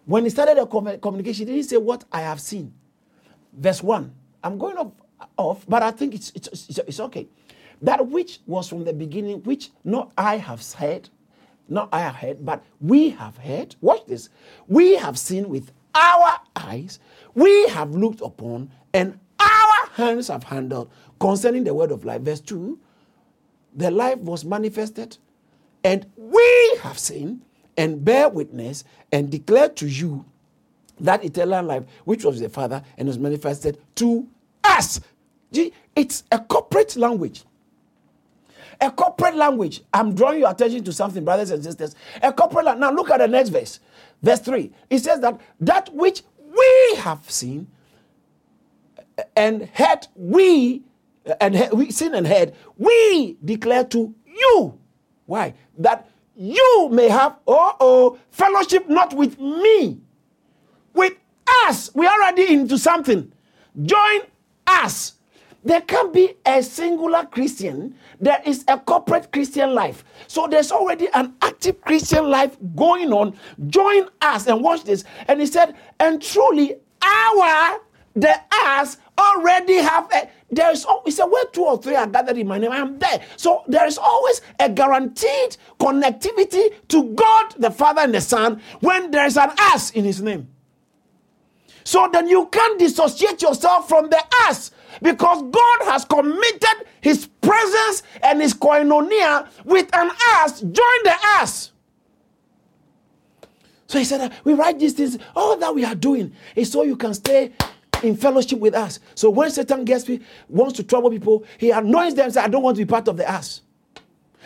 When 0.05 0.25
he 0.25 0.31
started 0.31 0.57
the 0.57 0.67
communication, 0.99 1.47
he 1.47 1.55
didn't 1.55 1.69
say 1.69 1.77
what 1.77 2.05
I 2.11 2.23
have 2.23 2.41
seen. 2.41 2.73
Verse 3.53 3.83
1. 3.83 4.13
I'm 4.45 4.59
going 4.59 4.77
off, 4.77 4.93
off 5.37 5.65
but 5.69 5.83
I 5.83 5.91
think 5.93 6.15
it's, 6.15 6.33
it's, 6.35 6.49
it's, 6.49 6.79
it's 6.79 7.01
okay. 7.01 7.29
That 7.81 8.07
which 8.09 8.41
was 8.47 8.69
from 8.69 8.85
the 8.85 8.93
beginning, 8.93 9.43
which 9.43 9.71
not 9.85 10.13
I 10.17 10.39
have 10.39 10.63
said, 10.63 11.09
not 11.69 11.89
I 11.93 12.01
have 12.01 12.17
heard, 12.17 12.45
but 12.45 12.65
we 12.81 13.11
have 13.11 13.37
heard. 13.37 13.77
Watch 13.81 14.07
this. 14.07 14.29
We 14.69 14.97
have 14.97 15.19
seen 15.19 15.49
with 15.49 15.73
our 15.95 16.41
eyes, 16.57 16.99
we 17.35 17.69
have 17.69 17.91
looked 17.95 18.21
upon, 18.23 18.71
and 18.95 19.19
our 19.39 19.87
hands 19.95 20.29
have 20.29 20.45
handled 20.45 20.91
concerning 21.21 21.65
the 21.65 21.75
word 21.75 21.91
of 21.91 22.05
life. 22.05 22.23
Verse 22.23 22.41
2 22.41 22.79
The 23.77 23.91
life 23.91 24.19
was 24.19 24.45
manifested, 24.45 25.19
and 25.85 26.07
we 26.17 26.79
have 26.83 26.99
seen 26.99 27.43
and 27.83 28.05
bear 28.05 28.29
witness 28.29 28.85
and 29.11 29.29
declare 29.29 29.69
to 29.69 29.89
you 29.89 30.25
that 31.01 31.25
eternal 31.25 31.65
life 31.65 31.83
which 32.05 32.25
was 32.25 32.39
the 32.39 32.49
Father 32.49 32.81
and 32.97 33.09
was 33.09 33.19
manifested 33.19 33.77
to 33.97 34.29
us. 34.63 35.01
It's 35.97 36.23
a 36.31 36.39
corporate 36.39 36.95
language. 36.95 37.43
A 38.81 38.89
corporate 38.89 39.35
language. 39.35 39.83
I'm 39.93 40.15
drawing 40.15 40.39
your 40.39 40.51
attention 40.53 40.85
to 40.85 40.93
something, 40.93 41.25
brothers 41.25 41.51
and 41.51 41.65
sisters. 41.65 41.97
A 42.23 42.33
corporate 42.33 42.67
language. 42.67 42.81
Now 42.83 42.93
look 42.93 43.11
at 43.11 43.19
the 43.19 43.27
next 43.27 43.49
verse. 43.49 43.81
Verse 44.23 44.39
3. 44.39 44.71
It 44.89 45.01
says 45.01 45.19
that 45.19 45.41
that 45.59 45.93
which 45.93 46.23
we 46.39 46.95
have 46.99 47.29
seen 47.29 47.67
and 49.35 49.69
heard 49.75 50.07
we 50.15 50.85
and 51.41 51.69
we 51.73 51.91
seen 51.91 52.15
and 52.15 52.29
heard, 52.29 52.55
we 52.79 53.39
declare 53.45 53.83
to 53.87 54.15
you. 54.25 54.79
Why? 55.27 55.55
That 55.79 56.09
you 56.43 56.89
may 56.91 57.09
have, 57.09 57.37
oh, 57.47 57.77
oh, 57.79 58.19
fellowship 58.33 58.89
not 58.89 59.15
with 59.15 59.39
me, 59.39 60.01
with 60.93 61.15
us. 61.67 61.95
We're 61.95 62.11
already 62.11 62.53
into 62.53 62.79
something. 62.79 63.33
Join 63.81 64.23
us. 64.67 65.13
There 65.63 65.81
can 65.83 66.11
be 66.11 66.35
a 66.45 66.61
singular 66.61 67.27
Christian, 67.27 67.95
there 68.21 68.43
is 68.45 68.65
a 68.67 68.77
corporate 68.77 69.31
Christian 69.31 69.73
life. 69.73 70.05
So 70.27 70.49
there's 70.49 70.73
already 70.73 71.07
an 71.15 71.35
active 71.41 71.81
Christian 71.83 72.29
life 72.29 72.57
going 72.75 73.13
on. 73.13 73.39
Join 73.69 74.09
us 74.21 74.49
and 74.49 74.61
watch 74.61 74.83
this. 74.83 75.05
And 75.29 75.39
he 75.39 75.47
said, 75.47 75.77
and 76.01 76.21
truly, 76.21 76.75
our, 77.01 77.81
the 78.17 78.35
us 78.65 78.97
already 79.19 79.77
have 79.77 80.11
a 80.13 80.29
there 80.53 80.71
is 80.71 80.85
always 80.85 81.19
a 81.19 81.27
where 81.27 81.47
two 81.47 81.65
or 81.65 81.81
three 81.81 81.97
are 81.97 82.07
gathered 82.07 82.37
in 82.37 82.47
my 82.47 82.59
name, 82.59 82.73
I 82.73 82.77
am 82.77 82.99
there. 82.99 83.23
So 83.37 83.65
there 83.67 83.87
is 83.87 83.97
always 83.97 84.43
a 84.61 84.69
guaranteed 84.69 85.57
connectivity 85.81 86.75
to 86.89 87.15
God 87.15 87.55
the 87.59 87.71
Father 87.71 88.03
and 88.03 88.15
the 88.15 88.21
Son 88.21 88.61
when 88.81 89.11
there 89.11 89.25
is 89.25 89.39
an 89.39 89.51
us 89.59 89.91
in 89.93 90.05
his 90.05 90.21
name. 90.21 90.49
So 91.85 92.09
then 92.13 92.29
you 92.29 92.47
can't 92.47 92.79
dissociate 92.79 93.41
yourself 93.41 93.89
from 93.89 94.11
the 94.11 94.23
us 94.47 94.71
because 95.01 95.43
God 95.43 95.91
has 95.91 96.05
committed 96.05 96.87
his 97.01 97.27
presence 97.41 98.03
and 98.23 98.41
his 98.41 98.55
koinonia 98.55 99.49
with 99.65 99.89
an 99.95 100.11
us. 100.43 100.61
Join 100.61 101.03
the 101.05 101.17
us. 101.41 101.73
So 103.87 103.99
he 103.99 104.05
said, 104.05 104.33
We 104.45 104.55
write 104.55 104.79
these 104.79 104.93
things, 104.93 105.19
all 105.35 105.57
that 105.57 105.75
we 105.75 105.85
are 105.85 105.95
doing 105.95 106.35
is 106.55 106.71
so 106.71 106.83
you 106.83 106.97
can 106.97 107.15
stay 107.15 107.53
in 108.03 108.17
fellowship 108.17 108.59
with 108.59 108.75
us. 108.75 109.01
So 109.15 109.31
when 109.31 109.51
Satan 109.51 109.85
gets 109.85 110.09
wants 110.49 110.75
to 110.75 110.83
trouble 110.83 111.11
people, 111.11 111.45
he 111.59 111.71
anoints 111.71 112.15
them 112.15 112.31
I 112.43 112.49
don't 112.49 112.63
want 112.63 112.77
to 112.77 112.85
be 112.85 112.89
part 112.89 113.09
of 113.09 113.17
the 113.17 113.31
us. 113.31 113.63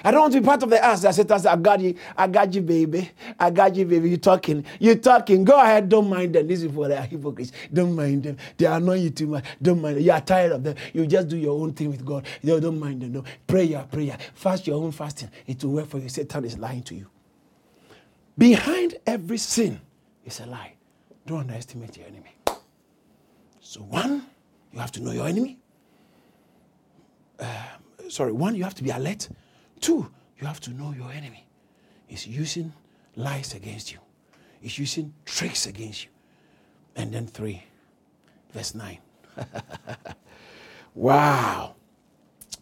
I 0.04 0.10
don't 0.10 0.20
want 0.20 0.34
to 0.34 0.40
be 0.40 0.46
part 0.46 0.62
of 0.62 0.70
the 0.70 0.84
us. 0.84 1.04
I 1.04 1.10
said, 1.10 1.30
I 1.32 1.56
got 1.56 1.80
you, 1.80 1.94
I 2.16 2.26
got 2.26 2.52
you, 2.54 2.62
baby. 2.62 3.10
I 3.40 3.50
got 3.50 3.74
you, 3.74 3.86
baby. 3.86 4.10
You 4.10 4.16
talking. 4.18 4.64
You 4.78 4.94
talking. 4.96 5.44
Go 5.44 5.58
ahead, 5.58 5.88
don't 5.88 6.08
mind 6.08 6.34
them. 6.34 6.46
This 6.46 6.62
is 6.62 6.72
for 6.72 6.92
are 6.92 7.02
hypocrites. 7.02 7.52
Don't 7.72 7.94
mind 7.94 8.24
them. 8.24 8.36
They 8.56 8.66
annoy 8.66 8.96
you 9.00 9.10
too 9.10 9.26
much. 9.26 9.44
Don't 9.60 9.80
mind 9.80 9.96
them. 9.96 10.04
You 10.04 10.12
are 10.12 10.20
tired 10.20 10.52
of 10.52 10.62
them. 10.62 10.76
You 10.92 11.06
just 11.06 11.28
do 11.28 11.36
your 11.36 11.58
own 11.60 11.72
thing 11.72 11.90
with 11.90 12.04
God. 12.04 12.26
You 12.42 12.60
don't 12.60 12.78
mind 12.78 13.02
them. 13.02 13.12
No. 13.12 13.24
Pray 13.46 13.64
your 13.64 13.84
prayer. 13.84 14.18
Fast 14.34 14.66
your 14.66 14.82
own 14.82 14.92
fasting. 14.92 15.30
It 15.46 15.64
will 15.64 15.72
work 15.72 15.88
for 15.88 15.98
you. 15.98 16.08
Satan 16.08 16.44
is 16.44 16.58
lying 16.58 16.82
to 16.84 16.94
you. 16.94 17.06
Behind 18.36 18.96
every 19.06 19.38
sin 19.38 19.80
is 20.24 20.40
a 20.40 20.46
lie. 20.46 20.74
Don't 21.26 21.40
underestimate 21.40 21.96
your 21.96 22.06
enemy. 22.06 22.35
So, 23.68 23.80
one, 23.80 24.24
you 24.72 24.78
have 24.78 24.92
to 24.92 25.02
know 25.02 25.10
your 25.10 25.26
enemy. 25.26 25.58
Uh, 27.40 27.46
sorry, 28.08 28.30
one, 28.30 28.54
you 28.54 28.62
have 28.62 28.76
to 28.76 28.84
be 28.84 28.90
alert. 28.90 29.28
Two, 29.80 30.08
you 30.38 30.46
have 30.46 30.60
to 30.60 30.70
know 30.70 30.92
your 30.92 31.10
enemy. 31.10 31.44
He's 32.06 32.28
using 32.28 32.72
lies 33.16 33.54
against 33.54 33.92
you, 33.92 33.98
he's 34.60 34.78
using 34.78 35.12
tricks 35.24 35.66
against 35.66 36.04
you. 36.04 36.10
And 36.94 37.12
then 37.12 37.26
three, 37.26 37.64
verse 38.52 38.72
9. 38.72 38.98
wow. 40.94 41.74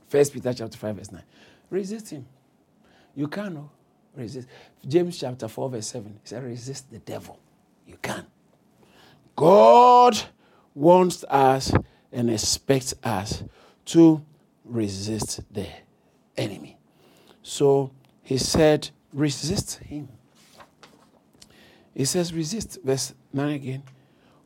First 0.09 0.33
Peter 0.33 0.55
chapter 0.55 0.79
5, 0.79 0.97
verse 0.97 1.13
9. 1.13 1.23
Resist 1.69 2.11
him. 2.11 2.25
You 3.15 3.29
can 3.29 3.53
no? 3.53 3.71
resist. 4.17 4.49
James 4.89 5.21
chapter 5.21 5.49
4, 5.49 5.69
verse 5.69 5.87
7. 5.87 6.19
He 6.23 6.29
said, 6.29 6.43
resist 6.43 6.91
the 6.91 6.99
devil. 6.99 7.39
You 7.87 7.99
can. 8.01 8.25
God 9.37 10.19
wants 10.75 11.25
us 11.29 11.72
and 12.12 12.31
expects 12.31 12.95
us 13.03 13.45
to 13.87 14.25
resist 14.64 15.41
the 15.53 15.66
enemy. 16.37 16.79
So 17.43 17.93
he 18.22 18.39
said, 18.39 18.91
resist 19.12 19.79
him. 19.79 20.09
He 21.95 22.05
says, 22.05 22.35
resist, 22.35 22.79
verse 22.83 23.14
9 23.33 23.51
again. 23.51 23.83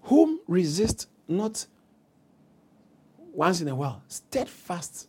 Whom 0.03 0.41
resist 0.47 1.09
not 1.26 1.66
once 3.33 3.61
in 3.61 3.68
a 3.68 3.74
while, 3.74 4.03
steadfast. 4.09 5.09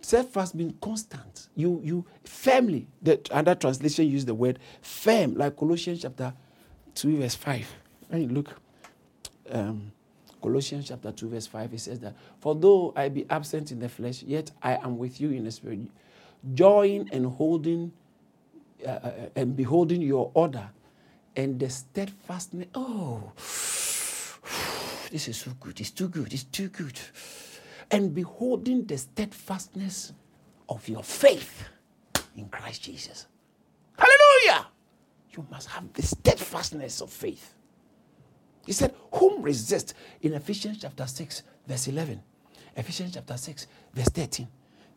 Steadfast 0.00 0.54
means 0.54 0.72
constant. 0.80 1.48
You 1.54 1.80
you 1.84 2.06
firmly. 2.24 2.88
The 3.02 3.20
other 3.30 3.54
translation 3.54 4.06
use 4.08 4.24
the 4.24 4.34
word 4.34 4.58
firm, 4.80 5.34
like 5.34 5.56
Colossians 5.56 6.00
chapter 6.00 6.32
2, 6.94 7.18
verse 7.18 7.34
5. 7.34 7.74
When 8.08 8.22
you 8.22 8.28
look, 8.28 8.54
um, 9.50 9.92
Colossians 10.40 10.88
chapter 10.88 11.12
2, 11.12 11.28
verse 11.28 11.46
5, 11.46 11.74
it 11.74 11.80
says 11.80 12.00
that, 12.00 12.14
For 12.40 12.54
though 12.54 12.92
I 12.96 13.08
be 13.08 13.26
absent 13.28 13.72
in 13.72 13.78
the 13.78 13.88
flesh, 13.88 14.22
yet 14.22 14.50
I 14.62 14.76
am 14.76 14.98
with 14.98 15.20
you 15.20 15.30
in 15.30 15.44
the 15.44 15.50
spirit, 15.50 15.80
joying 16.54 17.08
and 17.12 17.26
holding 17.26 17.92
uh, 18.86 18.90
uh, 18.90 19.12
and 19.36 19.54
beholding 19.54 20.00
your 20.00 20.30
order 20.32 20.70
and 21.36 21.60
the 21.60 21.68
steadfastness. 21.68 22.66
Oh, 22.74 23.32
this 25.10 25.28
is 25.28 25.36
so 25.36 25.52
good. 25.60 25.80
It's 25.80 25.90
too 25.90 26.08
good. 26.08 26.32
It's 26.32 26.44
too 26.44 26.68
good. 26.68 26.98
And 27.90 28.14
beholding 28.14 28.86
the 28.86 28.96
steadfastness 28.96 30.12
of 30.68 30.88
your 30.88 31.02
faith 31.02 31.64
in 32.36 32.48
Christ 32.48 32.82
Jesus. 32.82 33.26
Hallelujah! 33.98 34.68
You 35.32 35.46
must 35.50 35.68
have 35.68 35.92
the 35.92 36.02
steadfastness 36.02 37.00
of 37.02 37.10
faith. 37.10 37.54
He 38.66 38.72
said, 38.72 38.94
Whom 39.14 39.42
resist 39.42 39.94
in 40.22 40.34
Ephesians 40.34 40.78
chapter 40.80 41.06
6, 41.06 41.42
verse 41.66 41.88
11. 41.88 42.20
Ephesians 42.76 43.14
chapter 43.14 43.36
6, 43.36 43.66
verse 43.94 44.08
13. 44.08 44.48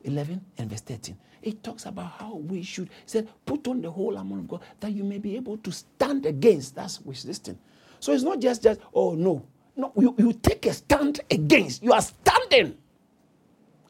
11 0.04 0.42
and 0.58 0.70
verse 0.70 0.82
13. 0.82 1.18
It 1.42 1.64
talks 1.64 1.86
about 1.86 2.12
how 2.20 2.36
we 2.36 2.64
should, 2.64 2.90
said, 3.06 3.28
put 3.46 3.68
on 3.68 3.82
the 3.82 3.92
whole 3.92 4.18
armor 4.18 4.40
of 4.40 4.48
God 4.48 4.62
that 4.80 4.92
you 4.92 5.04
may 5.04 5.18
be 5.18 5.36
able 5.36 5.58
to 5.58 5.72
stand 5.72 6.26
against. 6.26 6.76
That's 6.76 7.00
resisting. 7.06 7.58
So 8.00 8.14
it's 8.14 8.24
not 8.24 8.40
just, 8.40 8.64
just 8.64 8.80
oh 8.94 9.14
no. 9.14 9.46
No, 9.76 9.92
you, 9.98 10.14
you 10.18 10.34
take 10.34 10.66
a 10.68 10.74
stand 10.74 11.22
against. 11.32 11.82
You 11.82 11.94
are 11.94 12.02
standing. 12.02 12.78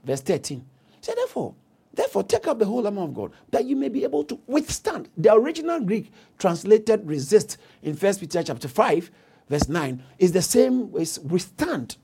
Verse 0.04 0.22
13. 0.22 0.66
Say, 1.02 1.14
therefore, 1.16 1.54
therefore, 1.94 2.24
take 2.24 2.48
up 2.48 2.58
the 2.58 2.66
whole 2.66 2.86
armor 2.86 3.04
of 3.04 3.14
God 3.14 3.34
that 3.52 3.66
you 3.66 3.76
may 3.76 3.90
be 3.90 4.04
able 4.04 4.24
to 4.26 4.40
withstand. 4.48 5.10
The 5.18 5.34
original 5.34 5.82
Greek 5.82 6.12
translated 6.40 7.06
resist 7.06 7.58
in 7.82 7.96
First 7.96 8.22
Peter 8.22 8.42
chapter 8.42 8.68
5, 8.68 9.12
verse 9.50 9.68
9, 9.68 10.04
is 10.20 10.32
the 10.32 10.42
same 10.42 10.94
as 11.00 11.20
withstand. 11.20 11.98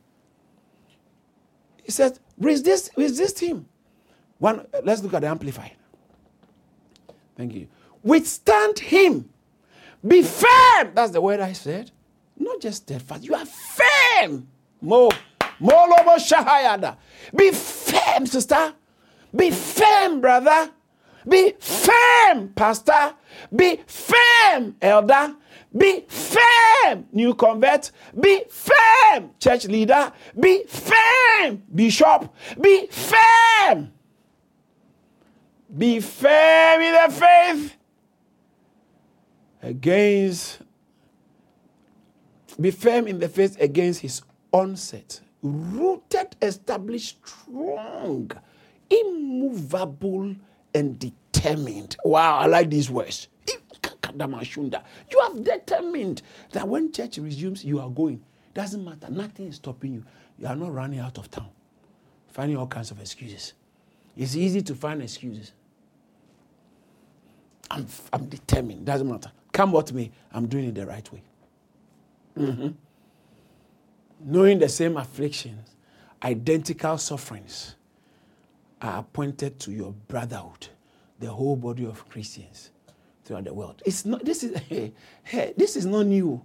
He 1.84 1.92
says, 1.92 2.20
resist, 2.38 2.92
resist 2.96 3.40
him. 3.40 3.68
One, 4.38 4.60
uh, 4.60 4.82
let's 4.84 5.02
look 5.04 5.14
at 5.14 5.22
the 5.22 5.28
amplified. 5.28 5.76
Thank 7.36 7.54
you. 7.54 7.68
Withstand 8.04 8.80
him. 8.80 9.30
Be 10.06 10.24
firm. 10.24 10.92
That's 10.94 11.12
the 11.12 11.22
word 11.22 11.40
I 11.40 11.54
said. 11.54 11.92
Not 12.38 12.62
just 12.62 12.84
steadfast. 12.84 13.24
You 13.24 13.36
are 13.36 13.46
firm. 13.46 14.48
More. 14.82 15.12
More 15.60 15.88
shahayada. 16.18 16.98
Be 17.36 17.52
firm, 17.52 18.26
sister. 18.26 18.74
Be 19.36 19.52
firm, 19.52 20.22
brother. 20.22 20.72
Be 21.28 21.54
firm, 21.60 22.50
pastor. 22.50 23.16
Be 23.56 23.80
firm, 23.86 24.76
elder. 24.82 25.36
Be 25.76 26.06
firm, 26.08 27.06
new 27.12 27.36
convert. 27.36 27.92
Be 28.20 28.44
firm, 28.50 29.32
church 29.40 29.66
leader. 29.66 30.12
Be 30.40 30.64
firm, 30.66 31.64
bishop. 31.74 32.34
Be 32.60 32.88
firm. 32.88 33.92
Be 35.78 36.00
firm 36.00 36.82
in 36.82 36.94
the 36.94 37.14
faith 37.14 37.76
against 39.62 40.60
be 42.60 42.72
firm 42.72 43.08
in 43.08 43.20
the 43.20 43.30
faith 43.30 43.60
against 43.62 44.02
his 44.02 44.22
onset 44.52 45.22
rooted 45.42 46.36
established 46.42 47.18
strong 47.26 48.32
immovable 48.90 50.36
and 50.80 51.00
determined 51.00 51.96
wow 52.04 52.38
i 52.38 52.46
like 52.46 52.70
these 52.70 52.90
words 52.90 53.28
you 53.48 55.20
have 55.22 55.44
determined 55.44 56.22
that 56.52 56.68
when 56.68 56.92
church 56.92 57.18
resumes 57.20 57.64
you 57.64 57.80
are 57.80 57.90
going 57.90 58.22
doesn't 58.54 58.84
matter 58.84 59.10
nothing 59.10 59.48
is 59.48 59.56
stopping 59.56 59.94
you 59.94 60.06
you 60.38 60.48
are 60.48 60.56
not 60.56 60.74
running 60.74 61.00
out 61.00 61.18
of 61.18 61.30
town 61.30 61.50
finding 62.30 62.58
all 62.58 62.68
kinds 62.68 62.92
of 62.92 63.00
excuses 63.00 63.54
it's 64.18 64.36
easy 64.36 64.62
to 64.62 64.74
find 64.74 65.02
excuses 65.02 65.54
I'm, 67.72 67.88
I'm 68.12 68.26
determined. 68.26 68.86
Doesn't 68.86 69.08
matter. 69.08 69.32
Come 69.52 69.72
what 69.72 69.92
may, 69.94 70.12
I'm 70.32 70.48
doing 70.48 70.66
it 70.66 70.76
the 70.76 70.86
right 70.86 71.12
way. 71.12 71.22
Mm-hmm. 72.38 72.70
Knowing 74.22 74.60
the 74.60 74.70
same 74.70 74.98
afflictions, 74.98 75.76
identical 76.24 76.98
sufferings 76.98 77.76
are 78.82 79.00
appointed 79.00 79.60
to 79.62 79.72
your 79.72 79.94
brotherhood, 80.08 80.68
the 81.20 81.30
whole 81.30 81.56
body 81.56 81.86
of 81.86 82.08
Christians 82.10 82.72
throughout 83.24 83.46
the 83.46 83.54
world. 83.54 83.82
It's 83.86 84.06
not. 84.06 84.24
This 84.24 84.44
is 84.44 84.58
hey, 84.70 84.94
hey, 85.24 85.54
this 85.58 85.76
is 85.76 85.86
not 85.86 86.06
new. 86.06 86.42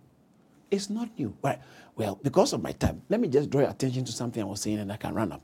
It's 0.70 0.90
not 0.90 1.08
new. 1.18 1.36
Right. 1.42 1.60
Well, 1.96 2.18
because 2.22 2.52
of 2.52 2.62
my 2.62 2.72
time, 2.72 3.02
let 3.08 3.20
me 3.20 3.28
just 3.28 3.50
draw 3.50 3.60
your 3.60 3.70
attention 3.70 4.04
to 4.04 4.12
something 4.12 4.42
I 4.42 4.46
was 4.46 4.60
saying, 4.60 4.78
and 4.78 4.92
I 4.92 4.96
can 4.96 5.14
run 5.14 5.32
up. 5.32 5.42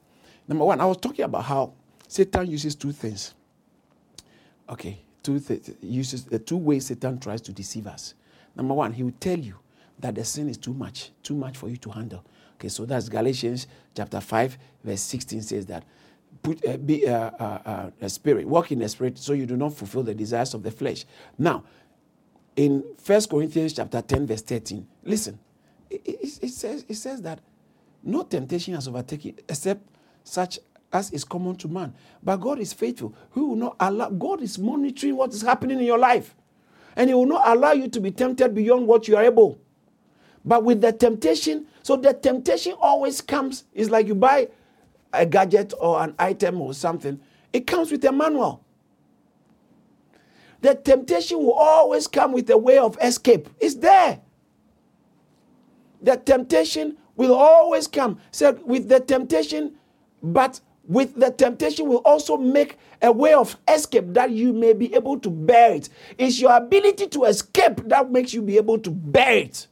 Number 0.49 0.65
one, 0.65 0.81
I 0.81 0.85
was 0.85 0.97
talking 0.97 1.25
about 1.25 1.45
how 1.45 1.73
Satan 2.09 2.51
uses 2.51 2.75
two 2.75 2.91
things. 2.93 3.35
Okay, 4.69 5.01
two 5.23 5.39
th- 5.39 5.71
uses 5.81 6.25
the 6.25 6.39
two 6.39 6.57
ways 6.57 6.87
Satan 6.87 7.19
tries 7.21 7.41
to 7.43 7.53
deceive 7.53 7.87
us. 7.87 8.15
Number 8.57 8.75
one, 8.75 8.93
he 8.93 9.03
will 9.05 9.15
tell 9.21 9.39
you 9.39 9.55
that 10.01 10.15
the 10.15 10.25
sin 10.25 10.49
is 10.49 10.57
too 10.57 10.75
much, 10.75 11.11
too 11.23 11.35
much 11.35 11.57
for 11.57 11.69
you 11.69 11.77
to 11.79 11.91
handle. 11.91 12.25
Okay, 12.57 12.69
so 12.69 12.85
that's 12.85 13.09
Galatians 13.09 13.67
chapter 13.97 14.21
5, 14.21 14.59
verse 14.85 15.01
16 15.01 15.43
says 15.43 15.67
that 15.67 15.85
put 16.43 16.65
uh, 16.67 16.77
be 16.77 17.07
uh, 17.07 17.31
uh, 17.39 17.59
uh, 17.65 17.91
a 18.01 18.09
spirit, 18.09 18.47
walk 18.47 18.73
in 18.73 18.79
the 18.79 18.89
spirit, 18.89 19.19
so 19.19 19.33
you 19.33 19.47
do 19.47 19.57
not 19.57 19.75
fulfill 19.75 20.03
the 20.03 20.15
desires 20.15 20.55
of 20.55 20.63
the 20.63 20.71
flesh. 20.71 21.05
Now, 21.39 21.65
in 22.57 22.85
First 22.99 23.31
Corinthians 23.31 23.75
chapter 23.75 24.03
10, 24.03 24.27
verse 24.27 24.43
13, 24.43 24.87
listen, 25.05 25.39
it, 25.89 26.03
it, 26.05 26.39
it 26.43 26.51
says 26.51 26.85
it 26.89 26.95
says 26.95 27.23
that 27.23 27.41
no 28.03 28.23
temptation 28.23 28.75
has 28.75 28.89
overtaken 28.89 29.35
except 29.49 29.87
such 30.25 30.59
as 30.93 31.11
is 31.13 31.25
common 31.25 31.57
to 31.57 31.69
man. 31.69 31.95
But 32.23 32.37
God 32.37 32.59
is 32.59 32.73
faithful. 32.73 33.15
He 33.35 33.41
will 33.41 33.57
not 33.57 33.77
allow, 33.79 34.11
God 34.11 34.43
is 34.43 34.59
monitoring 34.59 35.17
what 35.17 35.33
is 35.33 35.43
happening 35.43 35.79
in 35.79 35.85
your 35.85 35.99
life. 35.99 36.35
And 36.97 37.09
He 37.09 37.15
will 37.15 37.27
not 37.27 37.47
allow 37.47 37.73
you 37.73 37.89
to 37.89 38.01
be 38.01 38.11
tempted 38.11 38.55
beyond 38.55 38.87
what 38.87 39.07
you 39.07 39.17
are 39.17 39.23
able. 39.23 39.61
But 40.45 40.65
with 40.65 40.81
the 40.81 40.93
temptation, 40.93 41.67
so 41.83 41.97
the 41.97 42.13
temptation 42.13 42.75
always 42.81 43.21
comes, 43.21 43.65
it's 43.75 43.91
like 43.91 44.07
you 44.07 44.15
buy 44.15 44.49
a 45.13 45.27
gadget 45.27 45.73
or 45.79 46.03
an 46.03 46.15
item 46.19 46.61
or 46.61 46.75
something, 46.75 47.21
it 47.53 47.67
comes 47.67 47.91
with 47.91 48.05
a 48.05 48.13
manual. 48.13 48.65
The 50.61 50.75
temptation 50.75 51.39
will 51.39 51.55
always 51.55 52.07
come 52.07 52.33
with 52.33 52.51
a 52.51 52.59
way 52.59 52.79
of 52.79 52.99
escape. 53.01 53.49
It's 53.61 53.77
there. 53.77 54.21
The 56.03 56.17
temptation 56.17 56.97
will 57.17 57.35
always 57.35 57.87
come. 57.87 58.21
Said 58.31 58.59
so 58.59 58.65
with 58.65 58.89
the 58.89 59.01
temptation, 59.01 59.75
but 60.23 60.61
with 60.87 61.15
the 61.15 61.31
temptation 61.31 61.89
will 61.89 62.03
also 62.05 62.37
make 62.37 62.79
a 63.03 63.13
way 63.13 63.33
of 63.33 63.57
escape 63.69 64.07
that 64.09 64.31
you 64.31 64.53
may 64.53 64.73
be 64.73 64.95
able 64.95 65.19
to 65.21 65.31
bear 65.31 65.75
it. 65.75 65.89
It's 66.19 66.41
your 66.41 66.57
ability 66.57 67.07
to 67.09 67.25
escape 67.25 67.89
that 67.89 68.11
makes 68.11 68.35
you 68.35 68.43
be 68.43 68.57
able 68.57 68.79
to 68.81 68.91
bear 68.91 69.37
it. 69.37 69.67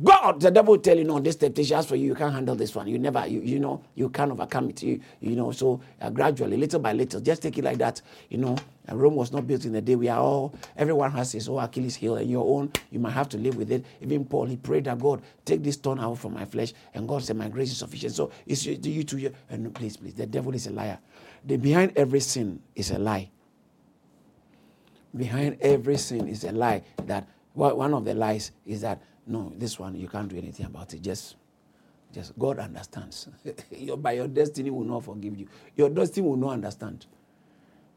God, 0.00 0.40
the 0.40 0.50
devil 0.50 0.74
will 0.74 0.80
tell 0.80 0.96
you, 0.96 1.02
no, 1.02 1.18
this 1.18 1.34
temptation 1.36 1.76
as 1.76 1.86
for 1.86 1.96
you, 1.96 2.06
you 2.06 2.14
can't 2.14 2.32
handle 2.32 2.54
this 2.54 2.72
one. 2.74 2.86
You 2.86 2.98
never, 2.98 3.26
you, 3.26 3.40
you 3.40 3.58
know, 3.58 3.82
you 3.96 4.08
can't 4.10 4.30
overcome 4.30 4.70
it. 4.70 4.80
You, 4.82 5.00
you 5.20 5.34
know, 5.34 5.50
so 5.50 5.80
uh, 6.00 6.10
gradually, 6.10 6.56
little 6.56 6.78
by 6.78 6.92
little, 6.92 7.20
just 7.20 7.42
take 7.42 7.58
it 7.58 7.64
like 7.64 7.78
that. 7.78 8.00
You 8.28 8.38
know, 8.38 8.56
Rome 8.92 9.16
was 9.16 9.32
not 9.32 9.46
built 9.46 9.64
in 9.64 9.74
a 9.74 9.80
day. 9.80 9.96
We 9.96 10.08
are 10.08 10.20
all, 10.20 10.54
everyone 10.76 11.10
has 11.12 11.32
his 11.32 11.48
own 11.48 11.64
Achilles 11.64 11.96
heel, 11.96 12.16
and 12.16 12.30
your 12.30 12.46
own, 12.46 12.70
you 12.90 13.00
might 13.00 13.10
have 13.10 13.28
to 13.30 13.38
live 13.38 13.56
with 13.56 13.72
it. 13.72 13.84
Even 14.00 14.24
Paul, 14.24 14.46
he 14.46 14.56
prayed 14.56 14.84
that 14.84 15.00
God, 15.00 15.20
take 15.44 15.64
this 15.64 15.76
thorn 15.76 15.98
out 15.98 16.18
from 16.18 16.34
my 16.34 16.44
flesh, 16.44 16.74
and 16.94 17.08
God 17.08 17.24
said, 17.24 17.36
my 17.36 17.48
grace 17.48 17.72
is 17.72 17.78
sufficient. 17.78 18.14
So 18.14 18.30
it's 18.46 18.64
you, 18.66 18.78
you 18.80 19.04
you. 19.18 19.34
And 19.50 19.74
please, 19.74 19.96
please, 19.96 20.14
the 20.14 20.26
devil 20.26 20.54
is 20.54 20.68
a 20.68 20.70
liar. 20.70 20.98
The 21.44 21.56
behind 21.56 21.92
every 21.96 22.20
sin 22.20 22.60
is 22.76 22.92
a 22.92 22.98
lie. 22.98 23.30
Behind 25.16 25.56
every 25.60 25.96
sin 25.96 26.28
is 26.28 26.44
a 26.44 26.52
lie. 26.52 26.84
That 27.06 27.26
one 27.54 27.94
of 27.94 28.04
the 28.04 28.14
lies 28.14 28.52
is 28.64 28.82
that 28.82 29.02
no, 29.28 29.52
this 29.56 29.78
one 29.78 29.94
you 29.94 30.08
can't 30.08 30.28
do 30.28 30.36
anything 30.36 30.66
about 30.66 30.92
it. 30.94 31.02
Just, 31.02 31.36
just 32.12 32.38
God 32.38 32.58
understands. 32.58 33.28
your, 33.70 33.96
by 33.96 34.12
your 34.12 34.28
destiny 34.28 34.70
will 34.70 34.84
not 34.84 35.04
forgive 35.04 35.36
you. 35.36 35.46
Your 35.76 35.90
destiny 35.90 36.26
will 36.26 36.36
not 36.36 36.52
understand. 36.52 37.06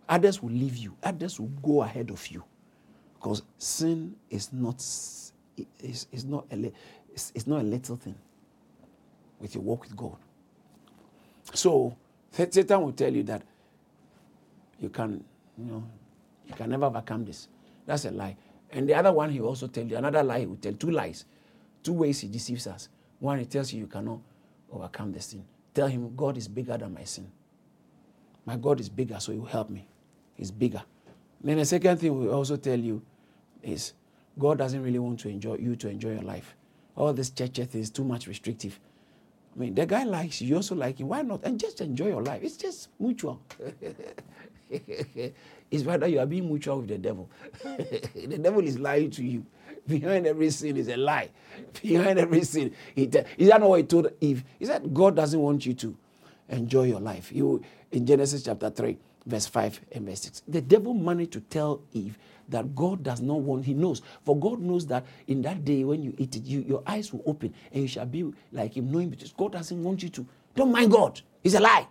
Others 0.10 0.44
will 0.44 0.52
leave 0.52 0.76
you. 0.76 0.96
Others 1.04 1.40
will 1.40 1.48
go 1.48 1.84
ahead 1.84 2.10
of 2.12 2.26
you, 2.28 2.44
because 3.16 3.44
sin 3.58 4.16
is 4.30 4.52
not 4.52 4.80
is, 5.80 6.08
is 6.12 6.26
not 6.26 6.46
a 6.52 6.72
it's, 7.14 7.32
it's 7.36 7.48
not 7.48 7.62
a 7.62 7.64
little 7.64 7.96
thing 7.96 8.16
with 9.40 9.56
your 9.56 9.64
walk 9.64 9.84
with 9.84 9.96
God. 9.96 10.18
So 11.54 11.96
Satan 12.32 12.82
will 12.82 12.92
tell 12.94 13.14
you 13.14 13.24
that 13.24 13.42
you 14.80 14.90
can, 14.90 15.24
you 15.58 15.66
know, 15.66 15.84
you 16.48 16.54
can 16.56 16.70
never 16.70 16.86
overcome 16.86 17.26
this. 17.26 17.48
That's 17.86 18.06
a 18.06 18.12
lie. 18.12 18.38
And 18.72 18.88
the 18.88 18.94
other 18.94 19.12
one, 19.12 19.30
he 19.30 19.40
also 19.42 19.68
tell 19.68 19.86
you 19.86 19.98
another 19.98 20.24
lie. 20.24 20.40
He 20.42 20.46
will 20.46 20.56
tell 20.56 20.74
two 20.74 20.92
lies, 20.92 21.26
two 21.84 21.94
ways 21.94 22.20
he 22.20 22.28
deceives 22.28 22.68
us. 22.68 22.90
One, 23.20 23.40
he 23.40 23.46
tells 23.46 23.74
you 23.74 23.82
you 23.82 23.88
cannot 23.88 24.20
overcome 24.72 25.12
the 25.12 25.22
sin. 25.22 25.44
Tell 25.74 25.88
him 25.88 26.16
God 26.16 26.38
is 26.38 26.48
bigger 26.48 26.78
than 26.78 26.94
my 26.94 27.04
sin. 27.04 27.32
My 28.46 28.56
God 28.58 28.80
is 28.80 28.90
bigger, 28.90 29.20
so 29.20 29.32
he 29.32 29.38
will 29.38 29.46
help 29.46 29.70
me. 29.70 29.88
He's 30.36 30.52
bigger. 30.52 30.82
Then 31.44 31.58
the 31.58 31.66
second 31.66 31.98
thing 31.98 32.20
we 32.20 32.30
also 32.30 32.56
tell 32.58 32.80
you 32.80 33.02
is 33.62 33.94
God 34.38 34.58
doesn't 34.58 34.82
really 34.82 35.00
want 35.00 35.20
to 35.22 35.30
enjoy 35.30 35.56
you 35.56 35.76
to 35.76 35.90
enjoy 35.90 36.14
your 36.14 36.24
life. 36.24 36.56
all 36.96 37.14
this 37.14 37.30
church 37.30 37.56
thing 37.56 37.82
is 37.82 37.90
too 37.90 38.04
much 38.04 38.28
restrictive. 38.28 38.80
I 39.56 39.60
mean, 39.60 39.76
the 39.76 39.86
guy 39.86 40.04
likes 40.04 40.42
you, 40.42 40.50
you 40.50 40.56
also 40.56 40.76
like 40.76 41.00
him. 41.00 41.10
Why 41.10 41.22
not? 41.22 41.44
And 41.44 41.60
just 41.60 41.82
enjoy 41.82 42.08
your 42.08 42.24
life. 42.24 42.42
It's 42.44 42.58
just 42.58 42.90
mutual. 43.00 43.42
it's 45.72 45.84
rather 45.84 46.08
you 46.08 46.20
are 46.20 46.26
being 46.26 46.48
mutual 46.48 46.80
with 46.80 46.90
the 46.90 46.98
devil. 46.98 47.30
the 47.64 48.40
devil 48.42 48.64
is 48.64 48.80
lying 48.80 49.12
to 49.12 49.24
you. 49.24 49.46
Behind 49.88 50.28
every 50.28 50.50
sin 50.52 50.78
is 50.78 50.88
a 50.88 50.98
lie. 50.98 51.30
Behind 51.82 52.20
every 52.20 52.44
sin, 52.44 52.74
he 52.96 53.08
te- 53.08 53.24
is 53.38 53.50
that 53.50 53.60
not 53.60 53.70
what 53.70 53.78
he 53.78 53.84
told 53.84 54.12
Eve? 54.22 54.44
He 54.60 54.66
said 54.66 54.94
God 54.94 55.16
doesn't 55.16 55.40
want 55.40 55.66
you 55.66 55.74
to 55.76 55.98
enjoy 56.50 56.84
your 56.84 57.00
life. 57.02 57.32
You 57.32 57.62
in 57.92 58.06
Genesis 58.06 58.44
chapter 58.44 58.70
three, 58.70 58.98
verse 59.26 59.48
five 59.48 59.80
and 59.92 60.06
verse 60.08 60.22
six. 60.22 60.44
The 60.48 60.62
devil 60.62 60.94
managed 60.94 61.34
to 61.34 61.42
tell 61.42 61.82
Eve 61.94 62.18
that 62.50 62.76
God 62.76 63.04
does 63.04 63.22
not 63.22 63.40
want. 63.40 63.66
He 63.66 63.74
knows, 63.74 64.02
for 64.26 64.38
God 64.38 64.60
knows 64.62 64.86
that 64.88 65.06
in 65.28 65.42
that 65.44 65.66
day 65.66 65.84
when 65.84 66.04
you 66.04 66.14
eat 66.18 66.36
it, 66.36 66.44
you, 66.44 66.62
your 66.62 66.84
eyes 66.86 67.12
will 67.14 67.24
open 67.26 67.54
and 67.74 67.82
you 67.82 67.88
shall 67.88 68.06
be 68.06 68.32
like 68.52 68.76
Him, 68.78 68.92
knowing 68.92 69.10
because 69.10 69.34
God 69.34 69.54
doesn't 69.54 69.84
want 69.84 70.04
you 70.04 70.10
to. 70.10 70.28
Don't 70.56 70.72
mind 70.72 70.92
God. 70.92 71.22
He's 71.44 71.56
a 71.56 71.60
lie. 71.60 71.88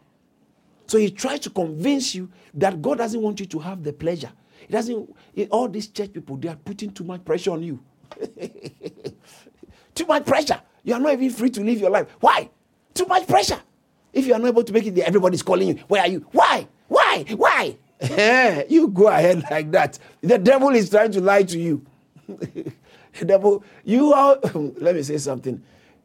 So 0.91 0.99
he 0.99 1.09
tries 1.09 1.39
to 1.41 1.51
convince 1.51 2.17
you 2.17 2.29
that 2.55 2.83
God 2.83 2.99
doesn't 2.99 3.23
want 3.23 3.39
you 3.39 3.47
to 3.47 3.61
have 3.61 3.85
the 3.85 3.93
pleasure. 3.93 4.33
He 4.67 4.73
doesn't. 4.73 5.17
All 5.49 5.69
these 5.69 5.87
church 5.87 6.13
people, 6.13 6.37
they 6.37 6.49
are 6.49 6.57
putting 6.57 6.91
too 6.91 7.05
much 7.05 7.25
pressure 7.25 7.53
on 7.53 7.63
you. 7.63 7.79
too 9.95 10.05
much 10.07 10.27
pressure. 10.27 10.61
You 10.83 10.95
are 10.95 10.99
not 10.99 11.13
even 11.13 11.31
free 11.31 11.49
to 11.51 11.63
live 11.63 11.79
your 11.79 11.91
life. 11.91 12.09
Why? 12.19 12.51
Too 12.93 13.07
much 13.07 13.29
pressure. 13.29 13.61
If 14.13 14.27
you 14.27 14.35
are 14.35 14.41
not 14.41 14.49
able 14.49 14.65
to 14.65 14.73
make 14.73 14.85
it 14.85 14.97
there, 14.97 15.07
everybody's 15.07 15.43
calling 15.43 15.69
you. 15.69 15.75
Where 15.87 16.03
are 16.03 16.09
you? 16.09 16.27
Why? 16.33 16.67
Why? 16.89 17.25
Why? 17.37 17.77
you 18.69 18.89
go 18.89 19.07
ahead 19.07 19.45
like 19.49 19.71
that. 19.71 19.97
The 20.23 20.39
devil 20.39 20.71
is 20.71 20.91
trying 20.91 21.13
to 21.13 21.21
lie 21.21 21.45
to 21.45 21.57
you. 21.57 21.87
the 22.27 23.25
devil, 23.25 23.63
you 23.85 24.13
are. 24.13 24.41
let 24.81 24.97
me 24.97 25.05
say 25.05 25.19
something, 25.19 25.63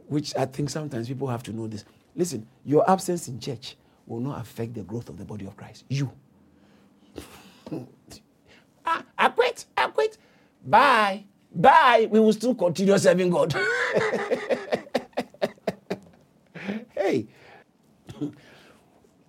which 0.10 0.36
I 0.36 0.46
think 0.46 0.70
sometimes 0.70 1.08
people 1.08 1.28
have 1.28 1.42
to 1.42 1.52
know 1.52 1.66
this. 1.66 1.86
Listen, 2.16 2.46
your 2.64 2.88
absence 2.88 3.28
in 3.28 3.40
church 3.40 3.76
will 4.06 4.20
not 4.20 4.42
affect 4.42 4.74
the 4.74 4.84
growth 4.84 5.10
of 5.10 5.18
the 5.18 5.26
body 5.26 5.46
of 5.46 5.56
Christ. 5.58 5.86
You. 5.90 6.12
ah, 8.86 9.04
I 9.18 9.30
quit. 9.30 9.66
I 9.76 9.88
quit. 9.88 10.18
Bye. 10.66 11.26
Bye. 11.54 12.08
We 12.12 12.20
will 12.20 12.34
still 12.34 12.56
continue 12.56 12.98
serving 12.98 13.30
God. 13.30 13.54
hey. 16.96 17.28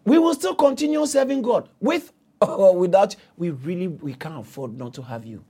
We 0.04 0.18
will 0.18 0.34
still 0.34 0.54
continue 0.54 1.04
serving 1.06 1.42
God 1.42 1.68
with 1.80 2.12
or 2.40 2.76
without. 2.76 3.16
We 3.36 3.50
really 3.50 3.88
we 3.88 4.14
can't 4.14 4.38
afford 4.38 4.78
not 4.78 4.94
to 4.94 5.02
have 5.02 5.24
you. 5.24 5.44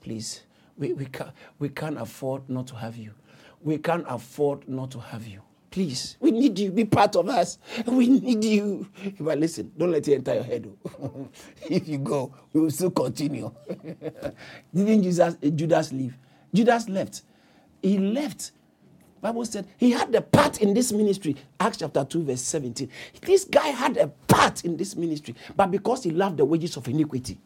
Please. 0.00 0.42
We, 0.80 0.94
we, 0.94 1.04
can't, 1.06 1.30
we 1.58 1.68
can't 1.68 2.00
afford 2.00 2.48
not 2.48 2.66
to 2.68 2.76
have 2.76 2.96
you. 2.96 3.12
We 3.62 3.76
can't 3.76 4.04
afford 4.08 4.66
not 4.66 4.90
to 4.92 4.98
have 4.98 5.26
you. 5.26 5.42
Please, 5.70 6.16
we 6.18 6.32
need 6.32 6.58
you. 6.58 6.72
Be 6.72 6.84
part 6.84 7.14
of 7.14 7.28
us. 7.28 7.58
We 7.86 8.08
need 8.08 8.42
you. 8.42 8.88
But 9.20 9.38
listen, 9.38 9.70
don't 9.78 9.92
let 9.92 10.06
it 10.08 10.14
enter 10.14 10.34
your 10.34 10.42
head. 10.42 10.68
Oh. 11.00 11.28
if 11.70 11.86
you 11.88 11.98
go, 11.98 12.34
we 12.52 12.60
will 12.60 12.70
still 12.70 12.90
continue. 12.90 13.52
Didn't 14.74 15.02
Jesus, 15.04 15.36
eh, 15.42 15.50
Judas 15.50 15.92
leave? 15.92 16.16
Judas 16.52 16.88
left. 16.88 17.22
He 17.82 17.98
left. 17.98 18.50
Bible 19.20 19.44
said 19.44 19.66
he 19.76 19.90
had 19.92 20.12
a 20.14 20.20
part 20.22 20.60
in 20.60 20.74
this 20.74 20.92
ministry. 20.92 21.36
Acts 21.60 21.76
chapter 21.78 22.04
2, 22.04 22.24
verse 22.24 22.40
17. 22.42 22.88
This 23.22 23.44
guy 23.44 23.68
had 23.68 23.96
a 23.96 24.08
part 24.08 24.64
in 24.64 24.76
this 24.76 24.96
ministry, 24.96 25.34
but 25.54 25.70
because 25.70 26.02
he 26.02 26.10
loved 26.10 26.38
the 26.38 26.44
wages 26.44 26.76
of 26.76 26.88
iniquity, 26.88 27.38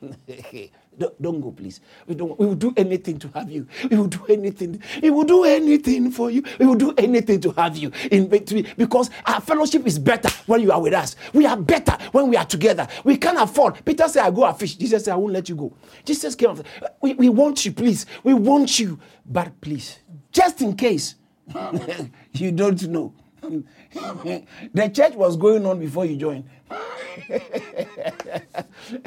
don't, 0.98 1.22
don't, 1.22 1.40
go, 1.40 1.50
please. 1.52 1.80
We, 2.06 2.14
don't, 2.14 2.38
we 2.38 2.46
will 2.46 2.54
do 2.54 2.72
anything 2.76 3.18
to 3.18 3.28
have 3.28 3.50
you. 3.50 3.66
We 3.90 3.96
will 3.96 4.06
do 4.06 4.24
anything. 4.28 4.82
We 5.02 5.10
will 5.10 5.24
do 5.24 5.44
anything 5.44 6.10
for 6.10 6.30
you. 6.30 6.42
We 6.58 6.66
will 6.66 6.74
do 6.74 6.94
anything 6.96 7.40
to 7.42 7.50
have 7.52 7.76
you 7.76 7.92
in 8.10 8.28
victory 8.28 8.66
because 8.76 9.10
our 9.26 9.40
fellowship 9.40 9.86
is 9.86 9.98
better 9.98 10.28
when 10.46 10.62
you 10.62 10.72
are 10.72 10.80
with 10.80 10.94
us. 10.94 11.16
We 11.32 11.46
are 11.46 11.56
better 11.56 11.96
when 12.12 12.28
we 12.28 12.36
are 12.36 12.44
together. 12.44 12.86
We 13.04 13.16
can't 13.16 13.38
afford. 13.38 13.84
Peter 13.84 14.08
said, 14.08 14.24
I 14.24 14.30
go 14.30 14.44
and 14.46 14.56
fish. 14.58 14.76
Jesus 14.76 15.04
said, 15.04 15.12
I 15.12 15.16
won't 15.16 15.32
let 15.32 15.48
you 15.48 15.56
go. 15.56 15.72
Jesus 16.04 16.34
came. 16.34 16.62
We, 17.00 17.14
we 17.14 17.28
want 17.28 17.64
you, 17.64 17.72
please. 17.72 18.06
We 18.22 18.34
want 18.34 18.78
you. 18.78 18.98
But 19.24 19.60
please, 19.60 19.98
just 20.32 20.60
in 20.62 20.76
case 20.76 21.16
you 22.32 22.52
don't 22.52 22.82
know, 22.88 23.12
the 23.42 24.90
church 24.92 25.14
was 25.14 25.36
going 25.36 25.64
on 25.66 25.78
before 25.78 26.04
you 26.04 26.16
joined. 26.16 26.44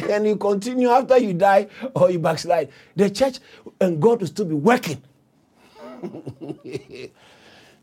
and 0.09 0.25
you 0.25 0.36
continue 0.36 0.89
after 0.89 1.17
you 1.17 1.34
die 1.34 1.67
or 1.95 2.11
you 2.11 2.19
backslide. 2.19 2.69
The 2.95 3.09
church 3.09 3.39
and 3.80 4.01
God 4.01 4.21
will 4.21 4.27
still 4.27 4.45
be 4.45 4.55
working. 4.55 5.01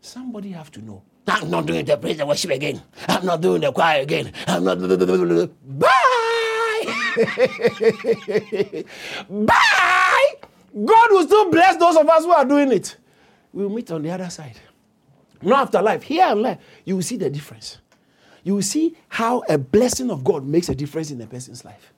Somebody 0.01 0.51
have 0.53 0.70
to 0.72 0.82
know. 0.82 1.03
I'm 1.28 1.51
not 1.51 1.66
doing 1.66 1.84
the 1.84 1.97
praise 1.97 2.20
and 2.20 2.28
worship 2.28 2.51
again. 2.53 2.80
I'm 3.09 3.26
not 3.26 3.40
doing 3.40 3.61
the 3.61 3.72
choir 3.72 4.03
again. 4.03 4.32
I'm 4.47 4.62
not. 4.62 4.78
Bye. 4.78 5.94
Bye. 9.30 10.34
God 10.84 11.09
will 11.11 11.24
still 11.24 11.51
bless 11.51 11.76
those 11.78 11.97
of 11.97 12.09
us 12.09 12.24
who 12.24 12.30
are 12.30 12.44
doing 12.44 12.70
it. 12.72 12.97
We'll 13.53 13.70
meet 13.70 13.90
on 13.90 14.03
the 14.03 14.11
other 14.11 14.30
side. 14.30 14.57
Not 15.42 15.62
after 15.62 15.82
life. 15.82 16.03
Here 16.03 16.26
and 16.26 16.42
life, 16.42 16.59
you 16.84 16.97
will 16.97 17.03
see 17.03 17.16
the 17.16 17.30
difference. 17.30 17.78
You 18.47 18.55
will 18.55 18.62
see 18.62 18.94
how 19.09 19.42
a 19.49 19.59
blessing 19.59 20.09
of 20.09 20.22
God 20.22 20.47
makes 20.47 20.68
a 20.68 20.74
difference 20.76 21.11
in 21.11 21.20
a 21.20 21.26
person's 21.26 21.64
life. 21.64 21.92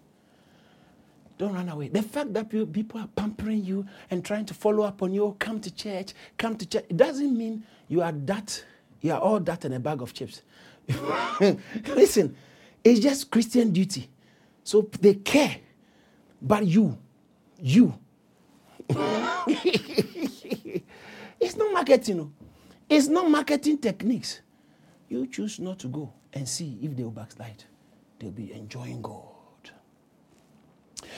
Don't 1.36 1.52
run 1.52 1.68
away. 1.68 1.88
The 1.88 2.00
fact 2.00 2.32
that 2.32 2.48
people 2.48 3.02
are 3.02 3.06
pampering 3.08 3.66
you 3.66 3.84
and 4.10 4.24
trying 4.24 4.46
to 4.46 4.54
follow 4.54 4.82
up 4.82 5.02
on 5.02 5.12
you, 5.12 5.24
oh, 5.24 5.36
come 5.38 5.60
to 5.60 5.70
church, 5.70 6.14
come 6.38 6.56
to 6.56 6.64
church, 6.64 6.86
it 6.88 6.96
doesn't 6.96 7.36
mean 7.36 7.64
you 7.88 8.00
are 8.00 8.12
that, 8.12 8.64
you 9.02 9.12
are 9.12 9.20
all 9.20 9.38
that 9.40 9.66
in 9.66 9.74
a 9.74 9.78
bag 9.78 10.00
of 10.00 10.14
chips. 10.14 10.40
Listen, 11.86 12.34
it's 12.82 13.00
just 13.00 13.30
Christian 13.30 13.70
duty. 13.70 14.08
So 14.64 14.88
they 15.02 15.16
care. 15.16 15.58
But 16.40 16.66
you, 16.66 16.96
you. 17.60 17.92
it's 18.88 18.96
not 21.56 21.74
marketing. 21.74 22.20
Oh. 22.20 22.32
It's 22.88 23.08
not 23.08 23.30
marketing 23.30 23.76
techniques. 23.76 24.40
You 25.10 25.26
choose 25.26 25.60
not 25.60 25.78
to 25.80 25.88
go 25.88 26.14
and 26.32 26.48
see 26.48 26.78
if 26.82 26.96
they'll 26.96 27.10
backslide. 27.10 27.64
They'll 28.18 28.30
be 28.30 28.52
enjoying 28.52 29.02
God. 29.02 29.38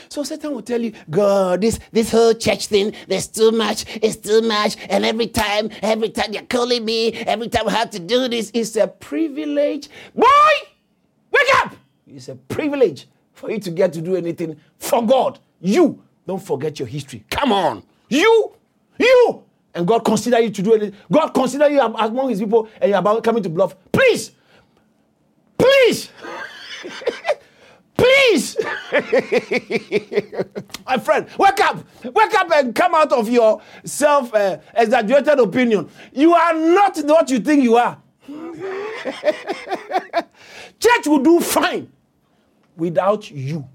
So 0.09 0.23
Satan 0.23 0.53
will 0.53 0.63
tell 0.63 0.81
you, 0.81 0.93
God, 1.09 1.61
this, 1.61 1.79
this 1.93 2.11
whole 2.11 2.35
church 2.35 2.67
thing, 2.67 2.93
there's 3.07 3.29
too 3.29 3.53
much, 3.53 3.85
it's 4.03 4.17
too 4.17 4.43
much. 4.43 4.77
And 4.89 5.05
every 5.05 5.29
time, 5.29 5.71
every 5.83 6.11
time 6.11 6.33
you're 6.33 6.43
calling 6.43 6.85
me, 6.85 7.13
every 7.13 7.49
time 7.49 7.69
I 7.69 7.73
have 7.73 7.91
to 7.91 7.99
do 7.99 8.29
this, 8.29 8.51
it's 8.55 8.77
a 8.77 8.89
privilege. 8.89 9.89
Boy, 10.15 10.27
wake 11.31 11.55
up! 11.57 11.75
It's 12.07 12.29
a 12.29 12.35
privilege 12.35 13.07
for 13.33 13.51
you 13.51 13.59
to 13.61 13.71
get 13.71 13.93
to 13.95 14.01
do 14.01 14.17
anything 14.17 14.59
for 14.79 15.05
God. 15.07 15.39
You, 15.61 16.03
don't 16.27 16.43
forget 16.43 16.79
your 16.79 16.89
history. 16.89 17.25
Come 17.31 17.53
on. 17.53 17.83
You, 18.09 18.55
you, 18.99 19.45
and 19.75 19.87
God 19.87 20.01
consider 20.01 20.41
you 20.41 20.51
to 20.51 20.63
do 20.63 20.75
anything. 20.75 20.97
God 21.11 21.29
consider 21.29 21.69
you 21.69 21.81
among 21.81 22.31
his 22.31 22.41
people 22.41 22.69
and 22.81 22.91
you're 22.91 22.99
about 22.99 23.23
coming 23.23 23.43
to 23.45 23.49
bluff. 23.49 23.77
Please, 23.93 24.33
please, 25.61 26.11
please, 27.97 28.57
my 30.87 30.99
friend, 30.99 31.27
wake 31.39 31.61
up, 31.61 31.85
wake 32.05 32.35
up 32.35 32.51
and 32.53 32.75
come 32.75 32.95
out 32.95 33.13
of 33.13 33.29
your 33.29 33.61
self 33.85 34.33
uh, 34.35 34.59
exaggerated 34.75 35.39
opinion. 35.39 35.89
You 36.13 36.35
are 36.35 36.55
not 36.55 36.99
what 36.99 37.31
you 37.31 37.41
think 37.41 37.63
you 37.63 37.77
are. 37.77 37.99
Church 40.79 41.07
will 41.07 41.23
do 41.23 41.41
fine 41.41 41.91
without 42.77 43.31
you. 43.31 43.67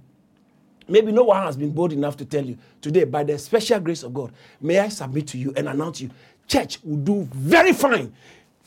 Maybe 0.88 1.12
no 1.12 1.24
one 1.24 1.42
has 1.44 1.58
been 1.58 1.72
bold 1.72 1.94
enough 1.94 2.16
to 2.18 2.26
tell 2.26 2.46
you 2.46 2.58
today, 2.82 3.06
by 3.06 3.24
the 3.24 3.38
special 3.40 3.80
grace 3.80 4.04
of 4.04 4.14
God, 4.14 4.32
may 4.62 4.80
I 4.80 4.90
submit 4.90 5.28
to 5.28 5.38
you 5.38 5.52
and 5.56 5.68
announce 5.68 6.00
you, 6.02 6.12
church 6.48 6.80
will 6.84 6.98
do 6.98 7.28
very 7.34 7.74
fine, 7.74 8.14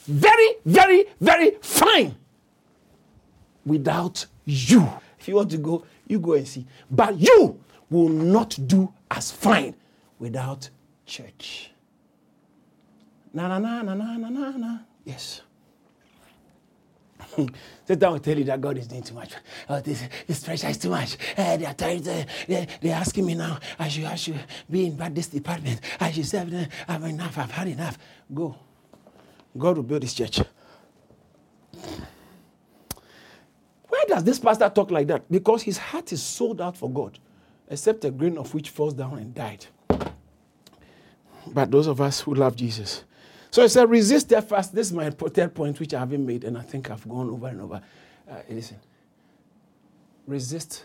very, 0.07 0.57
very, 0.65 1.07
very 1.21 1.53
fine 1.61 2.17
without 3.65 4.27
you. 4.45 4.89
If 5.19 5.29
you 5.29 5.37
want 5.37 5.51
to 5.51 5.59
go, 5.59 5.85
you 6.07 6.19
go 6.19 6.35
and 6.35 6.47
see. 6.47 6.67
But 6.91 7.19
you 7.19 7.61
will 7.91 8.09
not 8.09 8.59
do 8.67 8.93
as 9.11 9.31
fine 9.31 9.75
without 10.19 10.69
church. 11.07 11.71
Na 13.33 13.49
na 13.49 13.59
na 13.59 13.83
na 13.83 13.95
na 13.95 14.17
na 14.17 14.51
na. 14.57 14.79
Yes. 15.05 15.43
Satan 17.85 18.13
will 18.13 18.19
tell 18.19 18.39
you 18.39 18.45
that 18.45 18.61
God 18.61 18.79
is 18.79 18.87
doing 18.87 19.03
too 19.03 19.15
much. 19.15 19.33
Oh, 19.69 19.81
this, 19.81 20.03
this 20.27 20.43
pressure 20.43 20.69
is 20.69 20.79
too 20.79 20.91
much. 20.91 21.17
Uh, 21.37 21.57
they 21.57 21.67
are 21.67 21.75
trying 21.75 22.03
to, 22.03 22.27
they, 22.47 22.67
they're 22.81 22.95
asking 22.95 23.27
me 23.27 23.35
now, 23.35 23.59
I 23.79 23.89
should, 23.89 24.05
I 24.05 24.15
should 24.15 24.39
be 24.71 24.87
in 24.87 25.15
this 25.15 25.29
department. 25.29 25.81
I 26.01 26.11
should 26.13 26.27
serve 26.27 26.51
them. 26.51 26.69
I've 26.87 27.05
enough. 27.05 27.39
I've 27.39 27.51
had 27.51 27.69
enough. 27.69 27.99
Go. 28.33 28.57
God 29.57 29.77
will 29.77 29.85
build 29.85 30.03
this 30.03 30.15
church. 30.15 30.41
Why 33.89 34.05
does 34.19 34.25
this 34.25 34.39
pastor 34.41 34.69
talk 34.69 34.91
like 34.91 35.07
that? 35.07 35.31
Because 35.31 35.63
his 35.63 35.79
heart 35.79 36.13
is 36.13 36.21
sold 36.21 36.61
out 36.61 36.77
for 36.77 36.91
God, 36.91 37.17
except 37.69 38.05
a 38.05 38.11
grain 38.11 38.37
of 38.37 38.53
which 38.53 38.71
falls 38.71 38.93
down 38.93 39.17
and 39.17 39.33
died. 39.33 39.65
but 41.47 41.71
those 41.71 41.87
of 41.87 42.01
us 42.01 42.21
who 42.21 42.35
love 42.35 42.57
Jesus. 42.57 43.05
So 43.53 43.63
it 43.63 43.69
said, 43.69 43.89
resist 43.89 44.29
their 44.29 44.43
fast. 44.43 44.75
This 44.75 44.89
is 44.89 44.93
my 44.93 45.09
third 45.11 45.55
point, 45.55 45.79
which 45.79 45.95
I 45.95 46.01
haven't 46.01 46.27
made, 46.27 46.43
and 46.43 46.59
I 46.59 46.63
think 46.63 46.91
I've 46.91 47.09
gone 47.09 47.31
over 47.31 47.47
and 47.47 47.61
over. 47.61 47.81
Uh, 48.29 48.35
listen, 48.51 48.79
resist 50.27 50.85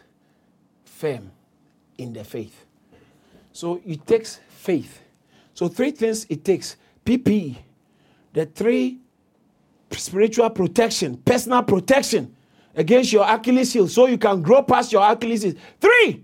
firm 0.86 1.32
in 1.98 2.14
the 2.14 2.24
faith. 2.24 2.66
So 3.52 3.82
it 3.84 4.06
takes 4.06 4.40
faith. 4.48 5.02
So 5.56 5.68
three 5.70 5.90
things 5.90 6.28
it 6.30 6.46
takes: 6.46 6.78
PPE, 7.04 7.58
the 8.32 8.46
three 8.46 9.00
spiritual 9.90 10.52
protection, 10.52 11.18
personal 11.18 11.64
protection 11.64 12.36
against 12.76 13.12
your 13.14 13.30
Achilles 13.30 13.74
heel, 13.74 13.88
so 13.88 14.08
you 14.08 14.18
can 14.18 14.42
grow 14.42 14.64
past 14.64 14.92
your 14.92 15.10
Achilles 15.10 15.44
heel. 15.44 15.54
Three, 15.80 16.24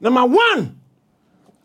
number 0.00 0.24
one, 0.24 0.78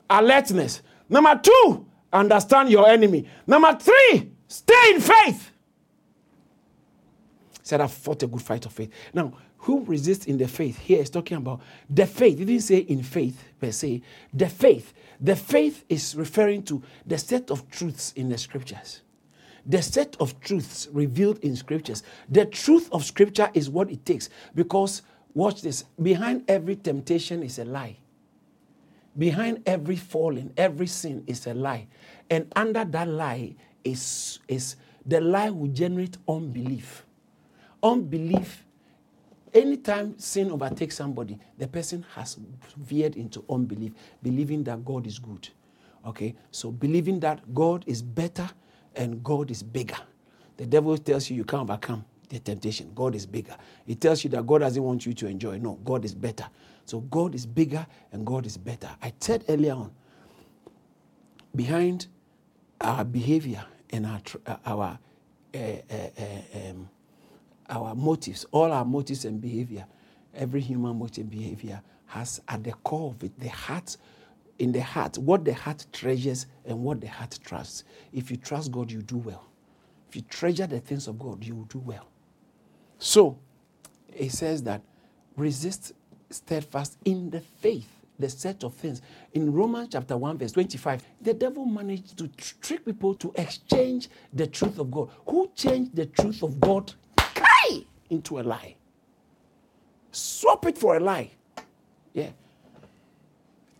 alertness. 0.09 0.81
Number 1.09 1.39
two, 1.41 1.85
understand 2.11 2.69
your 2.69 2.87
enemy. 2.87 3.27
Number 3.45 3.77
three, 3.79 4.31
stay 4.47 4.91
in 4.93 5.01
faith. 5.01 5.51
Said, 7.61 7.81
I 7.81 7.87
fought 7.87 8.21
a 8.23 8.27
good 8.27 8.41
fight 8.41 8.65
of 8.65 8.73
faith. 8.73 8.91
Now, 9.13 9.33
who 9.57 9.83
resists 9.85 10.27
in 10.27 10.37
the 10.37 10.47
faith? 10.47 10.77
Here 10.77 11.01
is 11.01 11.09
talking 11.09 11.37
about 11.37 11.61
the 11.89 12.05
faith. 12.05 12.37
He 12.37 12.45
didn't 12.45 12.61
say 12.61 12.77
in 12.77 13.01
faith 13.01 13.43
per 13.59 13.71
se. 13.71 14.03
The 14.31 14.47
faith. 14.47 14.93
The 15.19 15.35
faith 15.35 15.83
is 15.89 16.15
referring 16.15 16.61
to 16.63 16.83
the 17.05 17.17
set 17.17 17.49
of 17.49 17.67
truths 17.71 18.13
in 18.15 18.29
the 18.29 18.37
scriptures. 18.37 19.01
The 19.65 19.81
set 19.81 20.15
of 20.19 20.39
truths 20.41 20.87
revealed 20.91 21.39
in 21.39 21.55
scriptures. 21.55 22.03
The 22.29 22.45
truth 22.45 22.89
of 22.91 23.03
scripture 23.03 23.49
is 23.53 23.69
what 23.69 23.89
it 23.89 24.05
takes. 24.05 24.29
Because, 24.53 25.01
watch 25.33 25.61
this, 25.61 25.85
behind 26.01 26.43
every 26.47 26.75
temptation 26.75 27.41
is 27.41 27.57
a 27.57 27.65
lie. 27.65 27.97
Behind 29.17 29.63
every 29.65 29.95
falling, 29.95 30.51
every 30.57 30.87
sin 30.87 31.23
is 31.25 31.47
a 31.47 31.53
lie. 31.53 31.87
And 32.29 32.51
under 32.55 32.85
that 32.85 33.07
lie 33.07 33.55
is, 33.83 34.39
is 34.47 34.75
the 35.05 35.21
lie 35.21 35.49
will 35.49 35.71
generate 35.71 36.17
unbelief. 36.27 37.05
Unbelief, 37.81 38.65
anytime 39.53 40.17
sin 40.19 40.51
overtakes 40.51 40.97
somebody, 40.97 41.39
the 41.57 41.67
person 41.67 42.05
has 42.13 42.37
veered 42.77 43.15
into 43.15 43.43
unbelief, 43.49 43.93
believing 44.21 44.63
that 44.65 44.83
God 44.83 45.07
is 45.07 45.17
good. 45.17 45.47
Okay, 46.05 46.35
so 46.51 46.71
believing 46.71 47.19
that 47.21 47.53
God 47.53 47.83
is 47.87 48.01
better 48.01 48.49
and 48.95 49.23
God 49.23 49.51
is 49.51 49.63
bigger. 49.63 49.97
The 50.57 50.65
devil 50.65 50.97
tells 50.97 51.29
you 51.29 51.37
you 51.37 51.43
can't 51.45 51.63
overcome 51.69 52.05
the 52.29 52.39
temptation. 52.39 52.91
God 52.95 53.15
is 53.15 53.25
bigger. 53.25 53.55
He 53.85 53.95
tells 53.95 54.23
you 54.23 54.29
that 54.31 54.45
God 54.45 54.59
doesn't 54.59 54.81
want 54.81 55.05
you 55.05 55.13
to 55.13 55.27
enjoy. 55.27 55.57
No, 55.59 55.73
God 55.83 56.05
is 56.05 56.15
better. 56.15 56.45
So 56.85 57.01
God 57.01 57.35
is 57.35 57.45
bigger 57.45 57.85
and 58.11 58.25
God 58.25 58.45
is 58.45 58.57
better. 58.57 58.89
I 59.01 59.13
said 59.19 59.45
earlier 59.49 59.73
on, 59.73 59.91
behind 61.55 62.07
our 62.81 63.03
behavior 63.05 63.65
and 63.91 64.05
our 64.05 64.21
uh, 64.45 64.57
our 64.65 64.99
uh, 65.53 65.57
uh, 65.57 66.09
um, 66.69 66.89
our 67.69 67.95
motives, 67.95 68.45
all 68.51 68.71
our 68.71 68.85
motives 68.85 69.25
and 69.25 69.41
behavior, 69.41 69.85
every 70.35 70.61
human 70.61 70.97
motive 70.97 71.23
and 71.23 71.31
behavior 71.31 71.81
has 72.07 72.41
at 72.47 72.63
the 72.63 72.73
core 72.73 73.11
of 73.11 73.23
it 73.23 73.39
the 73.39 73.49
heart. 73.49 73.97
In 74.57 74.71
the 74.71 74.81
heart, 74.81 75.17
what 75.17 75.43
the 75.43 75.53
heart 75.53 75.85
treasures 75.91 76.45
and 76.65 76.79
what 76.79 77.01
the 77.01 77.07
heart 77.07 77.37
trusts. 77.43 77.83
If 78.13 78.31
you 78.31 78.37
trust 78.37 78.71
God, 78.71 78.91
you 78.91 79.01
do 79.01 79.17
well. 79.17 79.45
If 80.09 80.15
you 80.15 80.21
treasure 80.21 80.65
the 80.65 80.79
things 80.79 81.07
of 81.07 81.19
God, 81.19 81.43
you 81.43 81.55
will 81.55 81.65
do 81.65 81.79
well. 81.79 82.07
So, 82.97 83.37
it 84.15 84.31
says 84.31 84.63
that 84.63 84.81
resist 85.35 85.93
steadfast 86.29 86.97
in 87.03 87.29
the 87.29 87.41
faith, 87.41 87.89
the 88.17 88.29
set 88.29 88.63
of 88.63 88.73
things. 88.73 89.01
In 89.33 89.51
Romans 89.51 89.89
chapter 89.91 90.15
1, 90.15 90.37
verse 90.37 90.53
25, 90.53 91.03
the 91.21 91.33
devil 91.33 91.65
managed 91.65 92.17
to 92.17 92.29
trick 92.29 92.85
people 92.85 93.13
to 93.15 93.33
exchange 93.35 94.09
the 94.31 94.47
truth 94.47 94.79
of 94.79 94.89
God. 94.89 95.09
Who 95.27 95.51
changed 95.53 95.95
the 95.95 96.05
truth 96.05 96.43
of 96.43 96.59
God 96.59 96.93
into 98.09 98.39
a 98.39 98.41
lie? 98.41 98.75
Swap 100.11 100.65
it 100.65 100.77
for 100.77 100.95
a 100.95 100.99
lie. 100.99 101.31
Yeah. 102.13 102.29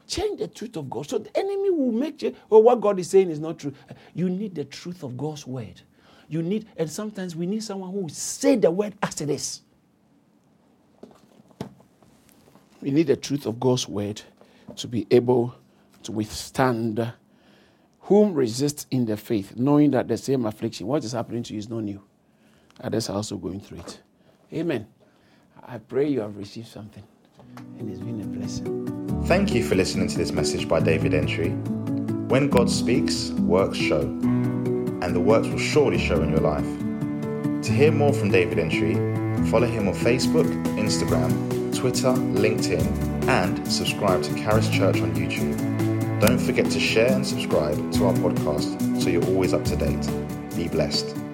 Change 0.07 0.39
the 0.39 0.47
truth 0.47 0.77
of 0.77 0.89
God. 0.89 1.09
So 1.09 1.17
the 1.17 1.35
enemy 1.37 1.71
will 1.71 1.91
make 1.91 2.21
you, 2.21 2.35
oh, 2.51 2.59
what 2.59 2.81
God 2.81 2.99
is 2.99 3.09
saying 3.09 3.29
is 3.29 3.39
not 3.39 3.59
true. 3.59 3.73
Uh, 3.89 3.93
you 4.13 4.29
need 4.29 4.53
the 4.55 4.65
truth 4.65 5.03
of 5.03 5.17
God's 5.17 5.47
word. 5.47 5.81
You 6.27 6.41
need, 6.41 6.67
and 6.77 6.89
sometimes 6.89 7.35
we 7.35 7.45
need 7.45 7.63
someone 7.63 7.91
who 7.91 8.01
will 8.01 8.09
say 8.09 8.55
the 8.55 8.71
word 8.71 8.95
as 9.01 9.21
it 9.21 9.29
is. 9.29 9.61
We 12.81 12.91
need 12.91 13.07
the 13.07 13.15
truth 13.15 13.45
of 13.45 13.59
God's 13.59 13.87
word 13.87 14.21
to 14.75 14.87
be 14.87 15.07
able 15.09 15.55
to 16.03 16.11
withstand 16.11 17.13
whom 18.01 18.33
resists 18.33 18.85
in 18.91 19.05
the 19.05 19.17
faith, 19.17 19.55
knowing 19.55 19.91
that 19.91 20.07
the 20.07 20.17
same 20.17 20.45
affliction, 20.45 20.85
what 20.85 21.03
is 21.03 21.13
happening 21.13 21.41
to 21.43 21.53
you 21.53 21.59
is 21.59 21.69
not 21.69 21.83
new. 21.83 22.01
Others 22.81 23.09
are 23.09 23.15
also 23.15 23.37
going 23.37 23.59
through 23.59 23.79
it. 23.79 23.99
Amen. 24.53 24.87
I 25.63 25.79
pray 25.79 26.07
you 26.07 26.19
have 26.21 26.37
received 26.37 26.67
something 26.67 27.03
and 27.79 27.89
it's 27.89 27.99
been 27.99 28.21
a 28.21 28.25
blessing. 28.25 28.74
Thank 29.25 29.55
you 29.55 29.63
for 29.63 29.73
listening 29.73 30.07
to 30.09 30.17
this 30.19 30.31
message 30.31 30.67
by 30.67 30.79
David 30.79 31.15
Entry. 31.15 31.49
When 32.29 32.47
God 32.47 32.69
speaks, 32.69 33.31
works 33.31 33.75
show, 33.75 34.01
and 34.01 35.15
the 35.15 35.19
works 35.19 35.47
will 35.47 35.57
surely 35.57 35.97
show 35.97 36.21
in 36.21 36.29
your 36.29 36.41
life. 36.41 37.63
To 37.63 37.71
hear 37.71 37.91
more 37.91 38.13
from 38.13 38.29
David 38.29 38.59
Entry, 38.59 38.93
follow 39.49 39.65
him 39.65 39.87
on 39.87 39.95
Facebook, 39.95 40.45
Instagram, 40.77 41.75
Twitter, 41.75 42.13
LinkedIn, 42.39 43.27
and 43.27 43.67
subscribe 43.67 44.21
to 44.21 44.35
Charis 44.35 44.69
Church 44.69 45.01
on 45.01 45.15
YouTube. 45.15 46.21
Don't 46.21 46.37
forget 46.37 46.69
to 46.69 46.79
share 46.79 47.11
and 47.11 47.25
subscribe 47.25 47.75
to 47.93 48.05
our 48.05 48.13
podcast 48.13 49.01
so 49.01 49.09
you're 49.09 49.25
always 49.25 49.55
up 49.55 49.65
to 49.65 49.75
date. 49.75 50.07
Be 50.55 50.67
blessed. 50.67 51.24